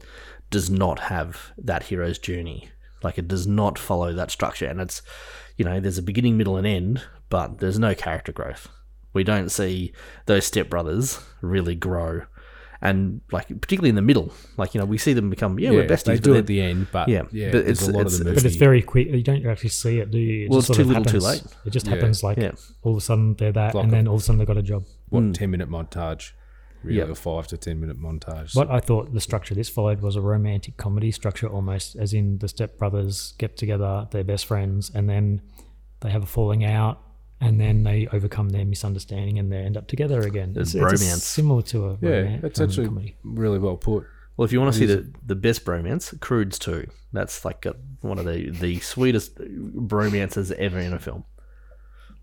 does 0.50 0.70
not 0.70 1.00
have 1.00 1.52
that 1.58 1.84
hero's 1.84 2.18
journey. 2.18 2.70
Like 3.04 3.18
it 3.18 3.28
does 3.28 3.46
not 3.46 3.78
follow 3.78 4.14
that 4.14 4.32
structure, 4.32 4.66
and 4.66 4.80
it's 4.80 5.02
you 5.58 5.66
know 5.66 5.80
there's 5.80 5.98
a 5.98 6.04
beginning, 6.04 6.38
middle, 6.38 6.58
and 6.58 6.68
end, 6.68 7.04
but 7.30 7.60
there's 7.60 7.80
no 7.80 7.94
character 7.96 8.32
growth. 8.32 8.70
We 9.14 9.24
don't 9.24 9.50
see 9.50 9.94
those 10.26 10.50
stepbrothers 10.50 11.24
really 11.42 11.76
grow, 11.76 12.24
and 12.82 13.22
like 13.32 13.48
particularly 13.48 13.90
in 13.90 13.96
the 13.96 14.02
middle, 14.02 14.32
like 14.58 14.76
you 14.76 14.80
know 14.80 14.86
we 14.86 14.98
see 15.00 15.14
them 15.14 15.30
become 15.30 15.58
yeah, 15.60 15.72
we're 15.72 15.88
besties. 15.88 16.06
They 16.06 16.16
but 16.18 16.24
do 16.24 16.36
at 16.36 16.46
the 16.48 16.62
end, 16.62 16.88
but 16.92 17.08
yeah, 17.10 17.24
yeah, 17.32 17.52
but 17.52 17.66
it's 17.68 17.82
a 17.88 17.92
lot 17.92 18.02
of 18.02 18.08
it's, 18.08 18.20
the 18.20 18.26
but 18.34 18.46
it's 18.46 18.56
very 18.58 18.82
quick. 18.84 19.08
You 19.08 19.24
don't 19.24 19.46
actually 19.48 19.70
see 19.72 20.00
it, 20.00 20.12
do 20.12 20.20
you? 20.20 20.46
It 20.46 20.50
Well, 20.52 20.60
just 20.60 20.70
it's 20.72 20.78
too 20.78 20.82
of 20.84 20.88
little, 20.90 21.04
too 21.06 21.20
happens. 21.20 21.26
late. 21.46 21.56
It 21.66 21.70
just 21.72 21.88
Yeah. 21.88 21.96
happens 21.96 22.24
like 22.24 22.38
Yeah. 22.38 22.52
all 22.84 22.92
of 22.92 22.98
a 22.98 23.02
sudden 23.02 23.34
they're 23.36 23.52
that, 23.54 23.74
Like 23.74 23.84
and 23.86 23.92
a- 23.94 23.96
then 23.96 24.08
all 24.08 24.16
of 24.16 24.22
a 24.22 24.24
sudden 24.24 24.38
they've 24.38 24.48
got 24.48 24.58
a 24.58 24.62
job. 24.64 24.84
what 25.10 25.22
hmm. 25.22 25.32
ten 25.32 25.50
minute 25.50 25.70
montage, 25.70 26.34
really 26.84 26.98
Yep. 27.00 27.10
a 27.10 27.16
five 27.16 27.48
to 27.48 27.58
ten 27.58 27.80
minute 27.80 28.00
montage. 28.00 28.56
What 28.56 28.70
I 28.70 28.80
thought 28.82 29.14
the 29.14 29.22
structure 29.22 29.56
this 29.56 29.70
followed 29.70 30.02
was 30.02 30.16
a 30.16 30.22
romantic 30.22 30.78
comedy 30.78 31.10
structure 31.12 31.48
almost, 31.48 31.96
as 31.96 32.14
in 32.14 32.38
the 32.38 32.48
stepbrothers 32.48 33.36
get 33.40 33.58
together, 33.58 34.08
they're 34.12 34.24
best 34.24 34.46
friends, 34.46 34.92
and 34.94 35.10
then 35.10 35.42
they 36.02 36.12
have 36.12 36.22
a 36.22 36.28
falling 36.28 36.64
out, 36.64 37.02
and 37.40 37.60
then 37.62 37.84
they 37.84 38.08
overcome 38.12 38.50
their 38.50 38.66
misunderstanding 38.66 39.38
and 39.40 39.52
they 39.52 39.58
end 39.58 39.78
up 39.78 39.88
together 39.88 40.22
again. 40.22 40.54
There's 40.54 40.74
It's, 40.74 40.84
it's 40.84 41.02
a 41.02 41.06
bromance. 41.06 41.20
similar 41.22 41.62
to 41.64 41.86
a 41.86 41.98
yeah, 42.02 42.10
roman- 42.10 42.46
it's 42.46 42.60
actually 42.60 42.88
comedy. 42.88 43.16
really 43.24 43.60
well 43.60 43.78
put. 43.78 44.06
Well, 44.36 44.46
if 44.46 44.52
you 44.52 44.60
want 44.62 44.74
to 44.74 44.80
see 44.80 44.86
the, 44.86 45.12
the 45.26 45.36
best 45.36 45.66
bromance, 45.66 46.20
Croods 46.20 46.60
2. 46.60 46.88
That's 47.14 47.44
like 47.44 47.66
a, 47.66 47.76
one 48.02 48.20
of 48.20 48.26
the, 48.26 48.52
the 48.52 48.80
sweetest 48.80 49.36
bromances 49.38 50.52
ever 50.52 50.78
in 50.80 50.94
a 50.94 51.00
film. 51.00 51.24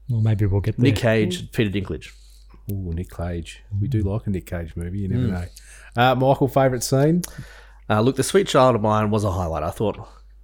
Well, 0.09 0.21
maybe 0.21 0.47
we'll 0.47 0.61
get 0.61 0.77
there. 0.77 0.85
Nick 0.85 0.97
Cage, 0.97 1.51
Peter 1.53 1.71
Dinklage. 1.71 2.13
Ooh, 2.71 2.93
Nick 2.95 3.11
Cage. 3.11 3.63
We 3.81 3.89
do 3.89 4.03
like 4.03 4.27
a 4.27 4.31
Nick 4.31 4.47
Cage 4.47 4.77
movie. 4.77 5.01
You 5.01 5.09
never 5.09 5.23
Mm. 5.27 5.31
know. 5.31 5.47
Uh, 6.03 6.15
Michael, 6.15 6.49
favorite 6.49 6.83
scene? 6.83 7.23
Uh, 7.91 8.01
look, 8.01 8.17
The 8.17 8.23
Sweet 8.23 8.47
Child 8.47 8.77
of 8.77 8.83
Mine 8.83 9.11
was 9.11 9.25
a 9.25 9.31
highlight. 9.33 9.63
I 9.63 9.71
thought 9.71 9.99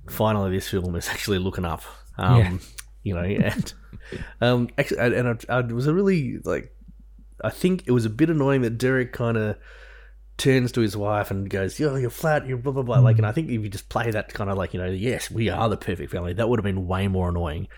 finally 0.08 0.50
this 0.50 0.68
film 0.68 0.94
is 0.96 1.08
actually 1.08 1.38
looking 1.38 1.64
up. 1.64 1.82
Um, 2.18 2.38
Yeah. 2.38 2.56
You 3.02 3.14
know, 3.14 3.22
and 3.24 3.72
um, 4.40 4.68
actually, 4.78 4.98
and, 4.98 5.28
I, 5.28 5.36
I, 5.48 5.58
it 5.60 5.72
was 5.72 5.86
a 5.86 5.94
really 5.94 6.38
like, 6.44 6.74
I 7.42 7.50
think 7.50 7.84
it 7.86 7.92
was 7.92 8.04
a 8.04 8.10
bit 8.10 8.30
annoying 8.30 8.62
that 8.62 8.78
Derek 8.78 9.12
kind 9.12 9.36
of 9.36 9.56
turns 10.36 10.72
to 10.72 10.80
his 10.80 10.96
wife 10.96 11.30
and 11.30 11.48
goes, 11.48 11.78
"Yo, 11.78 11.94
you're 11.96 12.10
flat. 12.10 12.46
You're 12.46 12.58
blah 12.58 12.72
blah 12.72 12.82
blah." 12.82 12.98
Like, 13.00 13.16
and 13.18 13.26
I 13.26 13.32
think 13.32 13.48
if 13.50 13.62
you 13.62 13.68
just 13.68 13.88
play 13.88 14.10
that 14.10 14.32
kind 14.34 14.50
of 14.50 14.56
like, 14.58 14.74
you 14.74 14.80
know, 14.80 14.90
yes, 14.90 15.30
we 15.30 15.48
are 15.48 15.68
the 15.68 15.76
perfect 15.76 16.10
family, 16.12 16.32
that 16.34 16.48
would 16.48 16.58
have 16.58 16.64
been 16.64 16.86
way 16.86 17.08
more 17.08 17.28
annoying. 17.28 17.68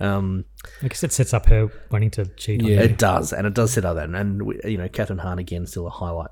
Um, 0.00 0.46
I 0.82 0.88
guess 0.88 1.02
it 1.04 1.12
sets 1.12 1.34
up 1.34 1.46
her 1.46 1.70
wanting 1.90 2.10
to 2.12 2.24
cheat 2.24 2.62
on 2.62 2.68
Yeah. 2.68 2.80
it 2.80 2.96
does, 2.96 3.32
and 3.32 3.46
it 3.46 3.54
does 3.54 3.72
set 3.72 3.84
up 3.84 3.96
that, 3.96 4.08
and 4.08 4.40
you 4.64 4.78
know, 4.78 4.88
Kathryn 4.88 5.20
Hahn 5.20 5.38
again 5.38 5.66
still 5.66 5.86
a 5.86 5.90
highlight. 5.90 6.30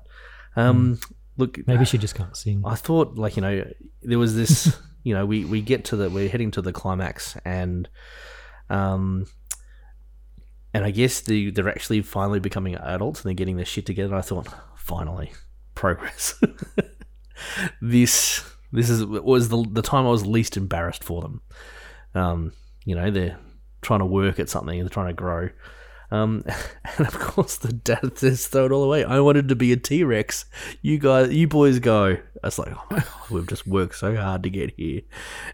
Um, 0.55 0.99
look, 1.37 1.59
Maybe 1.67 1.85
she 1.85 1.97
just 1.99 2.15
can't 2.15 2.35
sing. 2.35 2.63
I 2.65 2.75
thought 2.75 3.17
like 3.17 3.35
you 3.35 3.41
know 3.43 3.63
there 4.01 4.17
was 4.17 4.35
this 4.35 4.75
you 5.03 5.13
know 5.13 5.25
we 5.25 5.45
we 5.45 5.61
get 5.61 5.85
to 5.85 5.95
the 5.95 6.09
we're 6.09 6.29
heading 6.29 6.51
to 6.51 6.61
the 6.61 6.73
climax 6.73 7.37
and 7.45 7.89
um 8.69 9.25
and 10.73 10.85
I 10.85 10.91
guess 10.91 11.21
the 11.21 11.51
they're 11.51 11.69
actually 11.69 12.01
finally 12.01 12.39
becoming 12.39 12.75
adults 12.75 13.21
and 13.21 13.29
they're 13.29 13.35
getting 13.35 13.55
their 13.55 13.65
shit 13.65 13.85
together. 13.85 14.15
I 14.15 14.21
thought 14.21 14.47
finally 14.75 15.31
progress. 15.75 16.41
this 17.81 18.43
this 18.71 18.89
is 18.89 19.03
was 19.05 19.49
the 19.49 19.65
the 19.71 19.81
time 19.81 20.05
I 20.05 20.09
was 20.09 20.25
least 20.25 20.57
embarrassed 20.57 21.03
for 21.03 21.21
them. 21.21 21.41
Um, 22.13 22.53
you 22.85 22.95
know 22.95 23.09
they're 23.09 23.39
trying 23.81 23.99
to 23.99 24.05
work 24.05 24.39
at 24.39 24.49
something, 24.49 24.79
they're 24.79 24.89
trying 24.89 25.07
to 25.07 25.13
grow. 25.13 25.49
Um, 26.11 26.43
and 26.97 27.07
of 27.07 27.19
course, 27.19 27.57
the 27.57 27.73
dad 27.73 28.15
just 28.17 28.51
throw 28.51 28.65
it 28.65 28.71
all 28.71 28.83
away. 28.83 29.03
I 29.03 29.19
wanted 29.19 29.49
to 29.49 29.55
be 29.55 29.71
a 29.71 29.77
T 29.77 30.03
Rex. 30.03 30.45
You 30.81 30.97
guys, 30.97 31.31
you 31.33 31.47
boys 31.47 31.79
go. 31.79 32.17
I 32.43 32.47
was 32.47 32.59
like, 32.59 32.73
oh 32.73 32.83
my 32.91 32.99
god, 32.99 33.07
we've 33.29 33.47
just 33.47 33.67
worked 33.67 33.95
so 33.95 34.15
hard 34.15 34.43
to 34.43 34.49
get 34.49 34.73
here, 34.77 35.01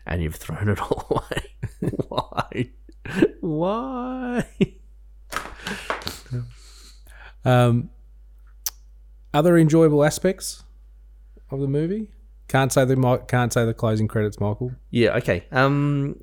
and 0.06 0.22
you've 0.22 0.36
thrown 0.36 0.70
it 0.70 0.82
all 0.82 1.24
away. 1.32 1.94
Why? 2.08 2.70
Why? 3.42 4.46
Um, 7.44 7.92
other 9.34 9.58
enjoyable 9.58 10.04
aspects 10.04 10.64
of 11.52 11.60
the 11.60 11.68
movie? 11.68 12.10
Can't 12.48 12.74
say 12.74 12.86
the 12.86 13.24
can't 13.28 13.54
say 13.54 13.66
the 13.66 13.74
closing 13.74 14.08
credits, 14.08 14.40
Michael. 14.40 14.72
Yeah. 14.90 15.16
Okay. 15.18 15.46
Um, 15.52 16.20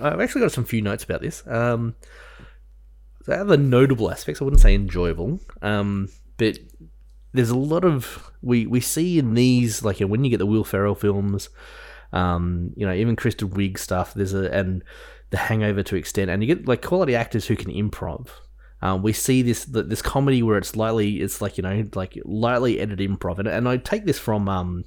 I've 0.00 0.20
actually 0.20 0.42
got 0.42 0.52
some 0.52 0.64
few 0.64 0.82
notes 0.82 1.04
about 1.04 1.22
this. 1.22 1.46
Um, 1.46 1.94
so 3.26 3.32
other 3.32 3.56
notable 3.56 4.10
aspects, 4.10 4.40
I 4.40 4.44
wouldn't 4.44 4.62
say 4.62 4.74
enjoyable. 4.74 5.40
Um, 5.60 6.08
but 6.36 6.58
there's 7.32 7.50
a 7.50 7.58
lot 7.58 7.84
of 7.84 8.30
we 8.40 8.66
we 8.66 8.80
see 8.80 9.18
in 9.18 9.34
these 9.34 9.82
like 9.82 9.98
when 9.98 10.22
you 10.22 10.30
get 10.30 10.38
the 10.38 10.46
Will 10.46 10.62
Ferrell 10.62 10.94
films, 10.94 11.48
um, 12.12 12.72
you 12.76 12.86
know, 12.86 12.92
even 12.92 13.16
Kristen 13.16 13.50
Wiig 13.50 13.78
stuff. 13.78 14.14
There's 14.14 14.32
a 14.32 14.52
and 14.52 14.84
the 15.30 15.38
Hangover 15.38 15.82
to 15.82 15.96
extent, 15.96 16.30
and 16.30 16.40
you 16.40 16.54
get 16.54 16.68
like 16.68 16.82
quality 16.82 17.16
actors 17.16 17.46
who 17.46 17.56
can 17.56 17.72
improv. 17.72 18.28
Um, 18.80 19.02
we 19.02 19.12
see 19.12 19.42
this 19.42 19.64
this 19.64 20.02
comedy 20.02 20.44
where 20.44 20.56
it's 20.56 20.76
lightly, 20.76 21.20
it's 21.20 21.40
like 21.40 21.56
you 21.56 21.62
know, 21.62 21.84
like 21.96 22.16
lightly 22.24 22.78
edited 22.78 23.10
improv, 23.10 23.40
and, 23.40 23.48
and 23.48 23.68
I 23.68 23.78
take 23.78 24.04
this 24.04 24.20
from 24.20 24.48
um, 24.48 24.84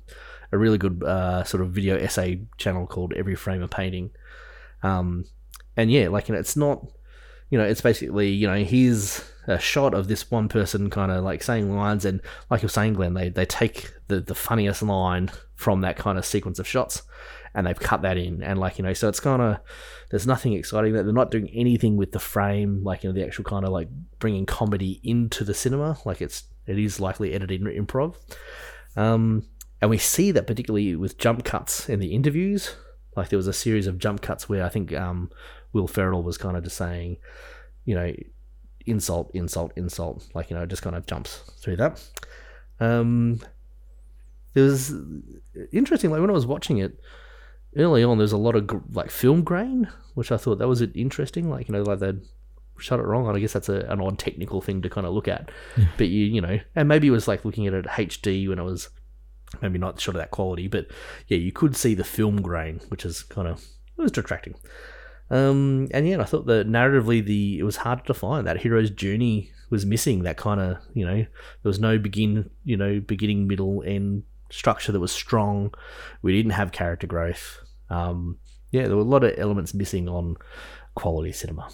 a 0.54 0.58
really 0.58 0.78
good 0.78 1.04
uh, 1.04 1.44
sort 1.44 1.62
of 1.62 1.72
video 1.72 1.98
essay 1.98 2.44
channel 2.58 2.88
called 2.88 3.12
Every 3.14 3.36
Frame 3.36 3.64
a 3.64 3.68
Painting, 3.68 4.12
um, 4.82 5.26
and 5.76 5.92
yeah, 5.92 6.08
like 6.08 6.30
it's 6.30 6.56
not 6.56 6.88
you 7.50 7.58
know, 7.58 7.66
it's 7.66 7.82
basically 7.82 8.30
you 8.30 8.48
know 8.48 8.64
here's 8.64 9.24
a 9.48 9.60
shot 9.60 9.94
of 9.94 10.08
this 10.08 10.30
one 10.30 10.48
person 10.48 10.90
kind 10.90 11.12
of 11.12 11.24
like 11.24 11.44
saying 11.44 11.76
lines, 11.76 12.06
and 12.06 12.22
like 12.50 12.62
you're 12.62 12.70
saying, 12.70 12.94
Glenn, 12.94 13.14
they 13.14 13.30
they 13.30 13.46
take 13.46 13.92
the 14.08 14.20
the 14.20 14.36
funniest 14.36 14.82
line 14.82 15.32
from 15.56 15.82
that 15.82 15.98
kind 15.98 16.18
of 16.18 16.26
sequence 16.26 16.60
of 16.60 16.68
shots, 16.68 17.04
and 17.54 17.66
they've 17.66 17.80
cut 17.80 18.02
that 18.04 18.18
in, 18.18 18.44
and 18.44 18.60
like 18.60 18.78
you 18.78 18.84
know, 18.84 18.94
so 18.94 19.10
it's 19.10 19.20
kind 19.20 19.42
of 19.42 19.58
there's 20.10 20.28
nothing 20.28 20.54
exciting 20.54 20.94
that 20.94 21.04
they're 21.04 21.14
not 21.14 21.32
doing 21.32 21.50
anything 21.54 21.98
with 21.98 22.12
the 22.12 22.20
frame, 22.20 22.84
like 22.84 23.04
you 23.04 23.10
know, 23.10 23.14
the 23.14 23.26
actual 23.26 23.44
kind 23.44 23.66
of 23.66 23.72
like 23.72 23.90
bringing 24.20 24.46
comedy 24.46 25.00
into 25.04 25.44
the 25.44 25.54
cinema, 25.54 25.98
like 26.06 26.22
it's 26.22 26.44
it 26.68 26.78
is 26.78 27.00
likely 27.00 27.34
edited 27.34 27.62
improv. 27.62 28.16
Um, 28.96 29.46
and 29.82 29.90
we 29.90 29.98
see 29.98 30.32
that 30.32 30.48
particularly 30.48 30.96
with 30.96 31.18
jump 31.18 31.44
cuts 31.44 31.90
in 31.90 32.00
the 32.00 32.14
interviews. 32.14 32.76
Like 33.16 33.30
there 33.30 33.38
was 33.38 33.48
a 33.48 33.54
series 33.54 33.88
of 33.88 33.98
jump 33.98 34.22
cuts 34.22 34.48
where 34.48 34.64
I 34.64 34.70
think 34.70 34.94
um, 34.94 35.32
Will 35.74 35.88
Ferrell 35.88 36.24
was 36.24 36.38
kind 36.38 36.58
of 36.58 36.64
just 36.64 36.78
saying, 36.78 37.18
you 37.86 37.96
know, 37.96 38.14
insult, 38.86 39.32
insult, 39.34 39.72
insult. 39.76 40.28
Like 40.34 40.50
you 40.50 40.58
know, 40.58 40.66
just 40.66 40.82
kind 40.82 40.96
of 40.96 41.06
jumps 41.06 41.44
through 41.60 41.78
that. 41.78 42.04
Um, 42.80 43.40
there 44.54 44.64
was 44.64 44.94
interesting. 45.72 46.12
Like 46.12 46.22
when 46.22 46.30
I 46.30 46.34
was 46.34 46.46
watching 46.46 46.80
it 46.80 47.00
early 47.78 48.04
on, 48.04 48.18
there's 48.18 48.32
a 48.32 48.38
lot 48.38 48.56
of 48.56 48.70
like 48.96 49.12
film 49.12 49.44
grain, 49.44 49.90
which 50.16 50.32
I 50.32 50.38
thought 50.38 50.58
that 50.60 50.68
was 50.68 50.82
interesting. 50.82 51.50
Like 51.50 51.68
you 51.68 51.74
know, 51.74 51.84
like 51.84 52.00
they'd 52.00 52.22
shut 52.78 53.00
it 53.00 53.06
wrong 53.06 53.28
on. 53.28 53.36
I 53.36 53.40
guess 53.40 53.54
that's 53.54 53.70
a, 53.70 53.82
an 53.90 54.02
odd 54.02 54.18
technical 54.18 54.62
thing 54.62 54.82
to 54.82 54.90
kind 54.90 55.06
of 55.06 55.14
look 55.14 55.28
at. 55.28 55.52
But 55.98 56.08
you, 56.08 56.26
you 56.26 56.42
know, 56.42 56.60
and 56.76 56.88
maybe 56.88 57.08
it 57.08 57.12
was 57.12 57.28
like 57.28 57.46
looking 57.46 57.68
at 57.68 57.74
it 57.74 57.86
at 57.86 57.92
HD 57.92 58.48
when 58.48 58.60
it 58.60 58.64
was 58.64 58.90
maybe 59.62 59.80
not 59.80 60.00
shot 60.00 60.16
of 60.16 60.20
that 60.20 60.32
quality, 60.32 60.68
but 60.68 60.88
yeah, 61.28 61.38
you 61.38 61.52
could 61.52 61.76
see 61.76 61.94
the 61.94 62.04
film 62.04 62.42
grain, 62.42 62.80
which 62.90 63.06
is 63.06 63.24
kind 63.24 63.48
of 63.48 63.60
it 63.98 64.02
was 64.02 64.12
detracting. 64.12 64.56
Um, 65.32 65.88
and 65.92 66.08
yeah, 66.08 66.20
I 66.20 66.24
thought 66.24 66.48
that 66.48 66.68
narratively, 66.68 67.24
the 67.24 67.60
it 67.60 67.64
was 67.64 67.78
hard 67.78 68.06
to 68.08 68.14
find 68.14 68.48
that 68.48 68.62
hero's 68.62 68.90
journey 68.90 69.52
was 69.70 69.86
missing. 69.86 70.24
That 70.24 70.38
kind 70.38 70.60
of 70.60 70.78
you 70.94 71.06
know, 71.06 71.18
there 71.18 71.28
was 71.64 71.80
no 71.80 71.98
begin, 71.98 72.50
you 72.64 72.78
know, 72.78 73.00
beginning, 73.00 73.48
middle, 73.48 73.84
end 73.86 74.24
structure 74.50 74.92
that 74.92 75.00
was 75.00 75.12
strong. 75.12 75.74
We 76.22 76.36
didn't 76.36 76.54
have 76.54 76.72
character 76.72 77.08
growth. 77.08 77.60
Um, 77.90 78.38
yeah, 78.72 78.88
there 78.88 78.96
were 78.96 79.02
a 79.02 79.06
lot 79.06 79.24
of 79.24 79.38
elements 79.38 79.74
missing 79.74 80.08
on 80.10 80.36
quality 80.96 81.32
cinema. 81.32 81.70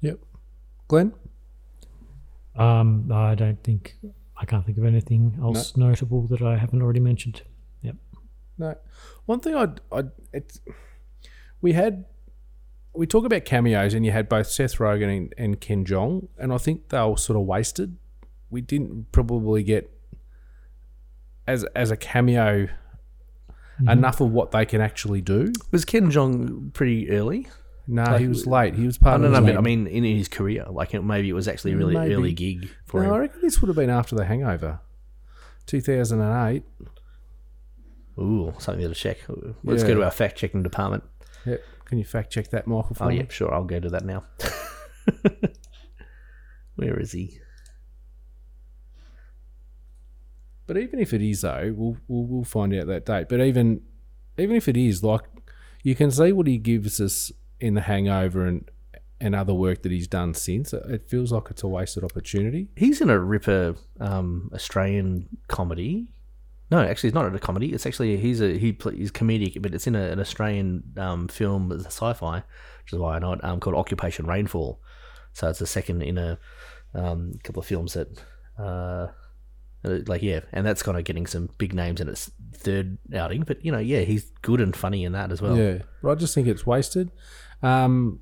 Yep. 0.00 0.18
Glenn? 0.88 1.14
Um, 2.56 3.10
I 3.12 3.34
don't 3.34 3.62
think 3.62 3.96
I 4.36 4.44
can't 4.44 4.64
think 4.64 4.78
of 4.78 4.84
anything 4.84 5.38
else 5.40 5.76
notable 5.76 6.26
that 6.28 6.42
I 6.42 6.56
haven't 6.56 6.82
already 6.82 7.00
mentioned. 7.00 7.42
Yep. 7.82 7.96
No. 8.58 8.74
One 9.26 9.40
thing 9.40 9.54
I'd, 9.54 9.80
I'd 9.92 10.10
it's, 10.32 10.60
we 11.60 11.72
had, 11.72 12.04
we 12.94 13.06
talk 13.06 13.24
about 13.24 13.44
cameos, 13.44 13.94
and 13.94 14.04
you 14.04 14.12
had 14.12 14.28
both 14.28 14.48
Seth 14.48 14.76
Rogen 14.78 15.16
and, 15.16 15.34
and 15.38 15.60
Ken 15.60 15.84
Jeong, 15.84 16.28
and 16.38 16.52
I 16.52 16.58
think 16.58 16.88
they 16.88 17.00
were 17.02 17.16
sort 17.16 17.38
of 17.38 17.46
wasted. 17.46 17.96
We 18.50 18.60
didn't 18.60 19.12
probably 19.12 19.62
get 19.62 19.90
as 21.46 21.64
as 21.76 21.90
a 21.90 21.96
cameo 21.96 22.66
mm-hmm. 22.66 23.88
enough 23.88 24.20
of 24.20 24.30
what 24.30 24.50
they 24.50 24.64
can 24.66 24.80
actually 24.80 25.20
do. 25.20 25.52
Was 25.70 25.84
Ken 25.84 26.10
Jeong 26.10 26.72
pretty 26.72 27.10
early? 27.10 27.46
No, 27.86 28.02
Like- 28.04 28.20
he 28.20 28.28
was 28.28 28.46
late. 28.46 28.74
He 28.74 28.86
was 28.86 28.98
part 28.98 29.20
I 29.20 29.26
of 29.26 29.32
don't 29.32 29.44
know. 29.44 29.58
I 29.58 29.60
mean, 29.60 29.84
main- 29.84 29.86
I 29.86 29.90
mean, 30.00 30.04
in 30.04 30.16
his 30.16 30.28
career, 30.28 30.64
like 30.70 30.94
it, 30.94 31.02
maybe 31.02 31.28
it 31.28 31.32
was 31.32 31.48
actually 31.48 31.72
a 31.72 31.76
really 31.76 31.94
Maybe. 31.94 32.14
early 32.14 32.32
gig 32.32 32.68
for 32.86 33.02
no, 33.02 33.14
I 33.14 33.18
reckon 33.18 33.40
this 33.40 33.60
would 33.60 33.68
have 33.68 33.76
been 33.76 33.90
after 33.90 34.14
The 34.14 34.24
Hangover, 34.24 34.80
2008. 35.66 36.62
Ooh, 38.18 38.52
something 38.58 38.86
to 38.86 38.94
check. 38.94 39.18
Let's 39.64 39.82
Yeah. 39.82 39.88
go 39.88 39.94
to 39.94 40.04
our 40.04 40.10
fact 40.10 40.36
checking 40.36 40.62
department. 40.62 41.04
Yep. 41.46 41.62
Can 41.86 41.98
you 41.98 42.04
fact 42.04 42.30
check 42.32 42.50
that, 42.50 42.66
Michael? 42.66 42.94
For 42.94 43.04
Oh, 43.04 43.08
me? 43.08 43.18
yeah, 43.18 43.24
sure. 43.28 43.52
I'll 43.54 43.64
go 43.64 43.80
to 43.80 43.88
that 43.90 44.04
now. 44.04 44.24
Where 46.76 46.98
is 46.98 47.12
he? 47.12 47.38
But 50.66 50.78
even 50.78 51.00
if 51.00 51.12
it 51.12 51.20
is 51.22 51.40
though, 51.40 51.74
we'll, 51.76 51.96
we'll 52.08 52.26
we'll 52.26 52.44
find 52.44 52.74
out 52.74 52.86
that 52.86 53.06
date. 53.06 53.28
But 53.28 53.40
even 53.40 53.80
even 54.38 54.56
if 54.56 54.68
it 54.68 54.76
is, 54.76 55.02
like 55.02 55.22
you 55.82 55.94
can 55.94 56.10
see 56.10 56.32
what 56.32 56.46
he 56.46 56.58
gives 56.58 57.00
us 57.00 57.32
in 57.58 57.74
the 57.74 57.80
Hangover 57.80 58.46
and 58.46 58.70
and 59.20 59.34
other 59.34 59.52
work 59.52 59.82
that 59.82 59.92
he's 59.92 60.08
done 60.08 60.32
since. 60.32 60.72
It 60.72 61.08
feels 61.10 61.32
like 61.32 61.44
it's 61.50 61.62
a 61.62 61.68
wasted 61.68 62.04
opportunity. 62.04 62.68
He's 62.76 63.00
in 63.02 63.10
a 63.10 63.18
ripper 63.18 63.74
um, 63.98 64.50
Australian 64.54 65.28
comedy. 65.48 66.08
No, 66.70 66.80
actually, 66.80 67.08
it's 67.08 67.14
not 67.14 67.34
a 67.34 67.38
comedy. 67.38 67.72
It's 67.72 67.84
actually 67.84 68.16
he's 68.16 68.40
a 68.40 68.56
he 68.56 68.76
he's 68.94 69.10
comedic, 69.10 69.60
but 69.60 69.74
it's 69.74 69.86
in 69.86 69.96
a, 69.96 70.10
an 70.10 70.20
Australian 70.20 70.84
um, 70.96 71.28
film, 71.28 71.72
sci-fi, 71.72 72.36
which 72.36 72.92
is 72.92 72.98
why 72.98 73.16
I 73.16 73.18
know 73.18 73.32
it, 73.32 73.44
um, 73.44 73.58
called 73.60 73.76
Occupation 73.76 74.26
Rainfall. 74.26 74.80
So 75.32 75.48
it's 75.48 75.58
the 75.58 75.66
second 75.66 76.02
in 76.02 76.18
a 76.18 76.38
um, 76.94 77.34
couple 77.44 77.60
of 77.60 77.66
films 77.66 77.94
that, 77.94 78.22
uh, 78.58 79.08
uh, 79.84 79.98
like 80.06 80.22
yeah, 80.22 80.40
and 80.52 80.64
that's 80.64 80.82
kind 80.82 80.96
of 80.96 81.04
getting 81.04 81.26
some 81.26 81.50
big 81.58 81.74
names 81.74 82.00
in 82.00 82.08
its 82.08 82.30
third 82.54 82.98
outing. 83.14 83.42
But 83.42 83.64
you 83.64 83.72
know, 83.72 83.78
yeah, 83.78 84.00
he's 84.00 84.30
good 84.42 84.60
and 84.60 84.74
funny 84.74 85.04
in 85.04 85.12
that 85.12 85.32
as 85.32 85.42
well. 85.42 85.56
Yeah, 85.56 85.78
but 86.02 86.10
I 86.10 86.14
just 86.14 86.34
think 86.34 86.46
it's 86.46 86.66
wasted. 86.66 87.10
Um, 87.62 88.20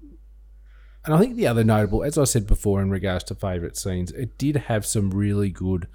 and 1.05 1.15
I 1.15 1.19
think 1.19 1.37
the 1.37 1.47
other 1.47 1.65
notable, 1.65 2.03
as 2.03 2.19
I 2.19 2.25
said 2.25 2.47
before, 2.47 2.83
in 2.83 2.91
regards 2.91 3.25
to 3.25 3.35
favourite 3.35 3.77
scenes, 3.77 4.11
it 4.13 4.37
did 4.37 4.57
have 4.57 4.85
some 4.85 5.11
really 5.11 5.49
good, 5.49 5.89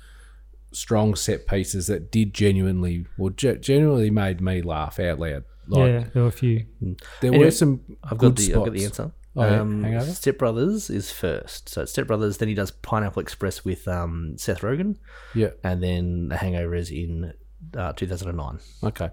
strong 0.74 1.16
set 1.16 1.48
pieces 1.48 1.88
that 1.88 2.12
did 2.12 2.34
genuinely, 2.34 3.06
well, 3.18 3.30
ge- 3.32 3.60
genuinely 3.62 4.10
made 4.10 4.42
me 4.42 4.62
laugh 4.62 5.00
out 5.00 5.20
loud. 5.20 5.44
yeah, 5.70 6.06
there 6.14 6.24
were 6.24 6.28
a 6.30 6.32
few. 6.32 6.66
There 6.82 6.96
Anyway, 7.32 7.46
were 7.46 7.52
some. 7.52 7.82
I've 8.04 8.18
good 8.18 8.36
got 8.36 8.38
the 8.38 8.54
I've 8.54 8.66
got 8.66 8.74
the 8.74 8.86
answer. 8.86 9.12
Oh, 9.36 9.42
um, 9.42 9.84
Hangover? 9.84 10.12
Step 10.12 10.38
Brothers 10.38 10.90
is 10.92 11.12
first. 11.12 11.70
So 11.70 11.82
it's 11.82 11.92
Step 11.92 12.06
Brothers, 12.06 12.38
then 12.38 12.50
he 12.50 12.54
does 12.54 12.70
Pineapple 12.70 13.22
Express 13.22 13.66
with 13.66 13.88
um, 13.88 14.36
Seth 14.38 14.62
Rogen. 14.62 14.98
Yeah. 15.34 15.50
And 15.64 15.82
then 15.82 16.28
The 16.28 16.38
Hangover 16.38 16.76
is 16.76 16.92
in 16.92 17.34
uh, 17.76 17.94
2009. 17.94 18.60
Okay. 18.84 19.10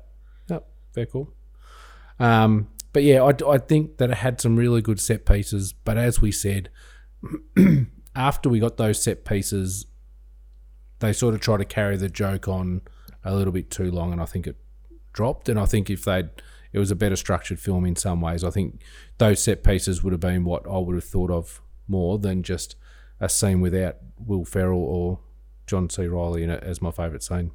Yep. 0.50 0.66
Very 0.94 1.06
cool. 1.06 1.32
Um, 2.18 2.68
but 2.92 3.02
yeah, 3.02 3.22
I, 3.22 3.32
I 3.50 3.56
think 3.56 3.96
that 3.96 4.10
it 4.10 4.16
had 4.18 4.42
some 4.42 4.56
really 4.56 4.82
good 4.82 5.00
set 5.00 5.24
pieces. 5.24 5.72
But 5.72 5.96
as 5.96 6.20
we 6.20 6.32
said, 6.32 6.68
after 8.14 8.50
we 8.50 8.60
got 8.60 8.76
those 8.76 9.02
set 9.02 9.24
pieces, 9.24 9.86
they 11.00 11.12
sort 11.12 11.34
of 11.34 11.40
try 11.40 11.56
to 11.56 11.64
carry 11.64 11.96
the 11.96 12.08
joke 12.08 12.46
on 12.48 12.82
a 13.24 13.34
little 13.34 13.52
bit 13.52 13.70
too 13.70 13.90
long, 13.90 14.12
and 14.12 14.20
I 14.20 14.24
think 14.26 14.46
it 14.46 14.56
dropped. 15.12 15.48
And 15.48 15.58
I 15.58 15.66
think 15.66 15.90
if 15.90 16.04
they'd, 16.04 16.30
it 16.72 16.78
was 16.78 16.90
a 16.90 16.96
better 16.96 17.16
structured 17.16 17.58
film 17.58 17.84
in 17.84 17.96
some 17.96 18.20
ways. 18.20 18.44
I 18.44 18.50
think 18.50 18.80
those 19.18 19.42
set 19.42 19.64
pieces 19.64 20.02
would 20.02 20.12
have 20.12 20.20
been 20.20 20.44
what 20.44 20.66
I 20.66 20.78
would 20.78 20.94
have 20.94 21.04
thought 21.04 21.30
of 21.30 21.60
more 21.88 22.18
than 22.18 22.42
just 22.42 22.76
a 23.18 23.28
scene 23.28 23.60
without 23.60 23.96
Will 24.18 24.44
Ferrell 24.44 24.82
or 24.82 25.20
John 25.66 25.90
C. 25.90 26.06
Reilly 26.06 26.42
in 26.42 26.50
it 26.50 26.62
as 26.62 26.80
my 26.80 26.90
favourite 26.90 27.22
scene. 27.22 27.50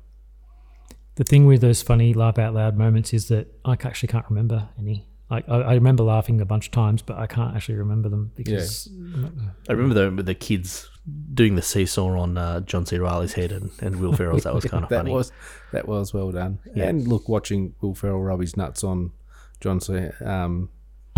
The 1.16 1.24
thing 1.24 1.46
with 1.46 1.62
those 1.62 1.82
funny 1.82 2.14
laugh 2.14 2.38
out 2.38 2.54
loud 2.54 2.78
moments 2.78 3.14
is 3.14 3.30
that 3.30 3.48
I 3.64 3.74
actually 3.74 4.08
can't 4.08 4.26
remember 4.30 4.70
any. 4.78 5.08
Like 5.30 5.48
I, 5.48 5.62
I 5.62 5.74
remember 5.74 6.04
laughing 6.04 6.42
a 6.42 6.46
bunch 6.46 6.68
of 6.68 6.72
times, 6.72 7.02
but 7.02 7.18
I 7.18 7.26
can't 7.26 7.56
actually 7.56 7.76
remember 7.76 8.10
them 8.10 8.32
because 8.36 8.90
uh, 9.16 9.30
I 9.70 9.74
remember 9.74 10.12
the, 10.12 10.24
the 10.24 10.36
kids 10.36 10.90
doing 11.34 11.56
the 11.56 11.62
seesaw 11.62 12.18
on 12.20 12.38
uh, 12.38 12.62
John 12.62 12.86
C. 12.86 12.98
Reilly's 12.98 13.34
head 13.34 13.52
and, 13.52 13.72
and 13.82 13.98
Will 13.98 14.14
Ferrell's. 14.18 14.44
That 14.44 14.54
was 14.56 14.66
kind 14.66 14.84
of 14.84 14.90
that 14.92 14.98
funny. 15.00 15.12
was 15.12 15.32
that 15.72 15.88
was 15.88 16.14
well 16.14 16.32
done. 16.32 16.60
Yeah. 16.74 16.86
And 16.86 17.08
look, 17.08 17.30
watching 17.30 17.76
Will 17.82 17.94
Ferrell 17.96 18.22
rub 18.22 18.42
his 18.42 18.58
nuts 18.58 18.84
on 18.84 19.12
John 19.60 19.80
C. 19.80 20.10
Um, 20.24 20.70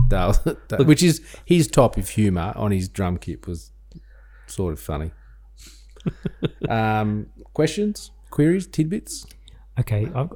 Dale, 0.10 0.34
which 0.80 1.04
is 1.04 1.22
his 1.46 1.68
type 1.68 1.98
of 1.98 2.08
humour 2.10 2.54
on 2.56 2.72
his 2.72 2.88
drum 2.88 3.18
kit, 3.18 3.46
was 3.48 3.72
sort 4.46 4.72
of 4.74 4.80
funny. 4.80 5.12
um, 6.70 7.28
questions, 7.54 8.12
queries, 8.30 8.68
tidbits. 8.68 9.26
okay, 9.80 10.06
I've, 10.16 10.32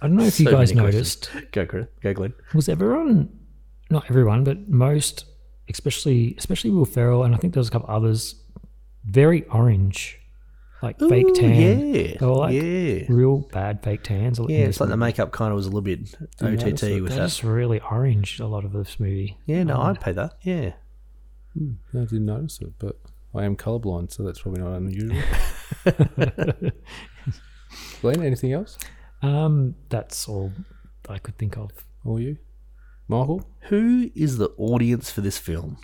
I 0.00 0.06
don't 0.06 0.16
know 0.16 0.24
if 0.24 0.38
you 0.40 0.46
guys 0.50 0.74
many 0.74 0.90
questions. 0.90 1.28
noticed. 1.34 1.52
Go, 1.52 1.66
Chris. 1.66 1.86
Go, 2.02 2.14
Glenn. 2.14 2.34
Was 2.54 2.68
everyone, 2.68 3.28
not 3.90 4.08
everyone, 4.08 4.44
but 4.44 4.68
most, 4.68 5.24
especially 5.68 6.34
especially 6.38 6.70
Will 6.70 6.84
Ferrell, 6.84 7.24
and 7.24 7.34
I 7.34 7.38
think 7.38 7.54
there 7.54 7.60
was 7.60 7.68
a 7.68 7.72
couple 7.72 7.90
others, 7.94 8.36
very 9.08 9.44
orange, 9.46 10.18
like 10.82 10.98
fake 10.98 11.34
tan. 11.34 11.54
yeah, 11.94 12.16
they 12.18 12.26
were 12.26 12.32
like 12.32 12.54
yeah. 12.54 13.04
real 13.08 13.38
bad 13.52 13.82
fake 13.82 14.02
tans. 14.02 14.38
Yeah, 14.48 14.58
it's 14.66 14.80
like 14.80 14.90
the 14.90 14.96
makeup 14.96 15.32
kind 15.32 15.50
of 15.50 15.56
was 15.56 15.66
a 15.66 15.70
little 15.70 15.80
bit 15.82 16.00
you 16.00 16.26
notice 16.40 16.62
OTT 16.64 17.02
with 17.02 17.08
They're 17.10 17.18
that. 17.20 17.26
just 17.26 17.42
really 17.42 17.80
orange. 17.80 18.38
A 18.40 18.46
lot 18.46 18.64
of 18.64 18.72
this 18.72 19.00
movie. 19.00 19.38
Yeah, 19.46 19.64
no, 19.64 19.76
Um, 19.76 19.86
I'd 19.86 20.00
pay 20.00 20.12
that. 20.12 20.34
Yeah. 20.42 20.72
Hmm, 21.54 21.72
I 21.94 22.00
didn't 22.00 22.26
notice 22.26 22.60
it, 22.60 22.72
but 22.78 22.96
I 23.34 23.44
am 23.44 23.56
colorblind, 23.56 24.12
so 24.12 24.22
that's 24.22 24.40
probably 24.40 24.62
not 24.62 24.76
unusual. 24.76 25.16
Glenn, 28.00 28.22
anything 28.22 28.52
else? 28.52 28.78
Um, 29.22 29.74
that's 29.88 30.28
all 30.28 30.52
I 31.08 31.18
could 31.18 31.36
think 31.38 31.56
of. 31.56 31.70
Or 32.04 32.20
you, 32.20 32.38
Michael? 33.08 33.44
Who 33.62 34.10
is 34.14 34.38
the 34.38 34.50
audience 34.56 35.10
for 35.10 35.20
this 35.20 35.38
film? 35.38 35.78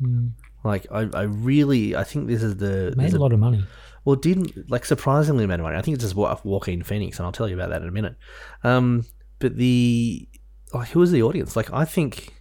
Hmm. 0.00 0.28
Like, 0.64 0.86
I, 0.90 1.08
I 1.12 1.22
really, 1.22 1.96
I 1.96 2.04
think 2.04 2.28
this 2.28 2.42
is 2.42 2.56
the 2.56 2.94
Made 2.96 3.14
a 3.14 3.18
lot 3.18 3.32
of 3.32 3.38
money. 3.38 3.64
Well, 4.04 4.16
didn't 4.16 4.70
like 4.70 4.84
surprisingly 4.84 5.44
amount 5.44 5.60
of 5.60 5.64
money. 5.64 5.76
I 5.76 5.82
think 5.82 5.94
it's 5.94 6.04
just 6.04 6.16
Wa- 6.16 6.38
Joaquin 6.42 6.82
Phoenix, 6.82 7.18
and 7.18 7.26
I'll 7.26 7.32
tell 7.32 7.48
you 7.48 7.54
about 7.54 7.70
that 7.70 7.82
in 7.82 7.88
a 7.88 7.92
minute. 7.92 8.16
Um, 8.64 9.04
but 9.38 9.56
the 9.56 10.28
like, 10.72 10.88
who 10.88 11.00
was 11.00 11.12
the 11.12 11.22
audience? 11.22 11.56
Like, 11.56 11.72
I 11.72 11.84
think, 11.84 12.34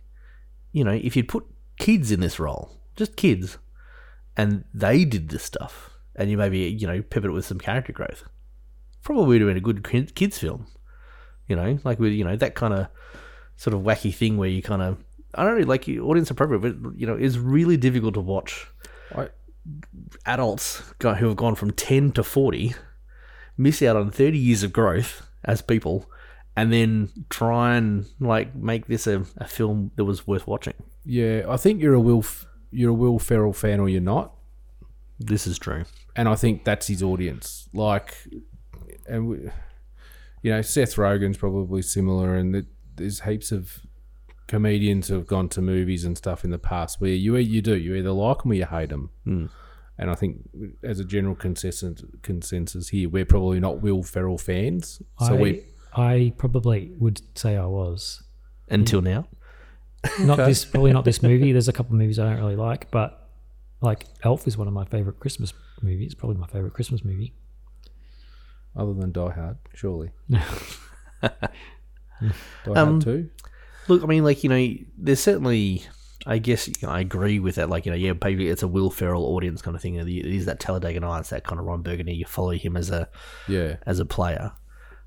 you 0.72 0.84
know, 0.84 0.92
if 0.92 1.16
you'd 1.16 1.28
put 1.28 1.46
kids 1.78 2.12
in 2.12 2.20
this 2.20 2.40
role, 2.40 2.80
just 2.96 3.16
kids, 3.16 3.58
and 4.38 4.64
they 4.74 5.06
did 5.06 5.30
this 5.30 5.44
stuff, 5.44 5.92
and 6.16 6.30
you 6.30 6.38
maybe 6.38 6.60
you 6.60 6.88
know 6.88 7.02
pivot 7.02 7.30
it 7.30 7.34
with 7.34 7.46
some 7.46 7.60
character 7.60 7.94
growth, 7.94 8.24
probably 9.04 9.40
would 9.40 9.42
have 9.42 9.50
been 9.50 9.58
a 9.58 9.82
good 9.82 10.16
kids 10.16 10.38
film. 10.38 10.68
You 11.48 11.56
know, 11.56 11.80
like 11.84 12.00
with 12.00 12.14
you 12.14 12.24
know 12.24 12.36
that 12.38 12.56
kind 12.56 12.74
of 12.74 12.88
sort 13.56 13.74
of 13.76 13.82
wacky 13.82 14.14
thing 14.14 14.38
where 14.38 14.50
you 14.50 14.62
kind 14.62 14.82
of 14.82 14.98
I 15.36 15.44
don't 15.44 15.60
know, 15.62 15.68
like 15.68 15.88
audience 15.88 16.30
appropriate, 16.32 16.60
but 16.60 16.98
you 17.00 17.08
know, 17.08 17.16
it's 17.16 17.38
really 17.38 17.78
difficult 17.78 18.14
to 18.16 18.22
watch 18.22 18.68
I, 19.16 19.30
adults 20.26 20.82
go, 21.00 21.14
who 21.14 21.28
have 21.28 21.38
gone 21.38 21.56
from 21.56 21.72
ten 21.72 22.12
to 22.14 22.24
forty 22.24 22.74
miss 23.58 23.82
out 23.82 23.96
on 23.96 24.12
thirty 24.12 24.38
years 24.38 24.64
of 24.64 24.74
growth 24.74 25.26
as 25.46 25.62
people, 25.62 26.10
and 26.56 26.72
then 26.72 27.10
try 27.30 27.76
and 27.76 28.06
like 28.20 28.56
make 28.56 28.88
this 28.88 29.08
a, 29.08 29.26
a 29.38 29.48
film 29.48 29.92
that 29.96 30.06
was 30.06 30.28
worth 30.28 30.48
watching. 30.48 30.74
Yeah, 31.06 31.46
I 31.48 31.58
think 31.58 31.82
you're 31.82 31.94
a 31.94 32.00
Will 32.00 32.26
you're 32.72 32.92
a 32.92 32.94
Will 32.94 33.20
Ferrell 33.20 33.54
fan 33.54 33.80
or 33.80 33.90
you're 33.90 34.02
not, 34.02 34.34
This 35.20 35.46
is 35.48 35.58
true. 35.60 35.84
and 36.16 36.28
I 36.30 36.36
think 36.36 36.64
that's 36.64 36.88
his 36.88 37.04
audience. 37.04 37.68
Like, 37.74 38.16
and 39.08 39.28
we, 39.28 39.38
you 40.42 40.52
know, 40.52 40.62
Seth 40.62 40.96
Rogen's 40.96 41.38
probably 41.38 41.82
similar, 41.82 42.36
and 42.36 42.66
there's 42.96 43.22
heaps 43.22 43.52
of 43.52 43.80
comedians 44.52 45.08
who 45.08 45.16
have 45.16 45.26
gone 45.28 45.48
to 45.50 45.62
movies 45.62 46.04
and 46.06 46.16
stuff 46.18 46.44
in 46.44 46.52
the 46.52 46.60
past 46.60 47.00
where 47.02 47.12
you 47.26 47.36
you 47.38 47.62
do 47.62 47.76
you 47.76 47.96
either 47.96 48.12
like 48.12 48.40
them 48.44 48.52
or 48.52 48.56
you 48.56 48.66
hate 48.66 48.90
them. 48.90 49.10
Mm. 49.26 49.50
And 49.98 50.10
I 50.10 50.16
think 50.16 50.38
as 50.84 51.00
a 51.00 51.06
general 51.06 51.36
consensus 51.36 52.04
consensus 52.22 52.90
here, 52.90 53.08
we're 53.10 53.26
probably 53.26 53.60
not 53.60 53.82
Will 53.82 54.04
Ferrell 54.04 54.38
fans. 54.38 55.02
So 55.20 55.34
I, 55.36 55.42
we 55.42 55.64
I 55.96 56.34
probably 56.38 56.92
would 57.00 57.22
say 57.38 57.56
I 57.58 57.66
was. 57.66 58.24
Until 58.70 59.02
now, 59.02 59.28
Not 60.22 60.40
Okay. 60.40 60.50
this, 60.50 60.64
probably 60.66 60.94
not 60.94 61.04
this 61.06 61.22
movie. 61.22 61.52
There's 61.52 61.68
a 61.68 61.74
couple 61.74 61.94
of 61.96 62.00
movies 62.00 62.18
I 62.20 62.24
don't 62.30 62.40
really 62.40 62.56
like, 62.56 62.90
but 62.90 63.30
like 63.82 64.06
Elf 64.24 64.48
is 64.48 64.58
one 64.58 64.68
of 64.68 64.74
my 64.74 64.86
favorite 64.86 65.20
Christmas 65.20 65.54
movies. 65.82 66.16
Probably 66.16 66.38
my 66.38 66.48
favorite 66.48 66.74
Christmas 66.74 67.04
movie. 67.04 67.34
other 68.76 68.94
than 68.94 69.12
Die 69.12 69.32
Hard, 69.40 69.58
surely. 69.74 70.10
Die 71.22 71.30
Um, 72.68 72.74
Hard 72.76 73.02
two. 73.02 73.30
Look, 73.88 74.04
I 74.04 74.06
mean, 74.06 74.24
like 74.24 74.44
you 74.44 74.50
know, 74.50 74.68
there's 74.98 75.20
certainly. 75.20 75.86
I 76.24 76.38
guess 76.38 76.68
you 76.68 76.74
know, 76.84 76.90
I 76.90 77.00
agree 77.00 77.40
with 77.40 77.56
that. 77.56 77.68
Like 77.68 77.88
you 77.88 77.92
know, 77.92 77.98
yeah, 77.98 78.14
maybe 78.24 78.48
it's 78.48 78.62
a 78.62 78.68
Will 78.68 78.92
Ferrell 78.92 79.26
audience 79.26 79.60
kind 79.64 79.76
of 79.76 79.82
thing. 79.82 79.96
It 79.96 80.08
is 80.08 80.46
that 80.46 80.60
Talladega 80.60 81.00
Nights, 81.00 81.32
that 81.32 81.44
kind 81.44 81.60
of 81.60 81.66
Ron 81.66 81.82
Burgundy. 81.82 82.14
You 82.14 82.26
follow 82.26 82.52
him 82.52 82.78
as 82.78 82.92
a 82.92 83.10
Yeah. 83.48 83.78
as 83.88 84.00
a 84.00 84.06
player. 84.06 84.52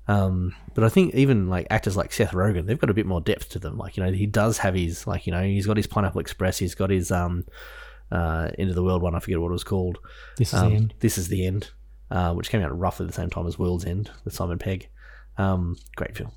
Um, 0.09 0.53
but 0.73 0.83
I 0.83 0.89
think 0.89 1.15
even 1.15 1.49
like 1.49 1.67
actors 1.69 1.95
like 1.95 2.11
Seth 2.11 2.31
Rogen, 2.31 2.65
they've 2.65 2.77
got 2.77 2.89
a 2.89 2.93
bit 2.93 3.05
more 3.05 3.21
depth 3.21 3.47
to 3.51 3.59
them. 3.59 3.77
Like 3.77 3.95
you 3.95 4.03
know, 4.03 4.11
he 4.11 4.25
does 4.25 4.57
have 4.57 4.75
his 4.75 5.07
like 5.07 5.25
you 5.25 5.31
know, 5.31 5.41
he's 5.41 5.65
got 5.65 5.77
his 5.77 5.87
Pineapple 5.87 6.19
Express. 6.19 6.57
He's 6.57 6.75
got 6.75 6.89
his 6.89 7.11
um, 7.11 7.45
uh, 8.11 8.51
Into 8.57 8.73
the 8.73 8.83
World 8.83 9.01
one. 9.01 9.15
I 9.15 9.19
forget 9.19 9.39
what 9.39 9.47
it 9.47 9.53
was 9.53 9.63
called. 9.63 9.99
This 10.35 10.49
is 10.53 10.59
um, 10.59 10.69
the 10.69 10.75
end. 10.75 10.93
This 10.99 11.17
is 11.17 11.29
the 11.29 11.45
end, 11.47 11.71
uh, 12.11 12.33
which 12.33 12.49
came 12.49 12.61
out 12.61 12.77
roughly 12.77 13.07
the 13.07 13.13
same 13.13 13.29
time 13.29 13.47
as 13.47 13.57
World's 13.57 13.85
End 13.85 14.11
with 14.25 14.33
Simon 14.35 14.59
Pegg. 14.59 14.89
Um, 15.37 15.77
great 15.95 16.15
film. 16.17 16.31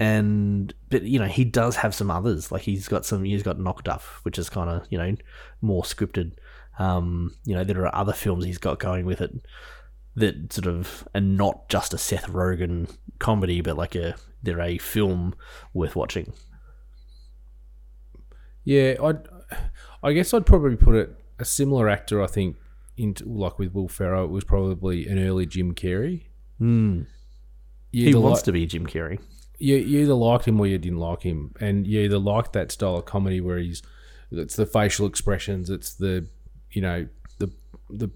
And 0.00 0.72
but 0.88 1.02
you 1.02 1.18
know 1.18 1.26
he 1.26 1.44
does 1.44 1.76
have 1.76 1.94
some 1.94 2.10
others 2.10 2.50
like 2.50 2.62
he's 2.62 2.88
got 2.88 3.04
some 3.04 3.22
he's 3.22 3.42
got 3.42 3.60
Knocked 3.60 3.86
Up 3.86 4.00
which 4.22 4.38
is 4.38 4.48
kind 4.48 4.70
of 4.70 4.86
you 4.90 4.96
know 4.96 5.14
more 5.60 5.82
scripted. 5.82 6.32
Um, 6.78 7.36
you 7.44 7.54
know 7.54 7.64
there 7.64 7.86
are 7.86 7.94
other 7.94 8.14
films 8.14 8.46
he's 8.46 8.56
got 8.56 8.78
going 8.78 9.04
with 9.04 9.20
it 9.20 9.44
that 10.16 10.52
sort 10.54 10.66
of 10.66 11.06
are 11.14 11.20
not 11.20 11.68
just 11.68 11.92
a 11.92 11.98
Seth 11.98 12.28
Rogen 12.28 12.96
comedy, 13.18 13.60
but 13.60 13.76
like 13.76 13.94
a 13.94 14.14
they're 14.42 14.60
a 14.60 14.78
film 14.78 15.34
worth 15.74 15.94
watching. 15.94 16.32
Yeah, 18.64 18.94
I 19.02 19.14
I 20.02 20.12
guess 20.12 20.32
I'd 20.32 20.46
probably 20.46 20.76
put 20.76 20.94
it 20.94 21.14
a 21.38 21.44
similar 21.44 21.88
actor. 21.90 22.22
I 22.22 22.26
think 22.26 22.56
into 22.96 23.24
like 23.26 23.58
with 23.58 23.74
Will 23.74 23.88
Ferrell, 23.88 24.24
it 24.24 24.30
was 24.30 24.44
probably 24.44 25.06
an 25.06 25.18
early 25.18 25.44
Jim 25.46 25.74
Carrey. 25.74 26.24
Mm. 26.60 27.06
He 27.92 28.14
wants 28.14 28.38
like- 28.38 28.44
to 28.44 28.52
be 28.52 28.66
Jim 28.66 28.86
Carrey. 28.86 29.18
You, 29.60 29.76
you 29.76 30.00
either 30.00 30.14
liked 30.14 30.46
him 30.46 30.58
or 30.58 30.66
you 30.66 30.78
didn't 30.78 30.98
like 30.98 31.22
him, 31.22 31.54
and 31.60 31.86
you 31.86 32.00
either 32.00 32.18
liked 32.18 32.52
that 32.54 32.72
style 32.72 32.96
of 32.96 33.04
comedy 33.04 33.40
where 33.40 33.58
he's 33.58 33.82
it's 34.32 34.56
the 34.56 34.66
facial 34.66 35.06
expressions, 35.06 35.70
it's 35.70 35.92
the 35.94 36.26
you 36.72 36.80
know 36.82 37.06
the 37.38 37.50
the 37.88 38.10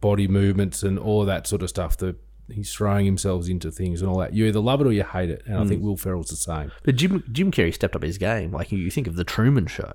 body 0.00 0.28
movements 0.28 0.82
and 0.82 0.98
all 0.98 1.24
that 1.24 1.46
sort 1.46 1.62
of 1.62 1.68
stuff. 1.68 1.96
The 1.96 2.16
he's 2.50 2.72
throwing 2.72 3.04
himself 3.04 3.48
into 3.48 3.70
things 3.70 4.00
and 4.00 4.10
all 4.10 4.18
that. 4.18 4.32
You 4.34 4.46
either 4.46 4.60
love 4.60 4.80
it 4.80 4.86
or 4.86 4.92
you 4.92 5.04
hate 5.04 5.30
it, 5.30 5.42
and 5.46 5.56
I 5.56 5.64
think 5.66 5.80
Mm. 5.82 5.84
Will 5.84 5.96
Ferrell's 5.96 6.30
the 6.30 6.36
same. 6.36 6.70
But 6.84 6.96
Jim 6.96 7.24
Jim 7.32 7.50
Carrey 7.50 7.74
stepped 7.74 7.96
up 7.96 8.02
his 8.02 8.18
game. 8.18 8.52
Like 8.52 8.70
you 8.72 8.90
think 8.90 9.06
of 9.06 9.16
the 9.16 9.24
Truman 9.24 9.66
Show. 9.66 9.92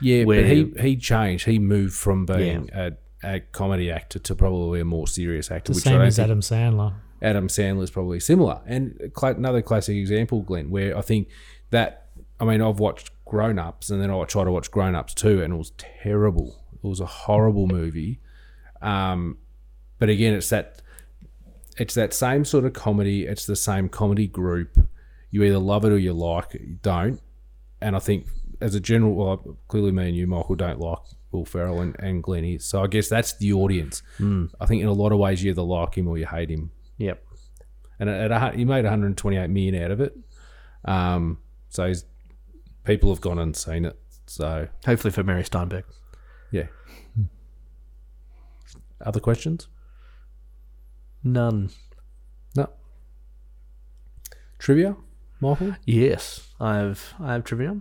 Yeah, 0.00 0.24
where 0.24 0.42
but 0.42 0.50
he 0.50 0.72
he 0.80 0.96
changed. 0.96 1.46
He 1.46 1.58
moved 1.58 1.94
from 1.94 2.26
being 2.26 2.68
a, 2.74 2.92
a 3.22 3.40
comedy 3.40 3.90
actor 3.90 4.18
to 4.18 4.34
probably 4.34 4.80
a 4.80 4.84
more 4.84 5.06
serious 5.06 5.50
actor. 5.50 5.72
The 5.72 5.76
which 5.76 5.86
I 5.86 5.90
same 5.90 5.98
don't 5.98 6.06
as 6.08 6.16
think- 6.16 6.24
Adam 6.26 6.40
Sandler. 6.40 6.94
Adam 7.22 7.48
Sandler's 7.48 7.90
probably 7.90 8.20
similar. 8.20 8.60
And 8.66 9.10
cla- 9.14 9.34
another 9.34 9.62
classic 9.62 9.96
example, 9.96 10.42
Glenn, 10.42 10.70
where 10.70 10.96
I 10.96 11.00
think 11.00 11.28
that 11.70 12.08
I 12.40 12.44
mean 12.44 12.60
I've 12.60 12.80
watched 12.80 13.10
Grown 13.24 13.58
Ups 13.58 13.88
and 13.88 14.02
then 14.02 14.10
I 14.10 14.24
tried 14.24 14.44
to 14.44 14.52
watch 14.52 14.70
Grown 14.70 14.94
Ups 14.94 15.14
too, 15.14 15.42
and 15.42 15.54
it 15.54 15.56
was 15.56 15.72
terrible. 15.78 16.62
It 16.74 16.86
was 16.86 17.00
a 17.00 17.06
horrible 17.06 17.66
movie. 17.66 18.20
Um, 18.82 19.38
but 19.98 20.08
again, 20.08 20.34
it's 20.34 20.48
that 20.48 20.82
it's 21.78 21.94
that 21.94 22.12
same 22.12 22.44
sort 22.44 22.64
of 22.64 22.72
comedy. 22.72 23.24
It's 23.24 23.46
the 23.46 23.56
same 23.56 23.88
comedy 23.88 24.26
group. 24.26 24.76
You 25.30 25.44
either 25.44 25.58
love 25.58 25.84
it 25.84 25.92
or 25.92 25.98
you 25.98 26.12
like 26.12 26.54
it. 26.54 26.62
You 26.62 26.78
don't. 26.82 27.20
And 27.80 27.96
I 27.96 28.00
think 28.00 28.26
as 28.60 28.74
a 28.74 28.80
general, 28.80 29.14
well, 29.14 29.56
clearly 29.68 29.92
me 29.92 30.08
and 30.08 30.16
you, 30.16 30.26
Michael, 30.26 30.56
don't 30.56 30.78
like 30.78 30.98
Will 31.30 31.44
Ferrell 31.44 31.80
and, 31.80 31.96
and 31.98 32.22
Glenn 32.22 32.44
is. 32.44 32.64
So 32.64 32.82
I 32.82 32.86
guess 32.86 33.08
that's 33.08 33.32
the 33.34 33.52
audience. 33.52 34.02
Mm. 34.18 34.50
I 34.60 34.66
think 34.66 34.82
in 34.82 34.88
a 34.88 34.92
lot 34.92 35.12
of 35.12 35.18
ways 35.18 35.42
you 35.42 35.50
either 35.50 35.62
like 35.62 35.96
him 35.96 36.08
or 36.08 36.18
you 36.18 36.26
hate 36.26 36.50
him. 36.50 36.70
Yep. 37.02 37.24
And 37.98 38.08
at, 38.08 38.30
a 38.30 38.56
he 38.56 38.64
made 38.64 38.84
128 38.84 39.48
million 39.50 39.82
out 39.82 39.90
of 39.90 40.00
it. 40.00 40.16
Um, 40.84 41.38
so 41.68 41.92
people 42.84 43.10
have 43.10 43.20
gone 43.20 43.38
and 43.38 43.56
seen 43.56 43.84
it. 43.84 43.98
So 44.26 44.68
Hopefully 44.86 45.10
for 45.10 45.22
Mary 45.24 45.44
Steinberg. 45.44 45.84
yeah. 46.50 46.66
Other 49.04 49.18
questions? 49.20 49.66
None. 51.24 51.70
No. 52.56 52.68
Trivia, 54.60 54.96
Michael? 55.40 55.74
Yes, 55.84 56.48
I 56.60 56.76
have 56.76 57.14
I 57.18 57.32
have 57.32 57.42
trivia. 57.42 57.80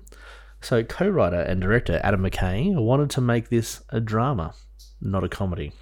So 0.61 0.83
co-writer 0.83 1.41
and 1.41 1.61
director 1.61 1.99
Adam 2.03 2.21
McKay 2.21 2.73
wanted 2.75 3.11
to 3.11 3.21
make 3.21 3.49
this 3.49 3.81
a 3.89 3.99
drama, 3.99 4.53
not 4.99 5.23
a 5.23 5.29
comedy. 5.29 5.73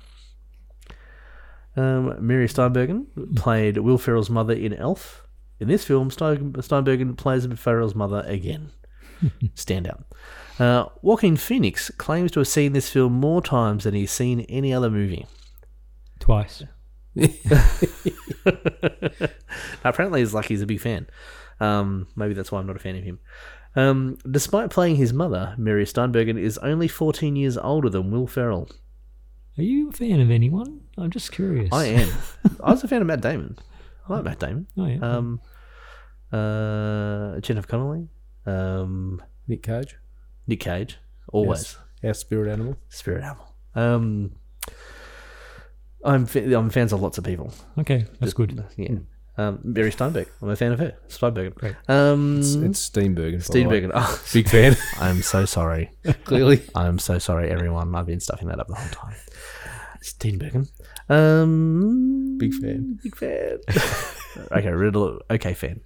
Um, 1.76 2.15
Mary 2.26 2.47
Steinbergen 2.47 3.36
played 3.36 3.78
Will 3.78 3.97
Ferrell's 3.97 4.30
mother 4.30 4.53
in 4.53 4.74
Elf. 4.74 5.26
In 5.59 5.67
this 5.67 5.84
film, 5.86 6.09
Stein- 6.09 6.53
Steinbergen 6.53 7.17
plays 7.17 7.45
Ferrell's 7.45 7.95
mother 7.95 8.24
again. 8.26 8.72
Standout. 9.55 10.03
Uh, 10.57 10.86
Joaquin 11.01 11.38
Phoenix 11.38 11.91
claims 11.97 12.32
to 12.32 12.39
have 12.39 12.47
seen 12.47 12.74
this 12.74 12.89
film 12.89 13.13
more 13.13 13.41
times 13.41 13.84
than 13.84 13.93
he's 13.93 14.11
seen 14.11 14.41
any 14.41 14.74
other 14.74 14.89
movie. 14.89 15.26
Twice. 16.20 16.63
Apparently, 19.84 20.22
he's 20.22 20.34
like 20.34 20.45
he's 20.45 20.61
a 20.61 20.65
big 20.65 20.80
fan. 20.80 21.07
Um, 21.59 22.07
maybe 22.15 22.34
that's 22.34 22.51
why 22.51 22.59
I'm 22.59 22.67
not 22.67 22.76
a 22.76 22.80
fan 22.80 22.95
of 22.95 23.03
him. 23.03 23.20
Um, 23.76 24.17
despite 24.30 24.70
playing 24.70 24.95
his 24.95 25.13
mother, 25.13 25.55
Mary 25.57 25.86
Steinbergen 25.86 26.39
is 26.39 26.57
only 26.59 26.88
14 26.88 27.36
years 27.36 27.57
older 27.57 27.89
than 27.89 28.11
Will 28.11 28.28
Ferrell. 28.28 28.70
Are 29.58 29.64
you 29.64 29.89
a 29.89 29.91
fan 29.91 30.20
of 30.22 30.32
anyone? 30.32 30.82
I'm 30.97 31.10
just 31.12 31.32
curious. 31.32 31.70
I 31.74 31.86
am. 31.86 32.10
I 32.64 32.72
was 32.72 32.84
a 32.84 32.88
fan 32.88 33.02
of 33.02 33.08
Matt 33.08 33.22
Damon. 33.22 33.58
I 34.08 34.14
like 34.14 34.24
Matt 34.24 34.39
Damon. 34.39 34.68
Oh, 34.78 34.86
yeah. 34.86 35.00
Um, 35.02 35.41
uh, 36.32 37.39
Jennifer 37.41 37.68
Connelly. 37.68 38.08
Um, 38.45 39.22
Nick 39.47 39.64
Cage? 39.64 39.97
Nick 40.47 40.62
Cage. 40.62 40.97
Always. 41.32 41.60
Yes. 41.60 41.78
Our 42.04 42.14
spirit 42.14 42.52
animal? 42.52 42.78
Spirit 42.89 43.24
animal. 43.24 43.54
Um, 43.76 44.32
I'm 46.04 46.26
fa- 46.26 46.58
I'm 46.58 46.70
fans 46.70 46.93
of 46.93 47.02
lots 47.02 47.18
of 47.18 47.24
people. 47.26 47.54
Okay, 47.78 48.06
that's 48.20 48.34
good. 48.34 48.64
Yeah. 48.78 48.95
Um, 49.40 49.60
Mary 49.64 49.90
Steinberg. 49.90 50.28
I'm 50.42 50.50
a 50.50 50.56
fan 50.58 50.74
of 50.74 50.80
her. 50.80 50.98
Steinberg. 51.08 51.56
Great. 51.56 51.76
Um, 51.88 52.40
It's, 52.40 52.56
it's 52.56 52.90
Steenburgen. 52.90 53.38
Steenburgen. 53.42 53.92
Oh, 53.94 54.22
Big 54.34 54.50
fan. 54.50 54.76
I'm 55.00 55.22
so 55.22 55.46
sorry. 55.46 55.92
Clearly. 56.26 56.62
I'm 56.76 57.00
so 57.00 57.20
sorry, 57.20 57.50
everyone. 57.50 57.96
I've 57.96 58.06
been 58.06 58.20
stuffing 58.20 58.50
that 58.50 58.60
up 58.60 58.68
the 58.68 58.76
whole 58.76 58.90
time. 58.90 59.16
Steenburgen. 60.04 60.68
Um, 61.08 62.38
Big 62.38 62.54
fan. 62.54 63.00
Big 63.02 63.16
fan. 63.16 63.60
okay, 64.52 64.72
riddle. 64.72 65.22
Okay, 65.32 65.54
fan. 65.54 65.80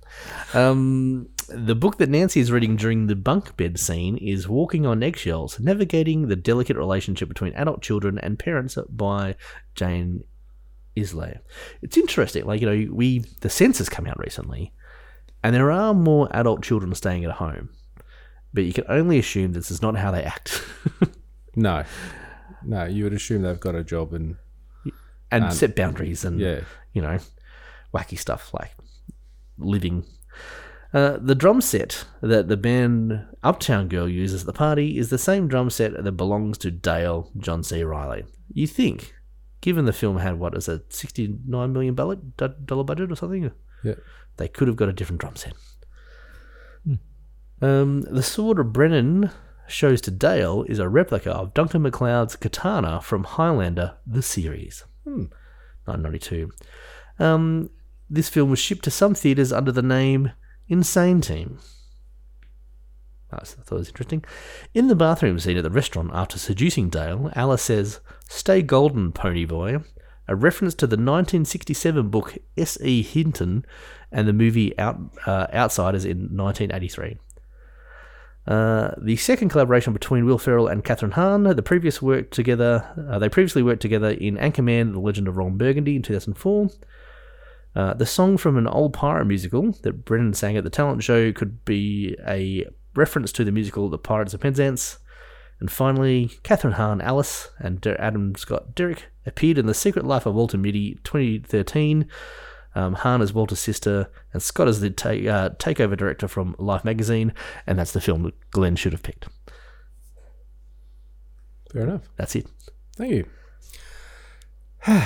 Um, 0.56 1.28
the 1.47 1.76
book 1.76 1.99
that 1.99 2.10
Nancy 2.10 2.39
is 2.39 2.51
reading 2.51 2.76
during 2.76 3.06
the 3.06 3.16
bunk 3.16 3.56
bed 3.56 3.80
scene 3.80 4.18
is 4.18 4.49
Walking 4.49 4.88
on 4.88 5.04
Eggshells 5.04 5.60
Navigating 5.60 6.28
the 6.28 6.36
Delicate 6.36 6.78
Relationship 6.78 7.28
Between 7.28 7.54
Adult 7.54 7.84
Children 7.84 8.18
and 8.18 8.39
Parents 8.39 8.80
by 8.89 9.36
Jane 9.76 10.24
Isay. 10.97 11.39
It's 11.81 11.97
interesting. 11.97 12.45
Like, 12.45 12.61
you 12.61 12.67
know, 12.69 12.93
we, 12.93 13.19
the 13.41 13.49
census 13.49 13.89
come 13.89 14.05
out 14.07 14.19
recently, 14.19 14.73
and 15.43 15.55
there 15.55 15.71
are 15.71 15.93
more 15.93 16.27
adult 16.31 16.63
children 16.63 16.93
staying 16.95 17.25
at 17.25 17.31
home. 17.31 17.69
but 18.53 18.63
you 18.65 18.73
can 18.73 18.85
only 18.87 19.17
assume 19.19 19.53
this 19.53 19.71
is 19.71 19.81
not 19.81 19.95
how 19.97 20.11
they 20.11 20.23
act. 20.23 20.61
No, 21.55 21.83
no. 22.63 22.85
You 22.85 23.03
would 23.03 23.13
assume 23.13 23.43
they've 23.43 23.59
got 23.59 23.75
a 23.75 23.83
job 23.83 24.11
and 24.13 24.37
and 25.31 25.43
Um, 25.45 25.51
set 25.51 25.75
boundaries 25.75 26.25
and 26.25 26.39
yeah. 26.39 26.61
you 26.93 27.01
know 27.01 27.19
wacky 27.93 28.17
stuff 28.17 28.51
like 28.55 28.71
living. 29.59 30.03
Uh, 30.93 31.17
the 31.21 31.35
drum 31.35 31.61
set 31.61 32.05
that 32.21 32.47
the 32.47 32.57
band 32.57 33.23
Uptown 33.43 33.87
Girl 33.87 34.09
uses 34.09 34.41
at 34.41 34.47
the 34.47 34.53
party 34.53 34.97
is 34.97 35.09
the 35.11 35.17
same 35.19 35.47
drum 35.47 35.69
set 35.69 36.03
that 36.03 36.11
belongs 36.13 36.57
to 36.59 36.71
Dale 36.71 37.31
John 37.37 37.61
C. 37.63 37.83
Reilly. 37.83 38.25
You 38.51 38.65
think, 38.65 39.13
given 39.64 39.86
the 39.86 39.93
film 39.93 40.18
had 40.18 40.38
what 40.38 40.55
is 40.57 40.68
a 40.68 40.82
sixty-nine 40.89 41.72
million 41.72 41.95
dollar 41.95 42.18
budget 42.84 43.11
or 43.11 43.16
something, 43.16 43.49
Yeah. 43.84 43.95
they 44.38 44.49
could 44.49 44.68
have 44.68 44.76
got 44.78 44.89
a 44.89 44.93
different 44.93 45.22
drum 45.22 45.36
set. 45.38 45.53
Um, 47.61 48.01
the 48.01 48.22
sword 48.24 48.59
of 48.59 48.74
Brennan 48.74 49.30
shows 49.68 50.01
to 50.01 50.11
Dale 50.11 50.64
is 50.68 50.80
a 50.80 50.89
replica 50.89 51.32
of 51.32 51.53
Duncan 51.53 51.82
MacLeod's 51.84 52.36
katana 52.36 52.99
from 52.99 53.24
Highlander, 53.24 53.95
the 54.05 54.22
series. 54.22 54.84
Hmm. 55.05 55.28
1992. 55.86 56.51
Um, 57.20 57.70
this 58.09 58.28
film 58.28 58.49
was 58.49 58.59
shipped 58.59 58.84
to 58.84 58.91
some 58.91 59.16
theatres 59.16 59.53
under 59.53 59.72
the 59.72 59.82
name 59.82 60.32
Insane 60.68 61.22
Team. 61.22 61.59
I 63.32 63.38
thought 63.45 63.76
it 63.76 63.80
was 63.80 63.88
interesting. 63.88 64.24
In 64.74 64.88
the 64.89 64.95
bathroom 64.95 65.39
scene 65.39 65.57
at 65.57 65.64
the 65.64 65.70
restaurant 65.72 66.11
after 66.14 66.38
seducing 66.38 66.89
Dale, 66.89 67.32
Alice 67.34 67.64
says, 67.64 67.99
Stay 68.36 68.63
golden, 68.63 69.11
pony 69.11 69.45
boy, 69.45 69.77
a 70.27 70.36
reference 70.36 70.73
to 70.73 70.88
the 70.88 70.95
1967 70.95 72.09
book 72.09 72.36
S.E. 72.57 73.03
Hinton 73.03 73.63
and 74.11 74.27
the 74.27 74.34
movie 74.34 74.77
Out, 74.79 74.99
uh, 75.27 75.45
Outsiders 75.53 76.03
in 76.03 76.36
1983. 76.36 77.19
Uh, 78.47 78.95
the 78.97 79.17
second 79.17 79.49
collaboration 79.49 79.93
between 79.93 80.25
Will 80.25 80.39
Ferrell 80.39 80.67
and 80.67 80.84
Kathryn 80.84 81.13
Hahn, 81.13 81.43
the 81.43 81.61
previous 81.61 82.01
work 82.01 82.31
together, 82.31 82.91
uh, 83.07 83.19
they 83.19 83.29
previously 83.29 83.61
worked 83.61 83.84
together 83.84 84.09
in 84.09 84.36
Anchorman: 84.38 84.93
The 84.93 84.99
Legend 84.99 85.27
of 85.27 85.38
Ron 85.38 85.55
Burgundy 85.55 85.95
in 85.95 86.01
2004. 86.01 86.69
Uh, 87.75 87.93
the 87.93 88.07
song 88.07 88.38
from 88.38 88.57
an 88.57 88.67
old 88.67 88.93
pirate 88.93 89.25
musical 89.25 89.73
that 89.84 90.05
Brennan 90.05 90.34
sang 90.34 90.57
at 90.57 90.63
the 90.63 90.71
talent 90.71 91.03
show 91.03 91.31
could 91.31 91.63
be 91.65 92.17
a 92.27 92.65
reference 92.95 93.31
to 93.34 93.43
the 93.43 93.51
musical 93.51 93.89
The 93.89 93.99
Pirates 93.99 94.34
of 94.34 94.41
Penzance. 94.41 94.97
And 95.64 95.72
finally, 95.72 96.28
Kathryn 96.43 96.74
Hahn, 96.74 96.99
Alice, 96.99 97.49
and 97.57 97.88
Adam 97.88 98.36
Scott 98.36 98.76
Derek 98.76 99.05
appeared 99.26 99.57
in 99.57 99.66
The 99.66 99.74
Secret 99.74 100.03
Life 100.03 100.26
of 100.26 100.36
Walter 100.36 100.57
Mitty 100.57 100.99
2013. 101.05 102.05
Um, 102.76 102.95
Hahn 102.95 103.22
is 103.22 103.34
Walter's 103.34 103.61
sister, 103.61 104.11
and 104.34 104.43
Scott 104.43 104.68
is 104.68 104.82
the 104.82 104.89
uh, 104.89 105.51
takeover 105.51 105.95
director 105.95 106.28
from 106.28 106.53
Life 106.59 106.84
magazine, 106.84 107.32
and 107.66 107.80
that's 107.80 107.93
the 107.93 108.01
film 108.01 108.24
that 108.24 108.34
Glenn 108.51 108.76
should 108.76 108.91
have 108.91 109.03
picked. 109.03 109.30
Fair 111.72 111.84
enough. 111.84 112.09
That's 112.18 112.36
it. 112.36 112.47
Thank 112.97 113.14
you. 113.14 113.26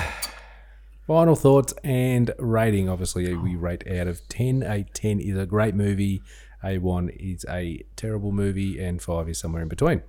Final 1.06 1.36
thoughts 1.36 1.72
and 1.84 2.32
rating. 2.36 2.88
Obviously, 2.88 3.32
we 3.32 3.54
rate 3.54 3.86
out 3.86 4.08
of 4.08 4.26
10. 4.26 4.64
A 4.64 4.82
10 4.82 5.20
is 5.20 5.38
a 5.38 5.46
great 5.46 5.76
movie, 5.76 6.20
a 6.64 6.78
1 6.78 7.10
is 7.10 7.46
a 7.48 7.84
terrible 7.94 8.32
movie, 8.32 8.82
and 8.82 9.00
5 9.00 9.28
is 9.28 9.38
somewhere 9.38 9.62
in 9.62 9.68
between. 9.68 10.02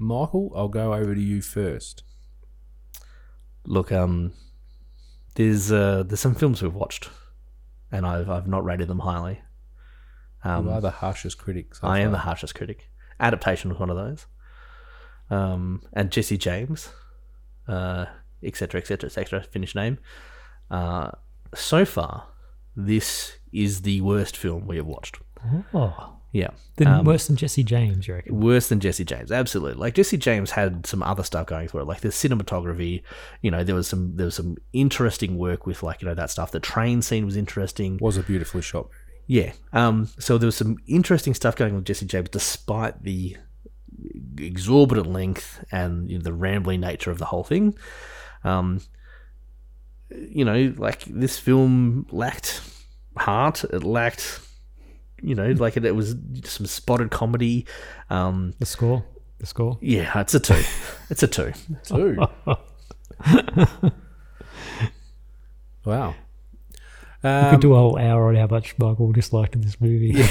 Michael, 0.00 0.50
I'll 0.56 0.68
go 0.68 0.94
over 0.94 1.14
to 1.14 1.20
you 1.20 1.42
first. 1.42 2.02
Look, 3.66 3.92
um, 3.92 4.32
there's 5.34 5.70
uh, 5.70 6.04
there's 6.06 6.20
some 6.20 6.34
films 6.34 6.62
we've 6.62 6.74
watched, 6.74 7.10
and 7.92 8.06
I've 8.06 8.30
I've 8.30 8.48
not 8.48 8.64
rated 8.64 8.88
them 8.88 9.00
highly. 9.00 9.42
Um, 10.42 10.66
you 10.66 10.72
are 10.72 10.80
the 10.80 10.90
harshest 10.90 11.36
critic. 11.36 11.74
so 11.74 11.86
I 11.86 11.98
am 11.98 12.12
the 12.12 12.18
harshest 12.18 12.54
critic. 12.54 12.88
Adaptation 13.20 13.70
was 13.70 13.78
one 13.78 13.90
of 13.90 13.96
those. 13.96 14.26
Um, 15.28 15.82
and 15.92 16.10
Jesse 16.10 16.38
James, 16.38 16.88
uh, 17.68 18.06
etc. 18.42 18.80
etc. 18.80 19.08
etc. 19.08 19.42
Finish 19.42 19.74
name. 19.74 19.98
Uh, 20.70 21.10
so 21.54 21.84
far, 21.84 22.28
this 22.74 23.36
is 23.52 23.82
the 23.82 24.00
worst 24.00 24.36
film 24.36 24.66
we 24.66 24.76
have 24.76 24.86
watched. 24.86 25.18
Oh. 25.74 26.19
Yeah. 26.32 26.50
Then 26.76 26.86
Um, 26.86 27.04
worse 27.04 27.26
than 27.26 27.36
Jesse 27.36 27.64
James, 27.64 28.06
you 28.06 28.14
reckon? 28.14 28.38
Worse 28.40 28.68
than 28.68 28.78
Jesse 28.78 29.04
James, 29.04 29.32
absolutely. 29.32 29.80
Like 29.80 29.94
Jesse 29.94 30.16
James 30.16 30.52
had 30.52 30.86
some 30.86 31.02
other 31.02 31.24
stuff 31.24 31.46
going 31.46 31.66
for 31.68 31.80
it, 31.80 31.86
like 31.86 32.02
the 32.02 32.08
cinematography. 32.08 33.02
You 33.42 33.50
know, 33.50 33.64
there 33.64 33.74
was 33.74 33.88
some 33.88 34.16
there 34.16 34.26
was 34.26 34.36
some 34.36 34.56
interesting 34.72 35.38
work 35.38 35.66
with 35.66 35.82
like 35.82 36.02
you 36.02 36.08
know 36.08 36.14
that 36.14 36.30
stuff. 36.30 36.52
The 36.52 36.60
train 36.60 37.02
scene 37.02 37.26
was 37.26 37.36
interesting. 37.36 37.98
Was 38.00 38.16
a 38.16 38.22
beautifully 38.22 38.62
shot 38.62 38.84
movie. 38.84 38.94
Yeah. 39.26 39.52
Um. 39.72 40.08
So 40.18 40.38
there 40.38 40.46
was 40.46 40.56
some 40.56 40.76
interesting 40.86 41.34
stuff 41.34 41.56
going 41.56 41.72
on 41.72 41.76
with 41.78 41.86
Jesse 41.86 42.06
James, 42.06 42.28
despite 42.28 43.02
the 43.02 43.36
exorbitant 44.38 45.12
length 45.12 45.64
and 45.72 46.08
you 46.08 46.18
know, 46.18 46.22
the 46.22 46.32
rambling 46.32 46.80
nature 46.80 47.10
of 47.10 47.18
the 47.18 47.26
whole 47.26 47.44
thing. 47.44 47.76
Um. 48.44 48.80
You 50.10 50.44
know, 50.44 50.74
like 50.76 51.04
this 51.04 51.38
film 51.38 52.06
lacked 52.10 52.60
heart. 53.16 53.64
It 53.64 53.84
lacked 53.84 54.40
you 55.22 55.34
know, 55.34 55.50
like 55.52 55.76
it, 55.76 55.84
it 55.84 55.94
was 55.94 56.14
some 56.44 56.66
spotted 56.66 57.10
comedy. 57.10 57.66
Um, 58.10 58.54
the 58.58 58.66
score, 58.66 59.04
the 59.38 59.46
score. 59.46 59.78
Yeah, 59.80 60.20
it's 60.20 60.34
a 60.34 60.40
two. 60.40 60.62
It's 61.10 61.22
a 61.22 61.26
two. 61.28 61.52
Two. 61.84 62.16
wow. 65.84 66.14
we 67.22 67.28
Um, 67.28 67.50
could 67.50 67.60
do 67.60 67.74
a 67.74 67.76
whole 67.76 67.98
hour 67.98 68.28
on 68.28 68.36
how 68.36 68.46
much 68.46 68.78
Michael 68.78 69.12
disliked 69.12 69.54
in 69.54 69.60
this 69.62 69.80
movie. 69.80 70.12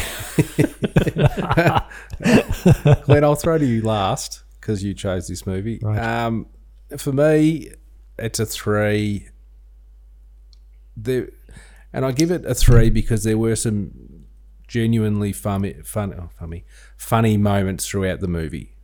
Glenn, 3.04 3.24
I'll 3.24 3.36
throw 3.36 3.58
to 3.58 3.66
you 3.66 3.82
last 3.82 4.44
because 4.60 4.84
you 4.84 4.94
chose 4.94 5.28
this 5.28 5.46
movie. 5.46 5.80
Right. 5.82 6.00
Um, 6.00 6.48
for 6.98 7.12
me, 7.12 7.72
it's 8.18 8.40
a 8.40 8.46
three. 8.46 9.28
There, 10.96 11.30
and 11.94 12.06
I 12.06 12.12
give 12.12 12.32
it 12.32 12.46
a 12.46 12.56
three 12.56 12.90
because 12.90 13.24
there 13.24 13.38
were 13.38 13.56
some 13.56 13.92
genuinely 14.70 15.34
funny, 15.34 15.74
fun, 15.84 16.14
oh, 16.14 16.30
funny, 16.40 16.64
funny 16.96 17.36
moments 17.36 17.88
throughout 17.88 18.20
the 18.20 18.28
movie. 18.28 18.76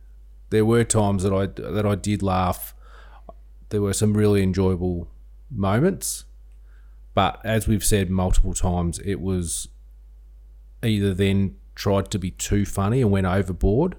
There 0.50 0.64
were 0.64 0.84
times 0.84 1.22
that 1.22 1.32
I 1.32 1.46
that 1.46 1.86
I 1.86 1.94
did 1.94 2.22
laugh. 2.22 2.74
There 3.70 3.80
were 3.80 3.92
some 3.92 4.14
really 4.14 4.42
enjoyable 4.42 5.08
moments, 5.50 6.24
but 7.14 7.40
as 7.44 7.66
we've 7.66 7.84
said 7.84 8.10
multiple 8.10 8.52
times, 8.52 8.98
it 8.98 9.20
was 9.20 9.68
either 10.82 11.14
then 11.14 11.56
tried 11.74 12.10
to 12.10 12.18
be 12.18 12.30
too 12.32 12.66
funny 12.66 13.00
and 13.00 13.10
went 13.10 13.26
overboard, 13.26 13.96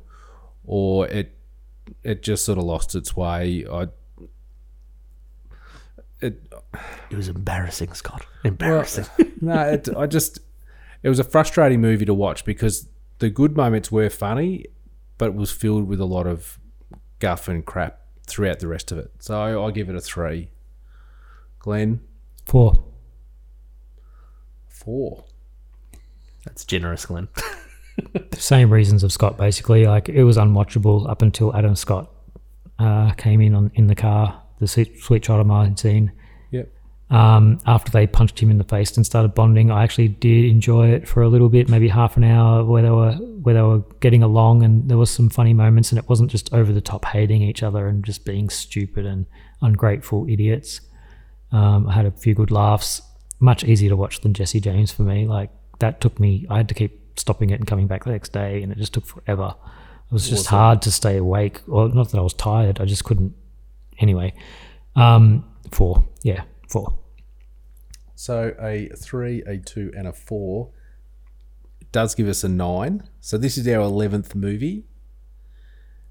or 0.66 1.08
it 1.08 1.38
it 2.04 2.22
just 2.22 2.46
sort 2.46 2.58
of 2.58 2.66
lost 2.66 2.96
its 2.96 3.16
way. 3.16 3.66
I 3.72 3.88
it 6.20 6.52
it 7.10 7.16
was 7.16 7.30
embarrassing, 7.30 7.94
Scott. 7.94 8.26
Embarrassing. 8.44 9.06
Well, 9.18 9.28
no, 9.42 9.62
it, 9.70 9.90
I 9.96 10.08
just 10.08 10.40
it 11.04 11.10
was 11.10 11.20
a 11.20 11.24
frustrating 11.24 11.82
movie 11.82 12.06
to 12.06 12.14
watch 12.14 12.46
because 12.46 12.88
the 13.20 13.30
good 13.30 13.56
moments 13.56 13.92
were 13.92 14.10
funny, 14.10 14.66
but 15.18 15.28
it 15.28 15.36
was 15.36 15.52
filled 15.52 15.88
with 15.88 16.00
a 16.00 16.06
lot 16.06 16.28
of 16.28 16.60
guff 17.20 17.48
and 17.48 17.66
crap 17.66 18.02
throughout 18.28 18.60
the 18.60 18.68
rest 18.68 18.92
of 18.92 18.98
it. 18.98 19.12
So 19.20 19.66
I 19.66 19.72
give 19.72 19.90
it 19.90 19.96
a 19.96 20.02
three. 20.02 20.50
Glenn, 21.60 22.02
Four. 22.46 22.84
four. 24.68 25.26
That's 26.46 26.64
generous, 26.64 27.06
Glenn. 27.06 27.28
Same 28.34 28.72
reasons 28.72 29.04
of 29.04 29.12
Scott, 29.12 29.38
basically. 29.38 29.86
Like 29.86 30.08
it 30.08 30.24
was 30.24 30.38
unwatchable 30.38 31.10
up 31.10 31.22
until 31.22 31.54
Adam 31.56 31.76
Scott 31.76 32.10
uh, 32.80 33.12
came 33.12 33.42
in 33.42 33.54
on 33.54 33.72
in 33.76 33.88
the 33.88 33.96
car, 33.96 34.42
the 34.60 34.68
sweet, 34.68 35.02
sweet 35.02 35.24
child 35.24 35.42
of 35.42 35.48
mine 35.48 35.76
scene. 35.76 36.14
Um, 37.10 37.60
after 37.66 37.90
they 37.90 38.06
punched 38.06 38.38
him 38.40 38.50
in 38.52 38.58
the 38.58 38.66
face 38.66 38.98
and 38.98 39.06
started 39.06 39.34
bonding, 39.34 39.72
I 39.72 39.84
actually 39.84 40.10
did 40.10 40.44
enjoy 40.46 40.90
it 40.90 41.08
for 41.08 41.22
a 41.24 41.30
little 41.30 41.48
bit, 41.48 41.70
maybe 41.70 41.88
half 41.88 42.18
an 42.18 42.26
hour, 42.26 42.66
where 42.66 42.82
they 42.84 42.90
were 42.90 43.14
where 43.14 43.56
they 43.56 43.62
were 43.62 43.80
getting 44.02 44.24
along, 44.24 44.64
and 44.64 44.90
there 44.90 44.98
was 44.98 45.10
some 45.10 45.30
funny 45.30 45.54
moments, 45.54 45.92
and 45.92 46.00
it 46.00 46.10
wasn't 46.10 46.30
just 46.30 46.54
over 46.54 46.74
the 46.74 46.82
top 46.82 47.06
hating 47.06 47.42
each 47.42 47.64
other 47.64 47.88
and 47.88 48.04
just 48.04 48.26
being 48.26 48.50
stupid 48.50 49.06
and 49.06 49.26
ungrateful 49.62 50.26
idiots. 50.30 50.82
Um, 51.54 51.88
I 51.88 51.94
had 51.94 52.06
a 52.06 52.12
few 52.12 52.34
good 52.34 52.52
laughs. 52.52 53.02
Much 53.40 53.64
easier 53.64 53.90
to 53.90 53.96
watch 53.96 54.20
than 54.22 54.34
Jesse 54.34 54.60
James 54.60 54.92
for 54.92 55.04
me. 55.04 55.28
Like 55.28 55.50
that 55.80 56.02
took 56.02 56.20
me. 56.20 56.46
I 56.50 56.58
had 56.58 56.68
to 56.70 56.74
keep 56.76 57.00
stopping 57.18 57.52
it 57.52 57.56
and 57.60 57.66
coming 57.68 57.88
back 57.88 58.04
the 58.04 58.12
next 58.12 58.34
day, 58.34 58.62
and 58.64 58.72
it 58.72 58.78
just 58.78 58.94
took 58.94 59.06
forever. 59.06 59.56
It 60.08 60.14
was 60.14 60.28
just 60.30 60.48
Awesome. 60.48 60.58
hard 60.58 60.82
to 60.82 60.92
stay 60.92 61.16
awake. 61.18 61.62
Or 61.70 61.88
not 61.88 62.10
that 62.12 62.18
I 62.18 62.22
was 62.22 62.34
tired. 62.34 62.82
I 62.82 62.86
just 62.86 63.06
couldn't. 63.06 63.34
Anyway, 64.00 64.34
um, 64.96 65.46
four. 65.72 66.04
Yeah, 66.24 66.44
four. 66.68 66.98
So 68.16 68.56
a 68.60 68.90
three, 68.98 69.42
a 69.44 69.58
two, 69.58 69.92
and 69.96 70.08
a 70.08 70.14
four 70.14 70.72
does 71.92 72.16
give 72.16 72.28
us 72.28 72.44
a 72.44 72.50
nine. 72.50 73.08
So 73.22 73.38
this 73.38 73.58
is 73.58 73.68
our 73.68 73.82
eleventh 73.82 74.36
movie. 74.36 74.86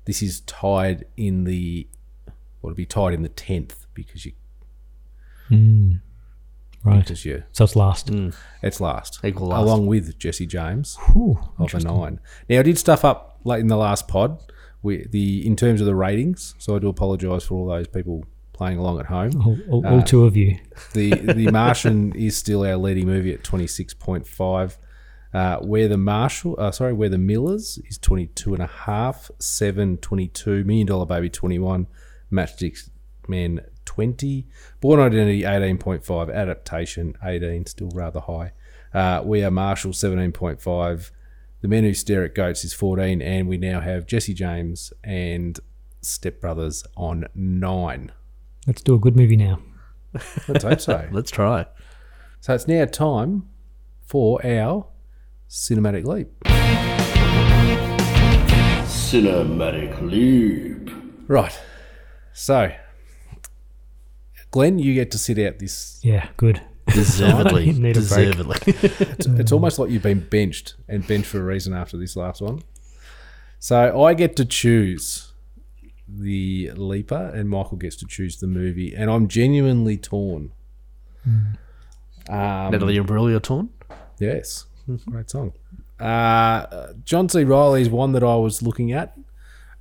This 0.05 0.23
is 0.23 0.41
tied 0.43 1.05
in 1.17 1.45
the, 1.45 1.89
well, 2.63 2.71
it'll 2.71 2.77
be 2.77 2.87
tied 2.87 3.13
in 3.15 3.23
the 3.23 3.29
tenth 3.29 3.87
because 3.95 4.25
you 4.27 4.33
Mm. 5.51 6.01
Right. 6.85 7.01
Because 7.01 7.25
you, 7.25 7.43
So 7.53 7.65
it's 7.65 7.75
last. 7.77 8.11
it's 8.63 8.81
last, 8.81 9.21
Equal 9.25 9.49
last. 9.49 9.61
along 9.63 9.87
with 9.87 10.19
Jesse 10.19 10.47
James 10.47 10.97
Ooh, 11.17 11.39
of 11.59 11.75
a 11.75 11.81
nine. 11.81 12.21
Now 12.49 12.61
I 12.61 12.63
did 12.63 12.79
stuff 12.79 13.05
up 13.05 13.41
late 13.45 13.61
in 13.61 13.67
the 13.69 13.77
last 13.77 14.07
pod, 14.09 14.41
we, 14.83 15.07
the 15.09 15.45
in 15.47 15.57
terms 15.57 15.81
of 15.81 15.87
the 15.87 15.95
ratings. 15.97 16.55
So 16.59 16.77
I 16.77 16.79
do 16.81 16.89
apologise 16.89 17.45
for 17.45 17.55
all 17.55 17.67
those 17.67 17.87
people 17.89 18.25
playing 18.57 18.79
along 18.79 18.99
at 19.01 19.07
home. 19.07 19.31
All, 19.45 19.59
all, 19.71 19.87
all 19.87 19.99
Uh, 20.01 20.03
two 20.03 20.25
of 20.25 20.37
you. 20.37 20.59
the 20.95 21.11
The 21.11 21.51
Martian 21.51 22.13
is 22.15 22.37
still 22.37 22.65
our 22.65 22.77
leading 22.77 23.07
movie 23.07 23.33
at 23.33 23.45
twenty 23.45 23.67
six 23.67 23.95
point 23.95 24.27
five. 24.27 24.79
Uh, 25.35 25.59
where 25.59 25.87
the 25.87 25.99
Marshall, 25.99 26.57
uh, 26.59 26.71
sorry, 26.71 26.95
We're 26.95 27.11
the 27.11 27.19
Millers 27.19 27.79
is 27.91 27.99
22 27.99 28.55
and 28.55 28.63
a 28.63 28.67
half, 28.67 29.31
seven 29.39 29.99
22, 29.99 30.65
Million 30.65 30.87
Dollar 30.87 31.05
Baby 31.05 31.29
21, 31.29 31.87
Matchstick 32.33 32.89
Men 33.29 33.61
20, 33.85 34.47
Bourne 34.81 35.01
Identity 35.01 35.43
18.5, 35.43 36.33
Adaptation 36.35 37.17
18, 37.23 37.67
still 37.67 37.91
rather 37.93 38.21
high. 38.21 38.53
Uh, 38.95 39.21
we 39.27 39.45
are 39.45 39.51
Marshall 39.51 39.93
17.5, 39.93 41.11
The 41.61 41.69
Men 41.69 41.85
Who 41.85 41.93
Stare 41.93 42.25
at 42.25 42.35
Goats 42.35 42.65
is 42.65 42.73
14, 42.73 43.21
and 43.21 43.47
we 43.47 43.59
now 43.59 43.81
have 43.81 44.07
Jesse 44.07 44.33
James 44.33 44.91
and 45.05 45.61
Step 46.01 46.41
Brothers 46.41 46.83
on 46.97 47.27
9. 47.35 48.13
Let's 48.67 48.83
do 48.83 48.95
a 48.95 48.99
good 48.99 49.17
movie 49.17 49.37
now. 49.37 49.61
Let's 50.49 50.65
hope 50.65 50.81
so. 50.81 51.09
Let's 51.13 51.31
try. 51.31 51.67
So 52.41 52.55
it's 52.55 52.67
now 52.67 52.85
time 52.85 53.49
for 54.05 54.45
our 54.45 54.87
cinematic 55.49 56.05
leap. 56.05 56.29
Cinematic 59.07 60.01
Leap. 60.03 60.91
Right. 61.29 61.61
So, 62.33 62.73
Glenn, 64.51 64.81
you 64.81 64.95
get 64.95 65.13
to 65.13 65.19
sit 65.19 65.39
out 65.39 65.61
this. 65.61 66.01
Yeah, 66.03 66.29
good. 66.37 66.61
Deservedly. 66.89 67.67
Need 67.73 67.97
a 67.97 68.01
break. 68.01 68.35
Deservedly. 68.35 68.57
It's, 68.67 69.27
it's 69.27 69.53
almost 69.53 69.79
like 69.79 69.91
you've 69.91 70.03
been 70.03 70.27
benched 70.29 70.75
and 70.89 71.07
benched 71.07 71.29
for 71.29 71.39
a 71.39 71.45
reason 71.45 71.73
after 71.73 71.97
this 71.97 72.17
last 72.17 72.43
one. 72.43 72.63
So 73.61 74.03
I 74.05 74.15
get 74.15 74.35
to 74.37 74.45
choose 74.45 75.33
the 76.09 76.71
leaper, 76.73 77.33
and 77.35 77.49
Michael 77.49 77.77
gets 77.77 77.97
to 77.97 78.07
choose 78.07 78.39
the 78.39 78.47
movie, 78.47 78.95
and 78.95 79.11
I'm 79.11 79.29
genuinely 79.29 79.97
torn. 79.97 80.53
Um, 81.25 81.57
Natalie 82.29 82.97
Imbruglia 82.97 83.43
torn. 83.43 83.71
Yes, 84.19 84.67
great 85.07 85.31
song. 85.31 85.53
Uh, 85.99 86.93
John 87.05 87.29
C. 87.29 87.45
Reilly 87.45 87.83
is 87.83 87.89
one 87.89 88.13
that 88.13 88.23
I 88.23 88.37
was 88.37 88.63
looking 88.63 88.93
at. 88.93 89.17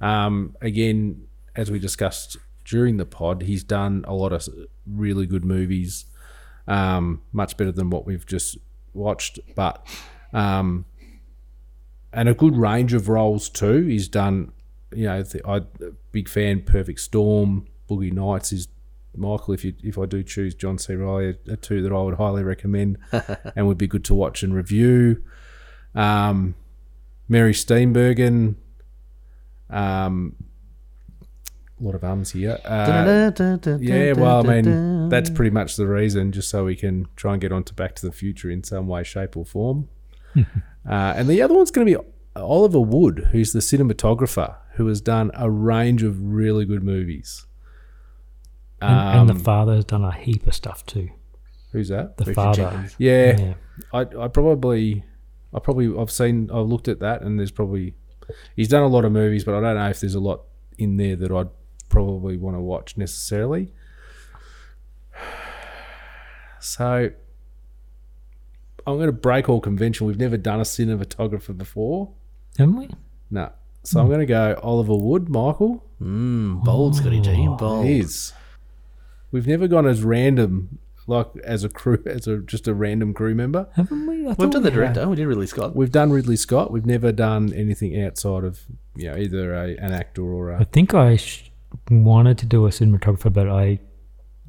Um, 0.02 0.56
again, 0.62 1.28
as 1.56 1.72
we 1.72 1.80
discussed 1.80 2.38
during 2.64 2.98
the 2.98 3.06
pod, 3.06 3.44
he's 3.44 3.64
done 3.64 4.04
a 4.08 4.14
lot 4.14 4.34
of 4.34 4.48
really 4.86 5.26
good 5.26 5.46
movies, 5.46 6.06
um, 6.68 7.22
much 7.32 7.58
better 7.58 7.72
than 7.72 7.90
what 7.90 8.06
we've 8.06 8.26
just 8.26 8.58
watched, 8.94 9.40
but 9.56 9.86
um, 10.34 10.86
and 12.12 12.30
a 12.30 12.34
good 12.34 12.56
range 12.56 12.94
of 12.94 13.10
roles 13.10 13.50
too. 13.50 13.86
He's 13.86 14.08
done, 14.08 14.52
you 14.96 15.06
know, 15.06 15.24
th- 15.24 15.44
I 15.46 15.62
big 16.12 16.30
fan. 16.30 16.62
Perfect 16.62 17.00
Storm, 17.00 17.68
Boogie 17.90 18.12
Nights 18.14 18.52
is 18.52 18.68
Michael. 19.16 19.54
If 19.54 19.64
you 19.66 19.74
if 19.84 19.98
I 19.98 20.06
do 20.06 20.24
choose 20.24 20.56
John 20.56 20.78
C. 20.78 20.94
Reilly, 20.96 21.26
are, 21.26 21.54
are 21.54 21.56
two 21.58 21.82
that 21.82 21.92
I 21.92 22.02
would 22.02 22.16
highly 22.16 22.44
recommend 22.44 22.98
and 23.56 23.68
would 23.68 23.78
be 23.78 23.88
good 23.88 24.04
to 24.06 24.14
watch 24.14 24.44
and 24.44 24.54
review. 24.54 25.24
Um, 25.94 26.56
Mary 27.28 27.54
Steenburgen. 27.54 28.56
Um, 29.70 30.36
a 31.80 31.84
lot 31.84 31.96
of 31.96 32.04
ums 32.04 32.32
here. 32.32 32.58
Uh, 32.64 33.32
yeah, 33.82 34.14
well, 34.14 34.48
I 34.50 34.62
mean, 34.62 35.10
that's 35.10 35.30
pretty 35.30 35.52
much 35.52 35.76
the 35.76 35.88
reason, 35.88 36.32
just 36.32 36.50
so 36.50 36.64
we 36.64 36.76
can 36.76 37.08
try 37.16 37.34
and 37.34 37.42
get 37.42 37.52
on 37.52 37.64
to 37.66 37.74
Back 37.74 37.96
to 37.96 38.06
the 38.06 38.14
Future 38.14 38.50
in 38.50 38.64
some 38.64 38.88
way, 38.88 39.04
shape, 39.04 39.36
or 39.36 39.46
form. 39.46 39.90
uh, 40.38 40.44
and 40.86 41.28
the 41.28 41.42
other 41.42 41.54
one's 41.54 41.72
going 41.72 41.86
to 41.86 41.98
be 42.00 42.06
Oliver 42.36 42.80
Wood, 42.80 43.30
who's 43.32 43.54
the 43.54 43.60
cinematographer, 43.60 44.56
who 44.74 44.88
has 44.88 45.02
done 45.02 45.32
a 45.34 45.50
range 45.50 46.04
of 46.04 46.22
really 46.22 46.66
good 46.66 46.84
movies. 46.84 47.46
And, 48.82 48.92
and 48.94 49.32
Um, 49.32 49.38
the 49.38 49.44
father's 49.44 49.86
done 49.86 50.04
a 50.04 50.12
heap 50.12 50.46
of 50.46 50.54
stuff 50.54 50.86
too. 50.86 51.10
Who's 51.72 51.90
that? 51.90 52.18
The 52.18 52.26
Richard 52.26 52.36
father. 52.36 52.90
Yeah, 52.98 53.38
Yeah. 53.40 53.54
I, 53.94 54.02
I 54.24 54.28
probably, 54.28 55.04
I 55.54 55.60
probably, 55.60 55.98
I've 55.98 56.12
seen, 56.12 56.50
I've 56.52 56.68
looked 56.68 56.88
at 56.88 57.00
that, 57.00 57.22
and 57.22 57.40
there's 57.40 57.52
probably, 57.52 57.94
he's 58.56 58.68
done 58.68 58.84
a 58.84 58.88
lot 58.88 59.06
of 59.06 59.12
movies, 59.12 59.44
but 59.44 59.56
I 59.56 59.62
don't 59.62 59.76
know 59.76 59.90
if 59.90 60.00
there's 60.02 60.16
a 60.16 60.20
lot 60.20 60.42
in 60.78 60.98
there 60.98 61.16
that 61.16 61.32
I'd 61.32 61.50
probably 61.90 62.38
want 62.38 62.58
to 62.58 62.62
watch 62.62 62.98
necessarily. 62.98 63.72
So, 66.60 67.12
I'm 68.88 68.96
going 68.96 69.06
to 69.06 69.12
break 69.12 69.50
all 69.50 69.62
convention. 69.62 70.08
We've 70.08 70.18
never 70.18 70.36
done 70.38 70.60
a 70.60 70.64
cinematographer 70.64 71.56
before. 71.56 72.12
Haven't 72.58 72.78
we? 72.78 72.90
No. 73.32 73.52
So 73.84 74.00
I'm 74.00 74.08
going 74.08 74.20
to 74.22 74.26
go 74.26 74.60
Oliver 74.64 74.96
Wood, 74.96 75.30
Michael. 75.30 75.84
Mm, 76.02 76.64
bold, 76.64 76.96
Scotty 76.96 77.22
G. 77.22 77.48
Bold. 77.58 77.86
Is. 77.86 78.34
We've 79.32 79.46
never 79.48 79.68
gone 79.68 79.86
as 79.86 80.04
random, 80.04 80.80
like 81.08 81.28
as 81.44 81.64
a 81.64 81.70
crew, 81.70 82.02
as 82.08 82.28
a 82.28 82.38
just 82.40 82.68
a 82.68 82.74
random 82.74 83.14
crew 83.14 83.36
member. 83.36 83.68
Haven't 83.76 84.08
we? 84.08 84.24
I 84.26 84.30
We've 84.30 84.38
thought 84.38 84.52
done 84.52 84.64
the 84.64 84.72
we 84.72 84.78
had. 84.78 84.94
director. 84.94 85.10
We 85.10 85.16
did 85.18 85.28
Ridley 85.28 85.48
Scott. 85.48 85.76
We've 85.76 85.92
done 85.92 86.12
Ridley 86.12 86.36
Scott. 86.36 86.72
We've 86.72 86.86
never 86.86 87.12
done 87.12 87.54
anything 87.54 88.02
outside 88.02 88.44
of 88.44 88.62
you 88.96 89.12
know 89.12 89.18
either 89.18 89.54
a, 89.54 89.76
an 89.78 89.92
actor 89.92 90.24
or 90.24 90.54
I 90.54 90.62
a. 90.62 90.66
think 90.66 90.94
I 90.94 91.18
sh- 91.18 91.52
wanted 91.92 92.38
to 92.40 92.46
do 92.46 92.66
a 92.66 92.70
cinematographer, 92.70 93.32
but 93.32 93.48
I 93.50 93.80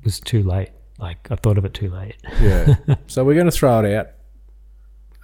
was 0.04 0.18
too 0.20 0.42
late. 0.42 0.70
Like 0.98 1.30
I 1.30 1.36
thought 1.36 1.58
of 1.58 1.64
it 1.66 1.74
too 1.74 1.90
late. 1.90 2.16
Yeah. 2.40 2.76
so 3.06 3.22
we're 3.24 3.34
going 3.34 3.46
to 3.46 3.52
throw 3.52 3.84
it 3.84 3.94
out. 3.94 4.08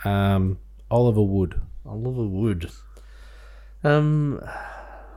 Um, 0.05 0.59
Oliver 0.91 1.23
Wood. 1.23 1.61
Oliver 1.87 2.25
Wood. 2.27 2.71
Um, 3.85 4.41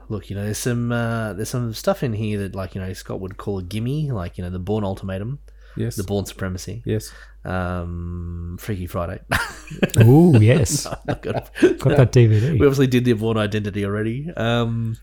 look, 0.09 0.29
you 0.29 0.35
know, 0.35 0.43
there's 0.43 0.57
some 0.57 0.91
uh, 0.91 1.33
there's 1.33 1.49
some 1.49 1.73
stuff 1.73 2.03
in 2.03 2.13
here 2.13 2.39
that, 2.39 2.55
like, 2.55 2.75
you 2.75 2.81
know, 2.81 2.91
Scott 2.93 3.19
would 3.19 3.37
call 3.37 3.59
a 3.59 3.63
gimme, 3.63 4.11
like, 4.11 4.37
you 4.37 4.43
know, 4.43 4.49
the 4.49 4.59
Bourne 4.59 4.83
Ultimatum, 4.83 5.39
Yes. 5.77 5.95
the 5.95 6.03
Bourne 6.03 6.25
Supremacy, 6.25 6.81
Yes. 6.85 7.11
um, 7.43 8.57
Freaky 8.59 8.87
Friday. 8.87 9.19
Ooh, 10.01 10.37
yes. 10.39 10.87
No, 11.07 11.13
good. 11.15 11.33
Got 11.79 11.97
that 11.97 12.11
DVD. 12.11 12.51
We 12.53 12.65
obviously 12.65 12.87
did 12.87 13.05
the 13.05 13.13
Bourne 13.13 13.37
Identity 13.37 13.85
already. 13.85 14.31
Um, 14.35 14.97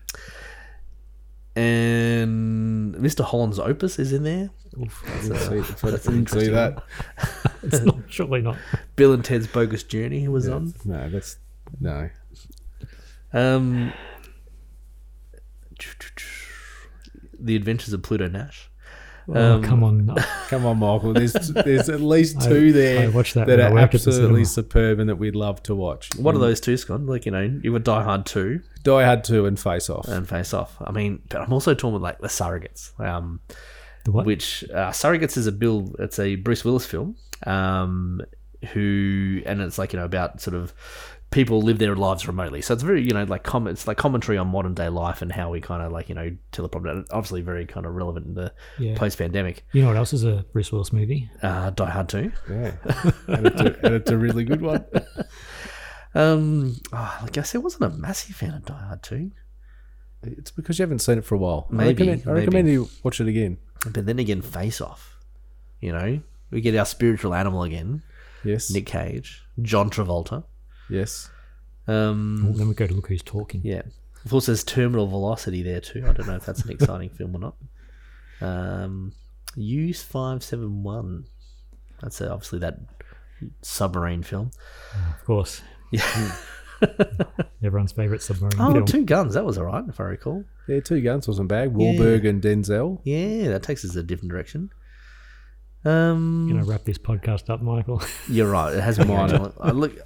and 1.55 2.95
Mr. 2.95 3.23
Holland's 3.23 3.59
Opus 3.59 3.99
is 3.99 4.11
in 4.11 4.23
there. 4.23 4.49
Oof, 4.81 5.03
that's, 5.05 5.21
Didn't 5.27 5.37
a- 5.37 5.63
see- 5.63 5.71
if 5.73 5.85
I 5.85 5.91
didn't 6.11 6.29
see 6.29 6.47
that. 6.49 6.83
it's 7.63 7.79
not 7.81 7.97
surely 8.09 8.41
not. 8.41 8.57
Bill 8.95 9.13
and 9.13 9.23
Ted's 9.23 9.45
Bogus 9.47 9.83
Journey 9.83 10.27
was 10.27 10.49
on. 10.49 10.73
No, 10.83 11.09
that's 11.09 11.37
no. 11.79 12.09
Um, 13.33 13.91
the 17.39 17.55
Adventures 17.55 17.93
of 17.93 18.03
Pluto 18.03 18.27
Nash. 18.27 18.69
Oh, 19.29 19.61
come 19.63 19.85
on. 19.85 20.13
Come 20.49 20.65
on, 20.65 20.79
Michael. 20.79 21.13
There's 21.13 21.31
there's 21.31 21.87
at 21.87 22.01
least 22.01 22.37
I- 22.41 22.47
two 22.49 22.73
there 22.73 23.07
I 23.07 23.11
that 23.11 23.45
that 23.47 23.59
are 23.61 23.73
worked 23.73 23.95
at 23.95 24.01
the 24.01 24.09
absolutely 24.09 24.43
superb 24.43 24.99
and 24.99 25.07
that 25.09 25.15
we'd 25.15 25.33
love 25.35 25.63
to 25.63 25.73
watch. 25.75 26.09
What 26.17 26.35
are 26.35 26.39
those 26.39 26.59
two, 26.59 26.75
Scott? 26.75 27.01
Like, 27.05 27.25
you 27.25 27.31
know, 27.31 27.59
you 27.63 27.71
would 27.71 27.85
Die 27.85 28.03
Hard 28.03 28.25
2 28.25 28.59
Die 28.83 29.03
Hard 29.05 29.23
Two 29.23 29.45
and 29.45 29.57
Face 29.57 29.89
Off. 29.89 30.09
and 30.09 30.27
Face 30.27 30.53
Off. 30.53 30.75
I 30.81 30.91
mean, 30.91 31.21
but 31.29 31.39
I'm 31.41 31.53
also 31.53 31.73
torn 31.73 31.93
with, 31.93 32.03
like, 32.03 32.19
The 32.19 32.27
Surrogates. 32.27 32.99
Um, 32.99 33.39
The 34.03 34.11
what? 34.11 34.25
which 34.25 34.65
uh, 34.73 34.91
Surrogates 34.91 35.37
is 35.37 35.47
a 35.47 35.53
Bill, 35.53 35.95
it's 35.99 36.19
a 36.19 36.35
Bruce 36.35 36.65
Willis 36.65 36.85
film, 36.85 37.15
um, 37.47 38.19
who, 38.73 39.41
and 39.45 39.61
it's 39.61 39.77
like, 39.77 39.93
you 39.93 39.99
know, 39.99 40.05
about 40.05 40.41
sort 40.41 40.55
of 40.57 40.73
people 41.33 41.61
live 41.61 41.79
their 41.79 41.95
lives 41.95 42.27
remotely. 42.27 42.61
So 42.61 42.73
it's 42.73 42.83
very, 42.83 43.01
you 43.03 43.11
know, 43.13 43.23
like, 43.23 43.43
com- 43.43 43.67
it's 43.67 43.87
like 43.87 43.97
commentary 43.97 44.37
on 44.37 44.47
modern 44.47 44.73
day 44.73 44.87
life 44.87 45.21
and 45.21 45.31
how 45.31 45.49
we 45.49 45.59
kind 45.59 45.81
of, 45.83 45.91
like, 45.91 46.07
you 46.07 46.15
know, 46.15 46.31
tell 46.51 46.63
the 46.63 46.69
problem. 46.69 47.05
Obviously, 47.11 47.41
very 47.41 47.65
kind 47.65 47.85
of 47.85 47.93
relevant 47.93 48.27
in 48.27 48.33
the 48.35 48.53
Yeah. 48.79 48.95
post 48.95 49.17
pandemic. 49.17 49.65
You 49.73 49.81
know 49.81 49.87
what 49.89 49.97
else 49.97 50.13
is 50.13 50.23
a 50.23 50.45
Bruce 50.53 50.71
Willis 50.71 50.93
movie? 50.93 51.29
Uh, 51.41 51.71
Die 51.71 51.89
Hard 51.89 52.07
2. 52.09 52.31
Yeah, 52.49 52.75
and 53.27 53.47
it's, 53.47 53.61
a, 53.61 53.85
and 53.85 53.95
it's 53.95 54.11
a 54.11 54.17
really 54.17 54.43
good 54.45 54.61
one. 54.61 54.85
Um, 56.15 56.75
oh, 56.91 57.19
I 57.23 57.27
guess 57.31 57.55
I 57.55 57.57
wasn't 57.57 57.85
a 57.91 57.97
massive 57.97 58.35
fan 58.35 58.53
of 58.53 58.65
Die 58.65 58.73
Hard 58.87 59.01
2. 59.01 59.31
It's 60.23 60.51
because 60.51 60.77
you 60.77 60.83
haven't 60.83 60.99
seen 60.99 61.17
it 61.17 61.25
for 61.25 61.35
a 61.35 61.39
while. 61.39 61.67
I 61.71 61.73
Maybe, 61.75 61.87
recommend, 62.07 62.21
I 62.21 62.25
maybe. 62.33 62.39
recommend 62.45 62.69
you 62.69 62.89
watch 63.01 63.19
it 63.19 63.27
again. 63.27 63.57
But 63.91 64.05
then 64.05 64.19
again, 64.19 64.41
Face 64.43 64.79
Off. 64.79 65.17
You 65.81 65.91
know, 65.91 66.21
we 66.51 66.61
get 66.61 66.75
our 66.75 66.85
spiritual 66.85 67.33
animal 67.33 67.63
again. 67.63 68.03
Yes. 68.45 68.69
Nick 68.69 68.85
Cage, 68.85 69.43
John 69.61 69.89
Travolta. 69.89 70.43
Yes. 70.89 71.29
Um, 71.87 72.41
Well, 72.43 72.53
then 72.53 72.67
we 72.69 72.73
go 72.75 72.87
to 72.87 72.93
look 72.93 73.07
who's 73.07 73.23
talking. 73.23 73.61
yeah. 73.63 73.81
Of 74.25 74.31
course, 74.31 74.45
there's 74.45 74.63
Terminal 74.63 75.05
Velocity 75.07 75.63
there 75.63 75.81
too. 75.81 76.05
I 76.07 76.13
don't 76.13 76.27
know 76.27 76.35
if 76.37 76.45
that's 76.45 76.61
an 76.63 76.71
exciting 76.71 77.09
film 77.17 77.35
or 77.35 77.39
not. 77.39 77.55
Um, 78.41 79.11
U 79.55 79.93
five 79.93 80.43
seven 80.43 80.81
one. 80.83 81.25
That's 82.01 82.21
uh, 82.21 82.29
obviously 82.31 82.59
that 82.59 82.79
submarine 83.61 84.23
film. 84.23 84.51
Of 85.19 85.25
course. 85.25 85.61
Yeah. 85.91 86.35
Everyone's 87.63 87.91
favourite 87.91 88.21
submarine 88.21 88.59
Oh, 88.59 88.71
film. 88.73 88.85
Two 88.85 89.03
Guns. 89.05 89.33
That 89.35 89.45
was 89.45 89.57
alright, 89.57 89.83
if 89.89 89.99
I 89.99 90.03
recall. 90.05 90.43
Yeah, 90.67 90.79
Two 90.79 91.01
Guns 91.01 91.27
wasn't 91.27 91.49
bad. 91.49 91.73
Wahlberg 91.73 92.27
and 92.27 92.41
Denzel. 92.41 92.99
Yeah, 93.03 93.49
that 93.49 93.63
takes 93.63 93.83
us 93.85 93.95
a 93.95 94.03
different 94.03 94.31
direction. 94.31 94.69
Um, 95.85 96.47
Gonna 96.49 96.63
wrap 96.63 96.83
this 96.85 96.97
podcast 96.97 97.49
up, 97.49 97.61
Michael. 97.61 98.01
You're 98.29 98.49
right. 98.49 98.73
It 98.73 98.81
has 98.81 98.97
been 98.97 99.07
Come 99.07 99.15
on. 99.17 99.29
going 99.29 99.41
on. 99.41 99.53
I 99.59 99.71
look. 99.71 99.97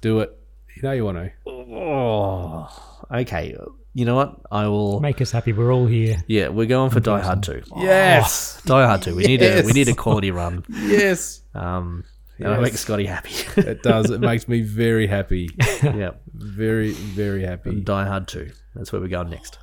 Do 0.00 0.20
it. 0.20 0.36
You 0.76 0.82
know 0.82 0.92
you 0.92 1.04
want 1.04 1.18
to. 1.18 1.32
Oh, 1.50 2.68
okay. 3.12 3.56
You 3.94 4.04
know 4.04 4.14
what? 4.16 4.40
I 4.50 4.66
will 4.68 5.00
Make 5.00 5.20
us 5.22 5.30
happy. 5.30 5.52
We're 5.54 5.72
all 5.72 5.86
here. 5.86 6.22
Yeah, 6.26 6.48
we're 6.48 6.66
going 6.66 6.90
for 6.90 7.00
Die 7.00 7.20
Hard 7.20 7.42
2. 7.42 7.62
Yes. 7.78 8.60
Die 8.66 8.86
Hard 8.86 9.02
2. 9.02 9.14
We 9.16 9.24
need 9.26 9.42
a 9.42 9.62
we 9.64 9.72
need 9.72 9.88
a 9.88 9.94
quality 9.94 10.30
run. 10.30 10.64
Yes. 10.70 11.40
Um 11.54 12.04
that'll 12.38 12.56
Yes. 12.56 12.62
make 12.62 12.76
Scotty 12.76 13.06
happy. 13.06 13.32
It 13.56 13.82
does. 13.82 14.10
It 14.10 14.20
makes 14.20 14.46
me 14.48 14.60
very 14.60 15.06
happy. 15.06 15.48
yeah. 15.82 16.10
Very, 16.34 16.90
very 16.92 17.42
happy. 17.44 17.80
Die 17.80 18.04
Hard 18.06 18.28
2. 18.28 18.50
That's 18.74 18.92
where 18.92 19.00
we're 19.00 19.08
going 19.08 19.30
next. 19.30 19.58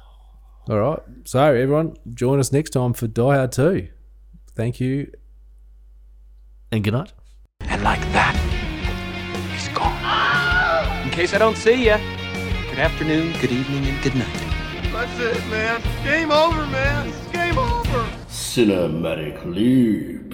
All 0.68 0.80
right. 0.80 1.00
So, 1.26 1.40
everyone, 1.44 1.96
join 2.16 2.40
us 2.40 2.52
next 2.52 2.72
time 2.72 2.94
for 2.94 3.06
Die 3.06 3.36
Hard 3.36 3.52
2. 3.52 3.88
Thank 4.56 4.80
you. 4.80 5.12
And 6.72 6.84
good 6.84 6.94
night. 6.94 7.14
And 7.60 7.84
like 7.84 8.02
that, 8.14 8.34
he's 8.36 8.42
gone. 8.42 8.50
In 8.50 8.53
case 11.14 11.36
I 11.36 11.38
don't 11.38 11.56
see 11.56 11.86
ya, 11.86 12.00
good 12.72 12.80
afternoon, 12.80 13.34
good 13.40 13.52
evening, 13.52 13.86
and 13.86 14.02
good 14.02 14.16
night. 14.16 14.34
That's 14.92 15.20
it, 15.20 15.46
man. 15.48 15.80
Game 16.04 16.32
over, 16.32 16.66
man. 16.66 17.14
Game 17.32 17.56
over. 17.56 18.10
Cinematic 18.30 19.46
Leap. 19.46 20.34